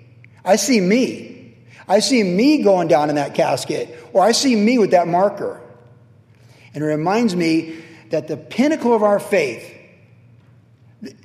I 0.44 0.56
see 0.56 0.80
me. 0.80 1.56
I 1.88 1.98
see 1.98 2.22
me 2.22 2.62
going 2.62 2.86
down 2.86 3.10
in 3.10 3.16
that 3.16 3.34
casket, 3.34 3.98
or 4.12 4.22
I 4.22 4.32
see 4.32 4.54
me 4.54 4.78
with 4.78 4.92
that 4.92 5.08
marker. 5.08 5.60
And 6.74 6.82
it 6.82 6.86
reminds 6.86 7.34
me 7.34 7.82
that 8.10 8.28
the 8.28 8.36
pinnacle 8.36 8.94
of 8.94 9.02
our 9.02 9.18
faith, 9.18 9.68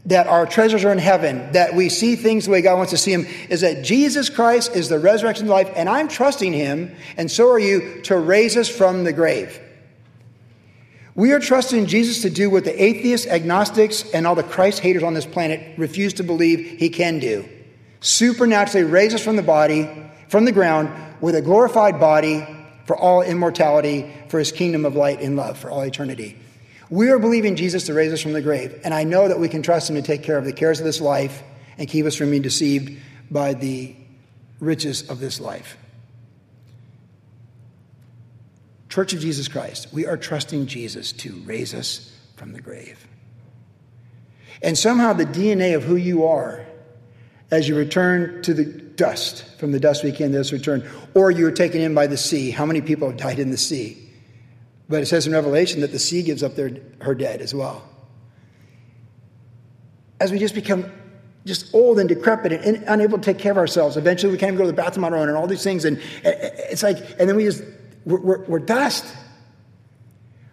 that 0.05 0.25
our 0.25 0.47
treasures 0.47 0.83
are 0.83 0.91
in 0.91 0.97
heaven, 0.97 1.51
that 1.51 1.75
we 1.75 1.89
see 1.89 2.15
things 2.15 2.45
the 2.45 2.51
way 2.51 2.61
God 2.61 2.77
wants 2.77 2.91
to 2.91 2.97
see 2.97 3.15
them, 3.15 3.27
is 3.49 3.61
that 3.61 3.83
Jesus 3.83 4.29
Christ 4.29 4.75
is 4.75 4.89
the 4.89 4.97
resurrection 4.97 5.47
life, 5.47 5.71
and 5.75 5.87
I'm 5.87 6.07
trusting 6.07 6.53
Him, 6.53 6.95
and 7.17 7.29
so 7.29 7.51
are 7.51 7.59
you, 7.59 8.01
to 8.03 8.17
raise 8.17 8.57
us 8.57 8.67
from 8.67 9.03
the 9.03 9.13
grave. 9.13 9.59
We 11.17 11.31
are 11.31 11.39
trusting 11.39 11.87
Jesus 11.87 12.21
to 12.21 12.29
do 12.29 12.47
what 12.47 12.63
the 12.63 12.83
atheists, 12.83 13.25
agnostics, 13.25 14.07
and 14.11 14.27
all 14.27 14.35
the 14.35 14.43
Christ 14.43 14.81
haters 14.81 15.01
on 15.01 15.15
this 15.15 15.25
planet 15.25 15.75
refuse 15.75 16.13
to 16.13 16.23
believe 16.23 16.77
he 16.77 16.91
can 16.91 17.17
do. 17.17 17.49
Supernaturally 18.01 18.85
raise 18.85 19.15
us 19.15 19.23
from 19.23 19.35
the 19.35 19.41
body, 19.41 19.89
from 20.29 20.45
the 20.45 20.51
ground, 20.51 20.91
with 21.19 21.33
a 21.33 21.41
glorified 21.41 21.99
body 21.99 22.45
for 22.85 22.95
all 22.95 23.23
immortality, 23.23 24.13
for 24.29 24.37
his 24.37 24.51
kingdom 24.51 24.85
of 24.85 24.95
light 24.95 25.19
and 25.19 25.35
love 25.35 25.57
for 25.57 25.71
all 25.71 25.81
eternity. 25.81 26.37
We 26.91 27.09
are 27.09 27.17
believing 27.17 27.55
Jesus 27.55 27.87
to 27.87 27.95
raise 27.95 28.13
us 28.13 28.21
from 28.21 28.33
the 28.33 28.41
grave, 28.43 28.79
and 28.83 28.93
I 28.93 29.03
know 29.03 29.27
that 29.27 29.39
we 29.39 29.49
can 29.49 29.63
trust 29.63 29.89
him 29.89 29.95
to 29.95 30.03
take 30.03 30.21
care 30.21 30.37
of 30.37 30.45
the 30.45 30.53
cares 30.53 30.79
of 30.79 30.85
this 30.85 31.01
life 31.01 31.41
and 31.79 31.89
keep 31.89 32.05
us 32.05 32.15
from 32.15 32.29
being 32.29 32.43
deceived 32.43 32.95
by 33.31 33.55
the 33.55 33.95
riches 34.59 35.09
of 35.09 35.19
this 35.19 35.39
life. 35.39 35.77
Church 38.89 39.13
of 39.13 39.19
Jesus 39.19 39.47
Christ, 39.47 39.91
we 39.91 40.05
are 40.05 40.17
trusting 40.17 40.67
Jesus 40.67 41.11
to 41.13 41.33
raise 41.45 41.73
us 41.73 42.15
from 42.35 42.53
the 42.53 42.61
grave. 42.61 43.07
And 44.61 44.77
somehow 44.77 45.13
the 45.13 45.25
DNA 45.25 45.75
of 45.75 45.83
who 45.83 45.95
you 45.95 46.25
are 46.25 46.65
as 47.51 47.67
you 47.67 47.75
return 47.75 48.41
to 48.43 48.53
the 48.53 48.65
dust, 48.65 49.45
from 49.59 49.71
the 49.71 49.79
dust 49.79 50.03
we 50.03 50.11
came, 50.11 50.31
to 50.31 50.37
this 50.37 50.51
return, 50.51 50.87
or 51.13 51.31
you 51.31 51.45
are 51.47 51.51
taken 51.51 51.81
in 51.81 51.93
by 51.93 52.07
the 52.07 52.17
sea. 52.17 52.51
How 52.51 52.65
many 52.65 52.81
people 52.81 53.09
have 53.09 53.17
died 53.17 53.39
in 53.39 53.51
the 53.51 53.57
sea? 53.57 54.03
But 54.89 55.01
it 55.01 55.05
says 55.07 55.27
in 55.27 55.33
Revelation 55.33 55.81
that 55.81 55.91
the 55.91 55.99
sea 55.99 56.23
gives 56.23 56.43
up 56.43 56.55
their, 56.55 56.71
her 57.01 57.13
dead 57.13 57.41
as 57.41 57.53
well. 57.53 57.87
As 60.19 60.31
we 60.31 60.39
just 60.39 60.55
become 60.55 60.91
just 61.45 61.73
old 61.73 61.99
and 61.99 62.09
decrepit 62.09 62.51
and 62.51 62.83
unable 62.87 63.17
to 63.17 63.23
take 63.23 63.37
care 63.37 63.51
of 63.51 63.57
ourselves, 63.57 63.95
eventually 63.95 64.31
we 64.31 64.37
can't 64.37 64.53
even 64.53 64.57
go 64.57 64.63
to 64.63 64.75
the 64.75 64.81
bathroom 64.81 65.05
on 65.05 65.13
our 65.13 65.19
own 65.19 65.27
and 65.27 65.37
all 65.37 65.47
these 65.47 65.63
things. 65.63 65.85
And 65.85 66.01
it's 66.23 66.83
like, 66.83 66.97
and 67.19 67.29
then 67.29 67.35
we 67.35 67.43
just 67.43 67.63
we're, 68.07 68.21
we're, 68.21 68.45
we're 68.45 68.59
dust. 68.59 69.05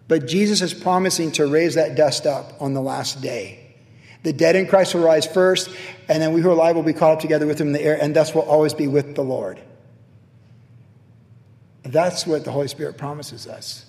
But 0.09 0.27
Jesus 0.27 0.61
is 0.61 0.75
promising 0.75 1.33
to 1.33 1.47
raise 1.47 1.77
that 1.77 1.97
dust 1.97 2.27
up 2.27 2.61
on 2.61 2.75
the 2.75 2.83
last 2.83 3.23
day. 3.23 3.61
The 4.25 4.33
dead 4.33 4.57
in 4.57 4.67
Christ 4.67 4.95
will 4.95 5.03
rise 5.03 5.27
first, 5.27 5.71
and 6.09 6.21
then 6.21 6.33
we 6.33 6.41
who 6.41 6.49
are 6.49 6.53
alive 6.53 6.77
will 6.77 6.83
be 6.83 6.93
caught 6.93 7.13
up 7.13 7.21
together 7.21 7.47
with 7.47 7.61
him 7.61 7.69
in 7.69 7.73
the 7.73 7.83
air, 7.83 7.99
and 8.01 8.15
thus 8.15 8.35
will 8.35 8.43
always 8.43 8.75
be 8.75 8.89
with 8.89 9.15
the 9.15 9.23
Lord. 9.23 9.61
That's 11.83 12.27
what 12.27 12.45
the 12.45 12.51
Holy 12.51 12.69
Spirit 12.69 12.97
promises 12.97 13.47
us. 13.47 13.87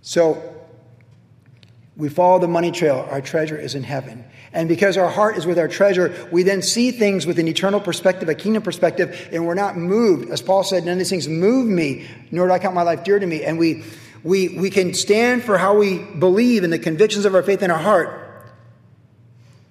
So, 0.00 0.61
we 1.96 2.08
follow 2.08 2.38
the 2.38 2.48
money 2.48 2.70
trail. 2.70 3.06
Our 3.10 3.20
treasure 3.20 3.56
is 3.56 3.74
in 3.74 3.82
heaven. 3.82 4.24
And 4.52 4.68
because 4.68 4.96
our 4.96 5.08
heart 5.08 5.36
is 5.36 5.46
with 5.46 5.58
our 5.58 5.68
treasure, 5.68 6.28
we 6.30 6.42
then 6.42 6.62
see 6.62 6.90
things 6.90 7.26
with 7.26 7.38
an 7.38 7.48
eternal 7.48 7.80
perspective, 7.80 8.28
a 8.28 8.34
kingdom 8.34 8.62
perspective, 8.62 9.28
and 9.32 9.46
we're 9.46 9.54
not 9.54 9.76
moved. 9.76 10.30
As 10.30 10.42
Paul 10.42 10.64
said, 10.64 10.84
none 10.84 10.92
of 10.92 10.98
these 10.98 11.10
things 11.10 11.28
move 11.28 11.66
me, 11.66 12.06
nor 12.30 12.46
do 12.46 12.52
I 12.52 12.58
count 12.58 12.74
my 12.74 12.82
life 12.82 13.04
dear 13.04 13.18
to 13.18 13.26
me. 13.26 13.44
And 13.44 13.58
we, 13.58 13.84
we, 14.22 14.50
we 14.58 14.70
can 14.70 14.94
stand 14.94 15.42
for 15.42 15.58
how 15.58 15.76
we 15.76 15.98
believe 15.98 16.64
in 16.64 16.70
the 16.70 16.78
convictions 16.78 17.24
of 17.24 17.34
our 17.34 17.42
faith 17.42 17.62
in 17.62 17.70
our 17.70 17.78
heart. 17.78 18.18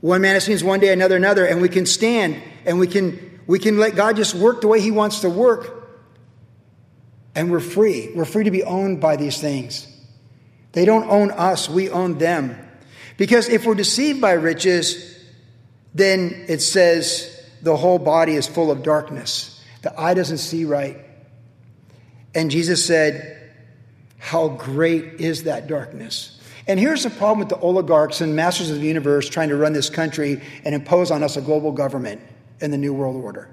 One 0.01 0.21
man 0.21 0.35
esteems 0.35 0.63
one 0.63 0.79
day, 0.79 0.91
another 0.91 1.15
another, 1.15 1.45
and 1.45 1.61
we 1.61 1.69
can 1.69 1.85
stand 1.85 2.41
and 2.65 2.79
we 2.79 2.87
can, 2.87 3.39
we 3.45 3.59
can 3.59 3.77
let 3.77 3.95
God 3.95 4.15
just 4.15 4.33
work 4.33 4.61
the 4.61 4.67
way 4.67 4.81
he 4.81 4.91
wants 4.91 5.21
to 5.21 5.29
work. 5.29 5.77
And 7.33 7.51
we're 7.51 7.59
free. 7.59 8.11
We're 8.13 8.25
free 8.25 8.43
to 8.43 8.51
be 8.51 8.63
owned 8.63 8.99
by 8.99 9.15
these 9.15 9.39
things. 9.39 9.87
They 10.73 10.85
don't 10.85 11.09
own 11.09 11.31
us, 11.31 11.69
we 11.69 11.89
own 11.89 12.17
them. 12.17 12.57
Because 13.17 13.49
if 13.49 13.65
we're 13.65 13.75
deceived 13.75 14.21
by 14.21 14.31
riches, 14.31 15.19
then 15.93 16.45
it 16.47 16.61
says 16.61 17.45
the 17.61 17.75
whole 17.75 17.99
body 17.99 18.33
is 18.33 18.47
full 18.47 18.71
of 18.71 18.83
darkness. 18.83 19.63
The 19.81 19.99
eye 19.99 20.13
doesn't 20.13 20.37
see 20.37 20.65
right. 20.65 20.97
And 22.33 22.49
Jesus 22.49 22.85
said, 22.85 23.53
How 24.17 24.49
great 24.49 25.19
is 25.19 25.43
that 25.43 25.67
darkness? 25.67 26.39
And 26.67 26.79
here's 26.79 27.03
the 27.03 27.09
problem 27.09 27.39
with 27.39 27.49
the 27.49 27.59
oligarchs 27.59 28.21
and 28.21 28.35
masters 28.35 28.69
of 28.69 28.79
the 28.79 28.87
universe 28.87 29.27
trying 29.27 29.49
to 29.49 29.55
run 29.55 29.73
this 29.73 29.89
country 29.89 30.41
and 30.63 30.73
impose 30.75 31.11
on 31.11 31.23
us 31.23 31.35
a 31.35 31.41
global 31.41 31.71
government 31.71 32.21
and 32.61 32.71
the 32.71 32.77
New 32.77 32.93
World 32.93 33.21
Order. 33.21 33.49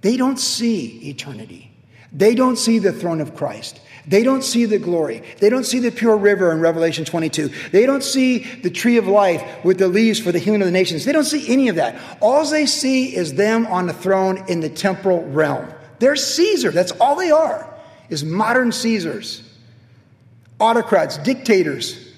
They 0.00 0.16
don't 0.16 0.38
see 0.38 1.08
eternity. 1.08 1.70
They 2.12 2.34
don't 2.34 2.56
see 2.56 2.78
the 2.78 2.92
throne 2.92 3.20
of 3.20 3.34
Christ. 3.34 3.80
They 4.06 4.24
don't 4.24 4.42
see 4.42 4.64
the 4.64 4.78
glory. 4.78 5.22
They 5.38 5.48
don't 5.48 5.64
see 5.64 5.78
the 5.78 5.92
pure 5.92 6.16
river 6.16 6.50
in 6.50 6.60
Revelation 6.60 7.04
22. 7.04 7.50
They 7.70 7.86
don't 7.86 8.02
see 8.02 8.38
the 8.38 8.70
tree 8.70 8.96
of 8.96 9.06
life 9.06 9.64
with 9.64 9.78
the 9.78 9.86
leaves 9.86 10.18
for 10.18 10.32
the 10.32 10.40
healing 10.40 10.60
of 10.60 10.66
the 10.66 10.72
nations. 10.72 11.04
They 11.04 11.12
don't 11.12 11.24
see 11.24 11.52
any 11.52 11.68
of 11.68 11.76
that. 11.76 12.00
All 12.20 12.44
they 12.44 12.66
see 12.66 13.14
is 13.14 13.34
them 13.34 13.66
on 13.68 13.86
the 13.86 13.92
throne 13.92 14.44
in 14.48 14.60
the 14.60 14.68
temporal 14.68 15.24
realm. 15.26 15.72
They're 16.00 16.16
Caesar. 16.16 16.72
That's 16.72 16.90
all 16.92 17.14
they 17.14 17.30
are, 17.30 17.72
is 18.08 18.24
modern 18.24 18.72
Caesars. 18.72 19.48
Autocrats, 20.58 21.18
dictators, 21.18 22.12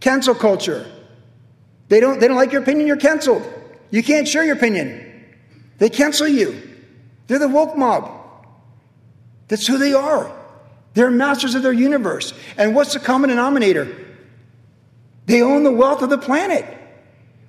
cancel 0.00 0.34
culture. 0.34 0.90
They 1.88 2.00
don't, 2.00 2.18
they 2.18 2.26
don't 2.26 2.36
like 2.36 2.50
your 2.50 2.62
opinion, 2.62 2.88
you're 2.88 2.96
canceled. 2.96 3.42
You 3.90 4.02
can't 4.02 4.26
share 4.26 4.44
your 4.44 4.56
opinion. 4.56 5.24
They 5.78 5.88
cancel 5.88 6.26
you. 6.26 6.60
They're 7.28 7.38
the 7.38 7.48
woke 7.48 7.76
mob. 7.76 8.10
That's 9.48 9.66
who 9.66 9.78
they 9.78 9.92
are. 9.92 10.32
They're 10.94 11.10
masters 11.10 11.54
of 11.54 11.62
their 11.62 11.72
universe. 11.72 12.34
And 12.56 12.74
what's 12.74 12.92
the 12.92 13.00
common 13.00 13.30
denominator? 13.30 13.96
They 15.26 15.42
own 15.42 15.64
the 15.64 15.72
wealth 15.72 16.02
of 16.02 16.10
the 16.10 16.18
planet. 16.18 16.66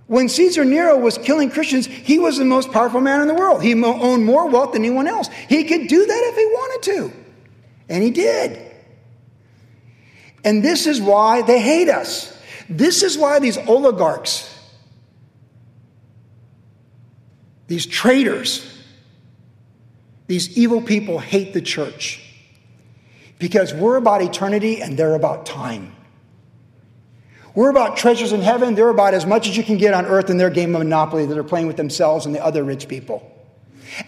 When 0.07 0.29
Caesar 0.29 0.63
Nero 0.63 0.97
was 0.97 1.17
killing 1.17 1.49
Christians, 1.49 1.85
he 1.85 2.19
was 2.19 2.37
the 2.37 2.45
most 2.45 2.71
powerful 2.71 3.01
man 3.01 3.21
in 3.21 3.27
the 3.27 3.33
world. 3.33 3.63
He 3.63 3.73
owned 3.83 4.25
more 4.25 4.47
wealth 4.47 4.73
than 4.73 4.83
anyone 4.83 5.07
else. 5.07 5.27
He 5.49 5.63
could 5.63 5.87
do 5.87 6.05
that 6.05 6.23
if 6.31 6.35
he 6.35 6.45
wanted 6.45 6.83
to. 6.93 7.23
And 7.89 8.03
he 8.03 8.11
did. 8.11 8.71
And 10.43 10.63
this 10.63 10.87
is 10.87 11.01
why 11.01 11.41
they 11.41 11.61
hate 11.61 11.89
us. 11.89 12.37
This 12.69 13.03
is 13.03 13.17
why 13.17 13.39
these 13.39 13.57
oligarchs, 13.57 14.49
these 17.67 17.85
traitors, 17.85 18.69
these 20.27 20.57
evil 20.57 20.81
people 20.81 21.19
hate 21.19 21.53
the 21.53 21.61
church 21.61 22.22
because 23.43 23.73
we're 23.73 23.97
about 23.97 24.21
eternity 24.21 24.81
and 24.81 24.97
they're 24.97 25.15
about 25.15 25.45
time. 25.45 25.93
We're 27.53 27.71
about 27.71 27.97
treasures 27.97 28.31
in 28.31 28.39
heaven, 28.39 28.73
they're 28.73 28.87
about 28.87 29.13
as 29.13 29.25
much 29.25 29.49
as 29.49 29.57
you 29.57 29.65
can 29.65 29.75
get 29.77 29.93
on 29.93 30.05
earth 30.05 30.29
in 30.29 30.37
their 30.37 30.49
game 30.49 30.73
of 30.73 30.79
Monopoly 30.79 31.25
that 31.25 31.33
they're 31.33 31.43
playing 31.43 31.67
with 31.67 31.75
themselves 31.75 32.25
and 32.25 32.33
the 32.33 32.41
other 32.41 32.63
rich 32.63 32.87
people. 32.87 33.29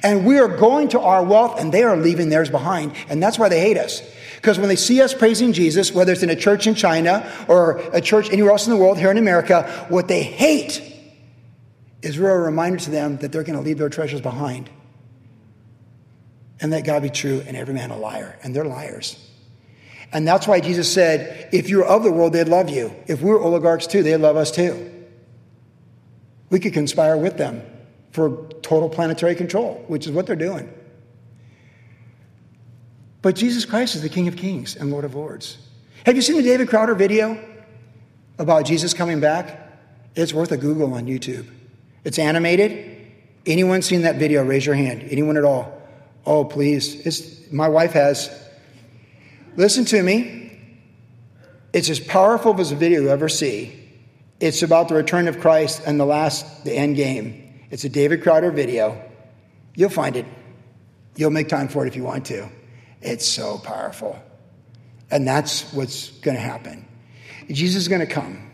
And 0.02 0.26
we 0.26 0.40
are 0.40 0.48
going 0.48 0.88
to 0.90 1.02
our 1.02 1.22
wealth 1.22 1.60
and 1.60 1.74
they 1.74 1.84
are 1.84 1.98
leaving 1.98 2.30
theirs 2.30 2.50
behind. 2.50 2.94
And 3.10 3.22
that's 3.22 3.38
why 3.38 3.50
they 3.50 3.60
hate 3.60 3.78
us. 3.78 4.02
Because 4.38 4.58
when 4.58 4.70
they 4.70 4.78
see 4.78 5.02
us 5.02 5.14
praising 5.14 5.52
Jesus, 5.52 5.92
whether 5.92 6.14
it's 6.14 6.24
in 6.24 6.30
a 6.30 6.36
church 6.38 6.66
in 6.66 6.74
China 6.74 7.30
or 7.50 7.80
a 7.92 8.00
church 8.00 8.32
anywhere 8.32 8.52
else 8.52 8.66
in 8.66 8.72
the 8.72 8.80
world, 8.80 8.98
here 8.98 9.12
in 9.12 9.18
America, 9.18 9.86
what 9.90 10.08
they 10.08 10.24
hate 10.24 10.82
is 12.02 12.18
we're 12.18 12.34
a 12.34 12.40
reminder 12.40 12.78
to 12.78 12.90
them 12.90 13.18
that 13.18 13.34
they're 13.34 13.44
going 13.44 13.60
to 13.60 13.66
leave 13.66 13.80
their 13.80 13.90
treasures 13.90 14.22
behind 14.22 14.70
and 16.66 16.72
let 16.72 16.84
God 16.84 17.04
be 17.04 17.12
true 17.12 17.44
and 17.46 17.56
every 17.56 17.76
man 17.76 17.92
a 17.92 17.96
liar. 17.96 18.40
And 18.42 18.56
they're 18.56 18.66
liars. 18.66 19.24
And 20.12 20.28
that's 20.28 20.48
why 20.48 20.62
Jesus 20.62 20.92
said, 20.92 21.48
if 21.54 21.70
you're 21.70 21.86
of 21.86 22.02
the 22.02 22.12
world, 22.12 22.34
they'd 22.34 22.48
love 22.48 22.72
you. 22.72 22.92
If 23.06 23.22
we're 23.22 23.40
oligarchs 23.40 23.86
too, 23.86 24.02
they'd 24.02 24.18
love 24.18 24.36
us 24.36 24.50
too. 24.50 25.06
We 26.50 26.60
could 26.60 26.74
conspire 26.74 27.18
with 27.18 27.38
them 27.38 27.62
for 28.14 28.48
total 28.64 28.90
planetary 28.90 29.36
control, 29.36 29.86
which 29.88 30.08
is 30.08 30.12
what 30.12 30.26
they're 30.26 30.36
doing. 30.36 30.74
But 33.22 33.36
Jesus 33.36 33.64
Christ 33.64 33.94
is 33.94 34.02
the 34.02 34.10
King 34.10 34.28
of 34.28 34.36
Kings 34.36 34.76
and 34.76 34.90
Lord 34.90 35.06
of 35.06 35.14
Lords. 35.14 35.60
Have 36.08 36.16
you 36.16 36.24
seen 36.24 36.38
the 36.38 36.42
David 36.42 36.68
Crowder 36.68 36.96
video 36.96 37.40
about 38.40 38.66
Jesus 38.66 38.96
coming 38.96 39.20
back? 39.20 39.72
It's 40.16 40.34
worth 40.34 40.52
a 40.52 40.58
Google 40.58 40.96
on 40.96 41.06
YouTube. 41.06 41.46
It's 42.04 42.18
animated. 42.18 43.12
Anyone 43.46 43.84
seen 43.84 44.02
that 44.02 44.16
video? 44.16 44.44
Raise 44.44 44.66
your 44.66 44.74
hand. 44.74 45.04
Anyone 45.12 45.38
at 45.38 45.44
all? 45.44 45.75
Oh, 46.26 46.44
please. 46.46 47.06
It's, 47.06 47.52
my 47.52 47.68
wife 47.68 47.94
has. 47.94 48.30
Listen 49.56 49.86
to 49.86 50.02
me. 50.02 50.60
It's 51.74 51.90
as 51.90 52.00
powerful 52.00 52.60
as 52.60 52.72
a 52.72 52.76
video 52.76 53.02
you 53.02 53.10
ever 53.10 53.30
see. 53.30 53.82
It's 54.40 54.64
about 54.64 54.90
the 54.90 54.96
return 54.96 55.28
of 55.28 55.40
Christ 55.40 55.82
and 55.86 56.00
the 56.00 56.06
last, 56.06 56.64
the 56.64 56.74
end 56.74 56.96
game. 56.96 57.66
It's 57.70 57.84
a 57.84 57.90
David 57.90 58.24
Crowder 58.24 58.52
video. 58.52 59.02
You'll 59.76 59.90
find 59.90 60.16
it. 60.16 60.26
You'll 61.16 61.32
make 61.32 61.48
time 61.48 61.68
for 61.68 61.86
it 61.86 61.88
if 61.88 61.96
you 61.96 62.04
want 62.04 62.26
to. 62.28 62.50
It's 63.02 63.26
so 63.26 63.58
powerful. 63.58 64.20
And 65.12 65.28
that's 65.28 65.72
what's 65.74 66.10
going 66.20 66.36
to 66.36 66.42
happen. 66.42 66.88
Jesus 67.50 67.84
is 67.84 67.88
going 67.88 68.02
to 68.02 68.12
come 68.12 68.52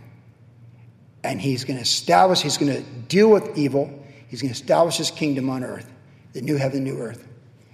and 1.23 1.39
he's 1.39 1.63
going 1.63 1.77
to 1.77 1.83
establish, 1.83 2.41
he's 2.41 2.57
going 2.57 2.73
to 2.73 2.81
deal 2.81 3.29
with 3.29 3.57
evil. 3.57 3.99
He's 4.27 4.41
going 4.41 4.53
to 4.53 4.59
establish 4.59 4.97
his 4.97 5.11
kingdom 5.11 5.49
on 5.49 5.63
earth, 5.63 5.89
the 6.33 6.41
new 6.41 6.57
heaven, 6.57 6.83
new 6.83 6.97
earth. 6.97 7.27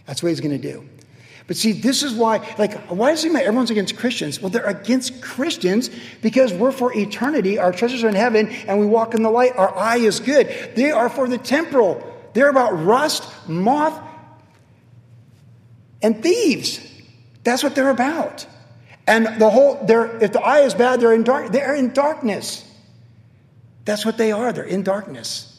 That's 0.08 0.24
what 0.24 0.30
he's 0.30 0.42
going 0.42 0.60
to 0.60 0.72
do. 0.74 0.88
But 1.48 1.56
see, 1.56 1.72
this 1.72 2.04
is 2.04 2.14
why, 2.14 2.46
like, 2.58 2.78
why 2.88 3.12
does 3.12 3.24
it 3.24 3.32
mean 3.32 3.38
everyone's 3.44 3.72
against 3.72 3.96
Christians? 3.96 4.42
Well, 4.42 4.50
they're 4.50 4.66
against 4.66 5.22
Christians 5.22 5.90
because 6.22 6.52
we're 6.52 6.74
for 6.74 6.94
eternity. 6.98 7.58
Our 7.58 7.72
treasures 7.72 8.04
are 8.04 8.10
in 8.10 8.16
heaven 8.16 8.50
and 8.50 8.80
we 8.80 8.86
walk 8.86 9.14
in 9.14 9.24
the 9.24 9.30
light. 9.30 9.56
Our 9.56 9.76
eye 9.78 9.98
is 9.98 10.20
good. 10.20 10.48
They 10.76 10.92
are 10.92 11.08
for 11.08 11.30
the 11.30 11.38
temporal. 11.38 12.04
They're 12.34 12.50
about 12.50 12.72
rust, 12.84 13.24
moth, 13.48 13.98
and 16.02 16.22
thieves. 16.22 16.86
That's 17.44 17.64
what 17.64 17.76
they're 17.76 17.90
about. 17.90 18.46
And 19.08 19.40
the 19.40 19.50
whole, 19.50 19.86
they're, 19.86 20.22
if 20.22 20.34
the 20.34 20.42
eye 20.42 20.60
is 20.60 20.74
bad, 20.74 21.00
they're 21.00 21.14
in 21.14 21.24
dark, 21.24 21.54
they're 21.54 21.76
in 21.76 21.94
darkness. 21.94 22.70
That's 23.86 24.06
what 24.06 24.18
they 24.18 24.34
are. 24.34 24.52
They're 24.52 24.66
in 24.66 24.84
darkness. 24.84 25.57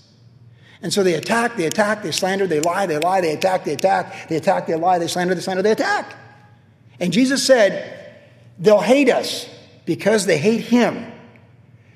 And 0.83 0.93
so 0.93 1.03
they 1.03 1.15
attack, 1.15 1.57
they 1.57 1.67
attack, 1.67 2.03
they 2.03 2.13
slander, 2.13 2.47
they 2.47 2.61
lie, 2.61 2.87
they 2.87 2.99
lie, 2.99 3.21
they 3.21 3.33
attack, 3.33 3.65
they 3.65 3.73
attack, 3.73 4.29
they 4.29 4.37
attack, 4.37 4.67
they 4.67 4.77
lie, 4.77 4.99
they 4.99 5.09
slander, 5.09 5.35
they 5.35 5.41
slander, 5.41 5.63
they 5.63 5.73
attack. 5.73 6.15
And 7.01 7.13
Jesus 7.13 7.45
said, 7.45 8.17
they'll 8.59 8.81
hate 8.81 9.09
us 9.09 9.49
because 9.87 10.27
they 10.27 10.39
hate 10.39 10.61
him. 10.61 11.13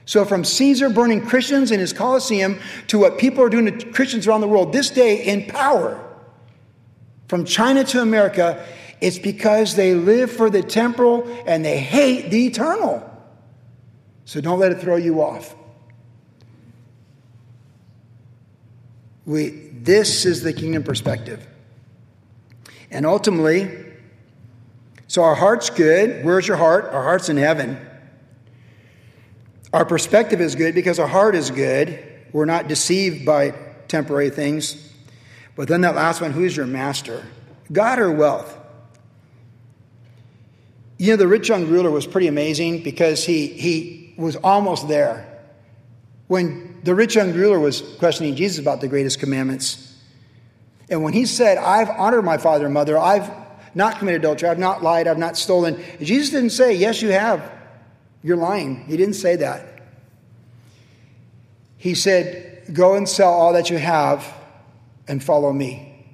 So, 0.04 0.24
from 0.24 0.44
Caesar 0.44 0.90
burning 0.90 1.24
Christians 1.24 1.70
in 1.70 1.78
his 1.78 1.92
Colosseum 1.92 2.58
to 2.88 2.98
what 2.98 3.18
people 3.18 3.44
are 3.44 3.48
doing 3.48 3.78
to 3.78 3.92
Christians 3.92 4.26
around 4.26 4.40
the 4.40 4.48
world 4.48 4.72
this 4.72 4.90
day 4.90 5.24
in 5.24 5.46
power, 5.46 6.02
from 7.28 7.44
China 7.44 7.84
to 7.84 8.02
America, 8.02 8.66
it's 9.00 9.18
because 9.18 9.76
they 9.76 9.94
live 9.94 10.30
for 10.30 10.50
the 10.50 10.62
temporal 10.62 11.26
and 11.46 11.64
they 11.64 11.78
hate 11.78 12.30
the 12.30 12.46
eternal. 12.46 13.08
So, 14.24 14.40
don't 14.40 14.58
let 14.58 14.72
it 14.72 14.80
throw 14.80 14.96
you 14.96 15.22
off. 15.22 15.54
We, 19.24 19.70
this 19.72 20.24
is 20.24 20.42
the 20.42 20.52
kingdom 20.52 20.82
perspective. 20.82 21.46
And 22.90 23.06
ultimately, 23.06 23.70
so 25.06 25.22
our 25.22 25.34
heart's 25.34 25.70
good. 25.70 26.24
Where's 26.24 26.46
your 26.46 26.56
heart? 26.56 26.86
Our 26.86 27.02
heart's 27.02 27.28
in 27.28 27.36
heaven. 27.36 27.78
Our 29.72 29.84
perspective 29.84 30.40
is 30.40 30.54
good 30.54 30.74
because 30.74 30.98
our 30.98 31.06
heart 31.06 31.34
is 31.34 31.50
good. 31.50 32.02
We're 32.32 32.44
not 32.44 32.68
deceived 32.68 33.24
by 33.24 33.54
temporary 33.88 34.30
things. 34.30 34.90
But 35.54 35.68
then 35.68 35.82
that 35.82 35.94
last 35.94 36.20
one 36.20 36.32
who's 36.32 36.56
your 36.56 36.66
master? 36.66 37.24
God 37.70 37.98
or 37.98 38.10
wealth? 38.10 38.58
You 40.98 41.10
know, 41.10 41.16
the 41.16 41.28
rich 41.28 41.48
young 41.48 41.68
ruler 41.68 41.90
was 41.90 42.06
pretty 42.06 42.28
amazing 42.28 42.82
because 42.82 43.24
he, 43.24 43.48
he 43.48 44.14
was 44.16 44.36
almost 44.36 44.88
there. 44.88 45.40
When 46.26 46.71
the 46.82 46.94
rich 46.94 47.14
young 47.14 47.32
ruler 47.32 47.60
was 47.60 47.82
questioning 47.98 48.34
Jesus 48.34 48.58
about 48.58 48.80
the 48.80 48.88
greatest 48.88 49.20
commandments. 49.20 49.96
And 50.90 51.02
when 51.02 51.12
he 51.12 51.26
said, 51.26 51.58
I've 51.58 51.88
honored 51.88 52.24
my 52.24 52.38
father 52.38 52.66
and 52.66 52.74
mother, 52.74 52.98
I've 52.98 53.30
not 53.74 53.98
committed 53.98 54.20
adultery, 54.20 54.48
I've 54.48 54.58
not 54.58 54.82
lied, 54.82 55.06
I've 55.06 55.18
not 55.18 55.36
stolen, 55.36 55.82
Jesus 56.00 56.30
didn't 56.30 56.50
say, 56.50 56.74
Yes, 56.74 57.00
you 57.00 57.10
have. 57.10 57.50
You're 58.22 58.36
lying. 58.36 58.84
He 58.84 58.96
didn't 58.96 59.14
say 59.14 59.36
that. 59.36 59.80
He 61.76 61.94
said, 61.94 62.64
Go 62.72 62.94
and 62.94 63.08
sell 63.08 63.32
all 63.32 63.52
that 63.54 63.70
you 63.70 63.78
have 63.78 64.26
and 65.08 65.22
follow 65.22 65.52
me. 65.52 66.06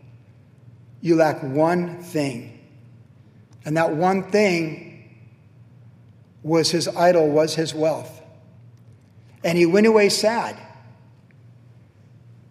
You 1.00 1.16
lack 1.16 1.42
one 1.42 2.02
thing. 2.02 2.58
And 3.64 3.76
that 3.76 3.94
one 3.94 4.30
thing 4.30 4.88
was 6.42 6.70
his 6.70 6.88
idol, 6.88 7.28
was 7.28 7.54
his 7.54 7.74
wealth. 7.74 8.17
And 9.44 9.56
he 9.56 9.66
went 9.66 9.86
away 9.86 10.08
sad. 10.08 10.56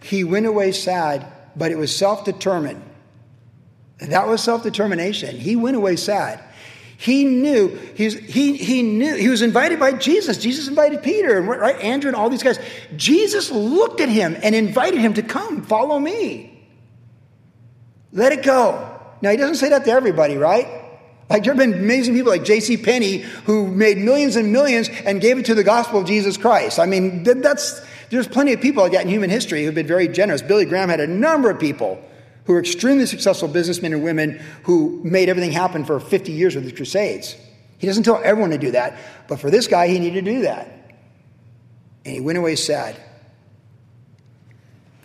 He 0.01 0.23
went 0.23 0.45
away 0.45 0.71
sad, 0.71 1.25
but 1.55 1.71
it 1.71 1.77
was 1.77 1.95
self 1.95 2.23
determined. 2.23 2.83
That 3.99 4.27
was 4.27 4.43
self 4.43 4.63
determination. 4.63 5.37
He 5.37 5.55
went 5.55 5.75
away 5.75 5.95
sad. 5.95 6.43
He 6.99 7.25
knew 7.25 7.69
he, 7.95 8.09
he, 8.09 8.57
he 8.57 8.81
knew 8.81 9.15
he 9.15 9.29
was 9.29 9.43
invited 9.43 9.79
by 9.79 9.91
Jesus. 9.93 10.37
Jesus 10.37 10.67
invited 10.67 11.03
Peter 11.03 11.37
and 11.37 11.47
right 11.47 11.79
Andrew 11.79 12.09
and 12.09 12.15
all 12.15 12.29
these 12.29 12.41
guys. 12.41 12.59
Jesus 12.95 13.51
looked 13.51 14.01
at 14.01 14.09
him 14.09 14.35
and 14.41 14.55
invited 14.55 14.99
him 14.99 15.13
to 15.13 15.21
come 15.21 15.63
follow 15.63 15.99
me. 15.99 16.57
Let 18.11 18.31
it 18.31 18.43
go. 18.43 18.99
Now 19.21 19.29
he 19.29 19.37
doesn't 19.37 19.55
say 19.57 19.69
that 19.69 19.85
to 19.85 19.91
everybody, 19.91 20.37
right? 20.37 20.86
Like 21.29 21.43
there 21.43 21.53
have 21.53 21.59
been 21.59 21.73
amazing 21.73 22.15
people 22.15 22.31
like 22.31 22.45
J.C. 22.45 22.77
Penney 22.77 23.17
who 23.45 23.67
made 23.67 23.97
millions 23.97 24.35
and 24.35 24.53
millions 24.53 24.89
and 25.05 25.19
gave 25.19 25.37
it 25.37 25.45
to 25.45 25.55
the 25.55 25.63
gospel 25.63 25.99
of 25.99 26.07
Jesus 26.07 26.37
Christ. 26.37 26.79
I 26.79 26.85
mean, 26.85 27.23
that's 27.23 27.81
there's 28.09 28.27
plenty 28.27 28.53
of 28.53 28.61
people 28.61 28.83
like 28.83 28.93
that 28.93 29.01
in 29.01 29.09
human 29.09 29.29
history 29.29 29.65
who've 29.65 29.75
been 29.75 29.87
very 29.87 30.07
generous. 30.07 30.41
Billy 30.41 30.65
Graham 30.65 30.89
had 30.89 31.01
a 31.01 31.07
number 31.07 31.49
of 31.49 31.59
people 31.59 32.01
who 32.45 32.53
are 32.53 32.59
extremely 32.59 33.05
successful 33.05 33.49
businessmen 33.49 33.93
and 33.93 34.03
women 34.03 34.41
who 34.63 35.01
made 35.03 35.27
everything 35.27 35.51
happen 35.51 35.83
for 35.83 35.99
50 35.99 36.31
years 36.31 36.55
with 36.55 36.63
the 36.63 36.71
Crusades. 36.71 37.35
He 37.77 37.87
doesn't 37.87 38.03
tell 38.03 38.21
everyone 38.23 38.51
to 38.51 38.57
do 38.57 38.71
that, 38.71 38.97
but 39.27 39.39
for 39.39 39.51
this 39.51 39.67
guy, 39.67 39.89
he 39.89 39.99
needed 39.99 40.23
to 40.25 40.31
do 40.31 40.41
that. 40.43 40.95
And 42.05 42.15
he 42.15 42.21
went 42.21 42.37
away 42.37 42.55
sad. 42.55 42.95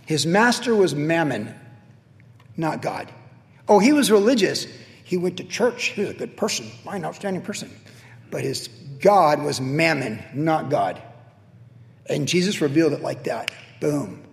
His 0.07 0.25
master 0.25 0.75
was 0.75 0.95
Mammon, 0.95 1.53
not 2.57 2.81
God. 2.81 3.11
Oh, 3.69 3.81
he 3.81 3.93
was 3.93 4.11
religious. 4.11 4.67
He 5.13 5.19
went 5.19 5.37
to 5.37 5.45
church. 5.45 5.89
He 5.89 6.01
was 6.01 6.09
a 6.09 6.15
good 6.15 6.39
person, 6.39 6.65
fine, 6.85 7.05
outstanding 7.05 7.43
person. 7.43 7.71
But 8.31 8.41
his 8.41 8.69
God 8.99 9.43
was 9.43 9.61
Mammon, 9.61 10.25
not 10.33 10.71
God. 10.71 11.03
And 12.07 12.27
Jesus 12.27 12.63
revealed 12.63 12.95
it 12.95 13.03
like 13.03 13.25
that. 13.25 13.51
Boom. 13.79 14.25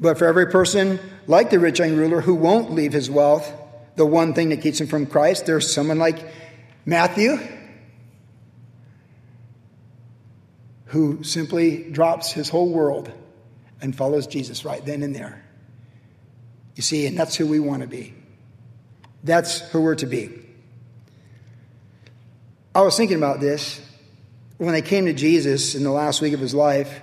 But 0.00 0.16
for 0.16 0.26
every 0.26 0.46
person 0.46 0.98
like 1.26 1.50
the 1.50 1.58
rich 1.58 1.80
young 1.80 1.96
ruler 1.96 2.22
who 2.22 2.34
won't 2.34 2.72
leave 2.72 2.94
his 2.94 3.10
wealth, 3.10 3.52
the 3.96 4.06
one 4.06 4.32
thing 4.32 4.48
that 4.48 4.62
keeps 4.62 4.80
him 4.80 4.86
from 4.86 5.04
Christ, 5.04 5.44
there's 5.44 5.70
someone 5.70 5.98
like 5.98 6.32
Matthew 6.86 7.36
who 10.86 11.22
simply 11.22 11.90
drops 11.90 12.32
his 12.32 12.48
whole 12.48 12.72
world 12.72 13.12
and 13.82 13.94
follows 13.94 14.26
Jesus 14.26 14.64
right 14.64 14.82
then 14.82 15.02
and 15.02 15.14
there. 15.14 15.45
You 16.76 16.82
see, 16.82 17.06
and 17.06 17.18
that's 17.18 17.34
who 17.34 17.46
we 17.46 17.58
want 17.58 17.82
to 17.82 17.88
be. 17.88 18.14
That's 19.24 19.60
who 19.70 19.80
we're 19.80 19.96
to 19.96 20.06
be. 20.06 20.30
I 22.74 22.82
was 22.82 22.96
thinking 22.96 23.16
about 23.16 23.40
this 23.40 23.80
when 24.58 24.72
they 24.72 24.82
came 24.82 25.06
to 25.06 25.14
Jesus 25.14 25.74
in 25.74 25.82
the 25.82 25.90
last 25.90 26.20
week 26.20 26.34
of 26.34 26.40
his 26.40 26.54
life. 26.54 27.02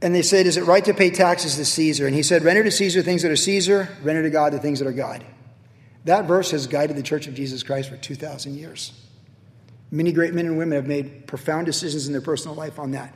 And 0.00 0.14
they 0.14 0.22
said, 0.22 0.46
Is 0.46 0.56
it 0.56 0.64
right 0.64 0.84
to 0.86 0.94
pay 0.94 1.10
taxes 1.10 1.56
to 1.56 1.64
Caesar? 1.64 2.06
And 2.06 2.16
he 2.16 2.22
said, 2.22 2.42
Render 2.42 2.64
to 2.64 2.70
Caesar 2.70 3.02
things 3.02 3.22
that 3.22 3.30
are 3.30 3.36
Caesar, 3.36 3.88
render 4.02 4.22
to 4.22 4.30
God 4.30 4.52
the 4.52 4.58
things 4.58 4.80
that 4.80 4.88
are 4.88 4.92
God. 4.92 5.24
That 6.06 6.24
verse 6.24 6.50
has 6.50 6.66
guided 6.66 6.96
the 6.96 7.02
Church 7.02 7.28
of 7.28 7.34
Jesus 7.34 7.62
Christ 7.62 7.90
for 7.90 7.96
2,000 7.96 8.56
years. 8.56 8.92
Many 9.90 10.10
great 10.10 10.34
men 10.34 10.46
and 10.46 10.58
women 10.58 10.74
have 10.74 10.86
made 10.86 11.26
profound 11.26 11.66
decisions 11.66 12.06
in 12.06 12.12
their 12.12 12.22
personal 12.22 12.56
life 12.56 12.78
on 12.78 12.92
that. 12.92 13.14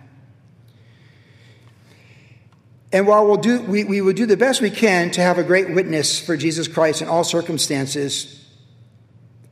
And 2.96 3.06
while 3.06 3.26
we'll 3.26 3.36
do, 3.36 3.60
we, 3.60 3.84
we 3.84 4.00
will 4.00 4.14
do 4.14 4.24
the 4.24 4.38
best 4.38 4.62
we 4.62 4.70
can 4.70 5.10
to 5.10 5.20
have 5.20 5.36
a 5.36 5.44
great 5.44 5.68
witness 5.68 6.18
for 6.18 6.34
Jesus 6.34 6.66
Christ 6.66 7.02
in 7.02 7.08
all 7.08 7.24
circumstances, 7.24 8.42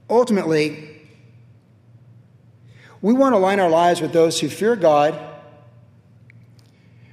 ultimately, 0.09 0.89
we 3.03 3.13
want 3.13 3.35
to 3.35 3.37
align 3.37 3.61
our 3.61 3.69
lives 3.69 4.01
with 4.01 4.15
those 4.15 4.41
who 4.41 4.49
fear 4.49 4.77
God, 4.77 5.21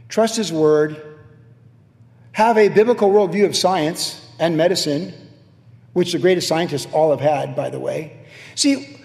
trust 0.08 0.38
His 0.38 0.54
Word, 0.54 1.20
have 2.32 2.58
a 2.58 2.70
biblical 2.70 3.10
worldview 3.10 3.46
of 3.46 3.54
science 3.54 4.26
and 4.40 4.56
medicine, 4.56 5.14
which 5.92 6.14
the 6.14 6.20
greatest 6.20 6.48
scientists 6.48 6.88
all 6.94 7.12
have 7.12 7.20
had, 7.20 7.58
by 7.58 7.70
the 7.70 7.78
way. 7.78 8.26
See, 8.56 9.02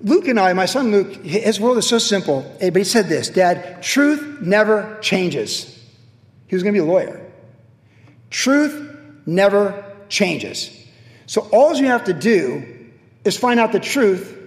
Luke 0.00 0.26
and 0.26 0.40
I, 0.40 0.52
my 0.54 0.66
son 0.66 0.90
Luke, 0.90 1.24
his 1.24 1.60
world 1.60 1.78
is 1.78 1.86
so 1.86 1.98
simple, 1.98 2.44
but 2.58 2.74
he 2.74 2.82
said 2.82 3.06
this 3.06 3.28
Dad, 3.28 3.80
truth 3.80 4.40
never 4.40 4.98
changes. 5.00 5.73
He 6.54 6.56
was 6.56 6.62
going 6.62 6.76
to 6.76 6.80
be 6.80 6.88
a 6.88 6.92
lawyer. 6.92 7.20
Truth 8.30 8.96
never 9.26 9.84
changes. 10.08 10.70
So 11.26 11.48
all 11.50 11.74
you 11.74 11.86
have 11.86 12.04
to 12.04 12.12
do 12.12 12.92
is 13.24 13.36
find 13.36 13.58
out 13.58 13.72
the 13.72 13.80
truth 13.80 14.38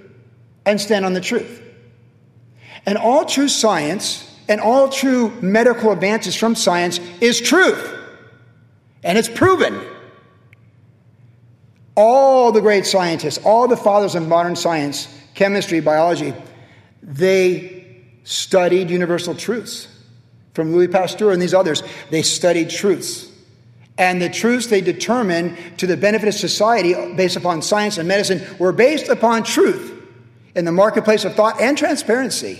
and 0.65 0.79
stand 0.79 1.03
on 1.03 1.11
the 1.11 1.19
truth. 1.19 1.61
And 2.85 2.97
all 2.97 3.25
true 3.25 3.49
science 3.49 4.23
and 4.47 4.61
all 4.61 4.87
true 4.87 5.31
medical 5.41 5.91
advances 5.91 6.33
from 6.33 6.55
science 6.55 7.01
is 7.19 7.41
truth. 7.41 7.93
And 9.03 9.17
it's 9.17 9.27
proven. 9.27 9.77
All 11.95 12.53
the 12.53 12.61
great 12.61 12.85
scientists, 12.85 13.37
all 13.43 13.67
the 13.67 13.75
fathers 13.75 14.15
of 14.15 14.25
modern 14.25 14.55
science, 14.55 15.13
chemistry, 15.33 15.81
biology, 15.81 16.33
they 17.03 18.05
studied 18.23 18.89
universal 18.89 19.35
truths 19.35 19.89
from 20.57 20.73
Louis 20.73 20.87
Pasteur 20.87 21.29
and 21.29 21.39
these 21.39 21.53
others. 21.53 21.83
They 22.09 22.23
studied 22.23 22.71
truths. 22.71 23.31
And 23.95 24.19
the 24.19 24.27
truths 24.27 24.65
they 24.65 24.81
determined 24.81 25.55
to 25.77 25.85
the 25.85 25.95
benefit 25.95 26.27
of 26.27 26.33
society 26.33 26.95
based 27.13 27.35
upon 27.35 27.61
science 27.61 27.99
and 27.99 28.07
medicine 28.07 28.41
were 28.57 28.71
based 28.71 29.07
upon 29.07 29.43
truth 29.43 29.93
in 30.55 30.65
the 30.65 30.71
marketplace 30.71 31.25
of 31.25 31.35
thought 31.35 31.61
and 31.61 31.77
transparency. 31.77 32.59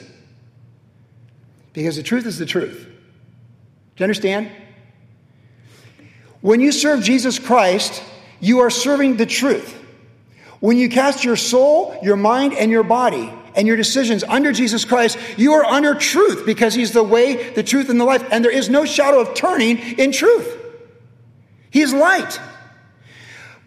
Because 1.73 1.95
the 1.95 2.03
truth 2.03 2.27
is 2.27 2.37
the 2.37 2.45
truth. 2.45 2.85
Do 2.85 4.01
you 4.01 4.03
understand? 4.03 4.51
When 6.41 6.59
you 6.59 6.71
serve 6.71 7.01
Jesus 7.01 7.39
Christ, 7.39 8.03
you 8.39 8.59
are 8.59 8.69
serving 8.69 9.17
the 9.17 9.25
truth. 9.25 9.73
When 10.59 10.77
you 10.77 10.89
cast 10.89 11.23
your 11.23 11.35
soul, 11.35 11.97
your 12.01 12.15
mind, 12.15 12.53
and 12.53 12.71
your 12.71 12.83
body 12.83 13.31
and 13.55 13.67
your 13.67 13.77
decisions 13.77 14.23
under 14.23 14.51
Jesus 14.51 14.85
Christ, 14.85 15.17
you 15.37 15.53
are 15.53 15.65
under 15.65 15.93
truth 15.95 16.45
because 16.45 16.73
He's 16.73 16.91
the 16.91 17.03
way, 17.03 17.51
the 17.53 17.63
truth, 17.63 17.89
and 17.89 17.99
the 17.99 18.05
life. 18.05 18.27
And 18.31 18.43
there 18.43 18.51
is 18.51 18.69
no 18.69 18.85
shadow 18.85 19.19
of 19.19 19.33
turning 19.33 19.77
in 19.77 20.11
truth. 20.11 20.55
He 21.69 21.81
is 21.81 21.93
light. 21.93 22.39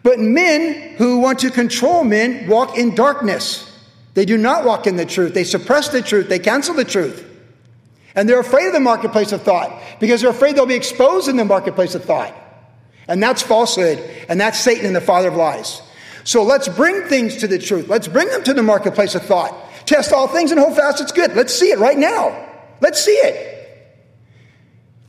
But 0.03 0.19
men 0.19 0.95
who 0.97 1.19
want 1.19 1.39
to 1.39 1.51
control 1.51 2.03
men 2.03 2.47
walk 2.47 2.77
in 2.77 2.95
darkness. 2.95 3.67
They 4.13 4.25
do 4.25 4.37
not 4.37 4.65
walk 4.65 4.87
in 4.87 4.95
the 4.95 5.05
truth. 5.05 5.33
They 5.33 5.43
suppress 5.43 5.89
the 5.89 6.01
truth. 6.01 6.27
They 6.27 6.39
cancel 6.39 6.73
the 6.73 6.83
truth. 6.83 7.27
And 8.15 8.27
they're 8.27 8.39
afraid 8.39 8.67
of 8.67 8.73
the 8.73 8.79
marketplace 8.79 9.31
of 9.31 9.43
thought 9.43 9.71
because 9.99 10.21
they're 10.21 10.31
afraid 10.31 10.55
they'll 10.55 10.65
be 10.65 10.75
exposed 10.75 11.29
in 11.29 11.37
the 11.37 11.45
marketplace 11.45 11.95
of 11.95 12.03
thought. 12.03 12.35
And 13.07 13.23
that's 13.23 13.41
falsehood. 13.41 13.99
And 14.27 14.41
that's 14.41 14.59
Satan 14.59 14.85
and 14.85 14.95
the 14.95 15.01
father 15.01 15.29
of 15.29 15.35
lies. 15.35 15.81
So 16.23 16.43
let's 16.43 16.67
bring 16.67 17.03
things 17.03 17.37
to 17.37 17.47
the 17.47 17.59
truth. 17.59 17.87
Let's 17.87 18.07
bring 18.07 18.27
them 18.27 18.43
to 18.43 18.53
the 18.53 18.63
marketplace 18.63 19.15
of 19.15 19.23
thought. 19.23 19.55
Test 19.85 20.13
all 20.13 20.27
things 20.27 20.51
and 20.51 20.59
hold 20.59 20.75
fast 20.75 21.01
it's 21.01 21.11
good. 21.11 21.35
Let's 21.35 21.53
see 21.53 21.71
it 21.71 21.79
right 21.79 21.97
now. 21.97 22.47
Let's 22.79 23.03
see 23.03 23.11
it. 23.11 23.57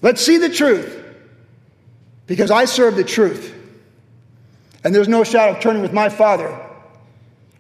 Let's 0.01 0.21
see 0.25 0.39
the 0.39 0.49
truth. 0.49 0.99
Because 2.27 2.51
I 2.51 2.65
serve 2.65 2.97
the 2.97 3.05
truth. 3.05 3.55
And 4.85 4.95
there's 4.95 5.09
no 5.09 5.25
shadow 5.25 5.57
of 5.57 5.63
turning 5.63 5.83
with 5.83 5.93
my 5.93 6.09
Father. 6.09 6.59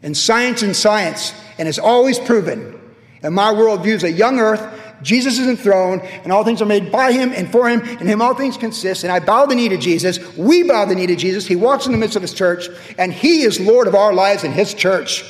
And 0.02 0.16
science 0.16 0.62
and 0.62 0.74
science, 0.74 1.32
and 1.58 1.68
it's 1.68 1.78
always 1.78 2.18
proven. 2.18 2.80
And 3.22 3.34
my 3.34 3.52
worldview 3.52 3.94
is 3.94 4.04
a 4.04 4.10
young 4.10 4.40
earth. 4.40 4.60
Jesus 5.02 5.38
is 5.38 5.48
enthroned, 5.48 6.02
and 6.02 6.32
all 6.32 6.44
things 6.44 6.62
are 6.62 6.66
made 6.66 6.92
by 6.92 7.12
him 7.12 7.32
and 7.34 7.50
for 7.50 7.68
him, 7.68 7.80
and 7.80 8.08
him 8.08 8.22
all 8.22 8.34
things 8.34 8.56
consist. 8.56 9.04
And 9.04 9.12
I 9.12 9.20
bow 9.20 9.46
the 9.46 9.54
knee 9.54 9.68
to 9.68 9.76
Jesus. 9.76 10.18
We 10.36 10.62
bow 10.62 10.84
the 10.84 10.94
knee 10.94 11.06
to 11.06 11.16
Jesus. 11.16 11.46
He 11.46 11.56
walks 11.56 11.86
in 11.86 11.92
the 11.92 11.98
midst 11.98 12.16
of 12.16 12.22
his 12.22 12.32
church, 12.32 12.68
and 12.98 13.12
he 13.12 13.42
is 13.42 13.60
Lord 13.60 13.88
of 13.88 13.94
our 13.94 14.12
lives 14.12 14.44
in 14.44 14.52
his 14.52 14.74
church. 14.74 15.24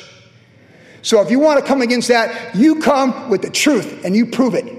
So 1.03 1.21
if 1.21 1.31
you 1.31 1.41
want 1.41 1.59
to 1.59 1.67
come 1.67 1.83
against 1.83 2.09
that, 2.09 2.55
you 2.55 2.81
come 2.81 3.29
with 3.29 3.43
the 3.43 3.51
truth 3.51 4.05
and 4.05 4.15
you 4.15 4.27
prove 4.27 4.55
it. 4.55 4.79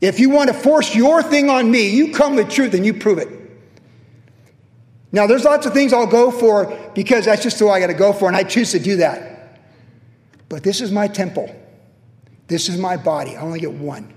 If 0.00 0.18
you 0.18 0.30
want 0.30 0.48
to 0.48 0.54
force 0.54 0.94
your 0.94 1.22
thing 1.22 1.48
on 1.48 1.70
me, 1.70 1.88
you 1.90 2.12
come 2.12 2.34
with 2.34 2.50
truth 2.50 2.74
and 2.74 2.84
you 2.84 2.94
prove 2.94 3.18
it. 3.18 3.28
Now, 5.10 5.26
there's 5.26 5.44
lots 5.44 5.64
of 5.64 5.72
things 5.72 5.92
I'll 5.92 6.06
go 6.06 6.30
for 6.30 6.76
because 6.94 7.24
that's 7.24 7.42
just 7.42 7.58
who 7.58 7.70
I 7.70 7.80
got 7.80 7.86
to 7.86 7.94
go 7.94 8.12
for, 8.12 8.28
and 8.28 8.36
I 8.36 8.42
choose 8.42 8.72
to 8.72 8.78
do 8.78 8.96
that. 8.96 9.58
But 10.48 10.62
this 10.62 10.80
is 10.80 10.92
my 10.92 11.08
temple. 11.08 11.54
This 12.48 12.68
is 12.68 12.78
my 12.78 12.96
body. 12.96 13.36
I 13.36 13.40
only 13.40 13.60
get 13.60 13.72
one. 13.72 14.12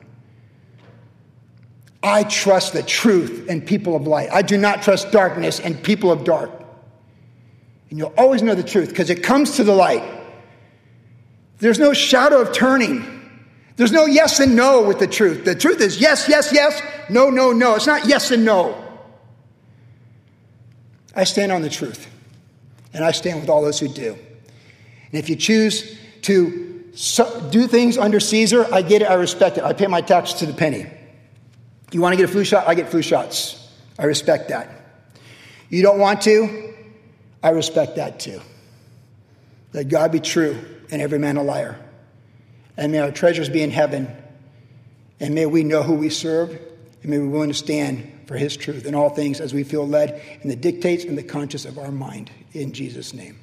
I 2.03 2.23
trust 2.23 2.73
the 2.73 2.81
truth 2.81 3.45
and 3.47 3.65
people 3.65 3.95
of 3.95 4.07
light. 4.07 4.29
I 4.31 4.41
do 4.41 4.57
not 4.57 4.81
trust 4.81 5.11
darkness 5.11 5.59
and 5.59 5.81
people 5.83 6.11
of 6.11 6.23
dark. 6.23 6.49
And 7.89 7.99
you'll 7.99 8.13
always 8.17 8.41
know 8.41 8.55
the 8.55 8.63
truth 8.63 8.89
because 8.89 9.09
it 9.09 9.21
comes 9.21 9.57
to 9.57 9.63
the 9.63 9.73
light. 9.73 10.03
There's 11.59 11.77
no 11.77 11.93
shadow 11.93 12.41
of 12.41 12.53
turning. 12.53 13.19
There's 13.75 13.91
no 13.91 14.05
yes 14.05 14.39
and 14.39 14.55
no 14.55 14.81
with 14.81 14.99
the 14.99 15.07
truth. 15.07 15.45
The 15.45 15.53
truth 15.53 15.79
is 15.81 15.99
yes, 15.99 16.27
yes, 16.27 16.51
yes, 16.51 16.81
no, 17.09 17.29
no, 17.29 17.51
no. 17.51 17.75
It's 17.75 17.85
not 17.85 18.07
yes 18.07 18.31
and 18.31 18.43
no. 18.43 18.77
I 21.13 21.25
stand 21.25 21.51
on 21.51 21.61
the 21.61 21.69
truth, 21.69 22.07
and 22.93 23.03
I 23.03 23.11
stand 23.11 23.41
with 23.41 23.49
all 23.49 23.61
those 23.61 23.79
who 23.79 23.89
do. 23.89 24.13
And 24.13 25.19
if 25.19 25.29
you 25.29 25.35
choose 25.35 25.97
to 26.21 26.70
do 26.93 27.67
things 27.67 27.97
under 27.97 28.19
Caesar, 28.19 28.65
I 28.71 28.81
get 28.81 29.01
it, 29.01 29.05
I 29.05 29.15
respect 29.15 29.57
it. 29.57 29.63
I 29.63 29.73
pay 29.73 29.87
my 29.87 30.01
taxes 30.01 30.39
to 30.39 30.45
the 30.45 30.53
penny. 30.53 30.85
You 31.91 32.01
want 32.01 32.13
to 32.13 32.17
get 32.17 32.29
a 32.29 32.31
flu 32.31 32.43
shot? 32.43 32.67
I 32.67 32.75
get 32.75 32.89
flu 32.89 33.01
shots. 33.01 33.69
I 33.97 34.05
respect 34.05 34.49
that. 34.49 34.69
You 35.69 35.81
don't 35.81 35.99
want 35.99 36.21
to? 36.23 36.73
I 37.43 37.49
respect 37.49 37.95
that 37.95 38.19
too. 38.19 38.41
Let 39.73 39.87
God 39.87 40.11
be 40.11 40.19
true 40.19 40.57
and 40.91 41.01
every 41.01 41.19
man 41.19 41.37
a 41.37 41.43
liar. 41.43 41.79
And 42.77 42.91
may 42.91 42.99
our 42.99 43.11
treasures 43.11 43.49
be 43.49 43.61
in 43.61 43.71
heaven. 43.71 44.09
And 45.19 45.35
may 45.35 45.45
we 45.45 45.63
know 45.63 45.83
who 45.83 45.93
we 45.93 46.09
serve. 46.09 46.49
And 46.49 47.11
may 47.11 47.19
we 47.19 47.25
be 47.25 47.31
willing 47.31 47.49
to 47.49 47.55
stand 47.55 48.11
for 48.27 48.35
his 48.35 48.55
truth 48.57 48.85
in 48.85 48.95
all 48.95 49.09
things 49.09 49.39
as 49.41 49.53
we 49.53 49.63
feel 49.63 49.87
led 49.87 50.21
in 50.41 50.49
the 50.49 50.55
dictates 50.55 51.03
and 51.03 51.17
the 51.17 51.23
conscience 51.23 51.65
of 51.65 51.77
our 51.77 51.91
mind. 51.91 52.31
In 52.53 52.73
Jesus' 52.73 53.13
name. 53.13 53.37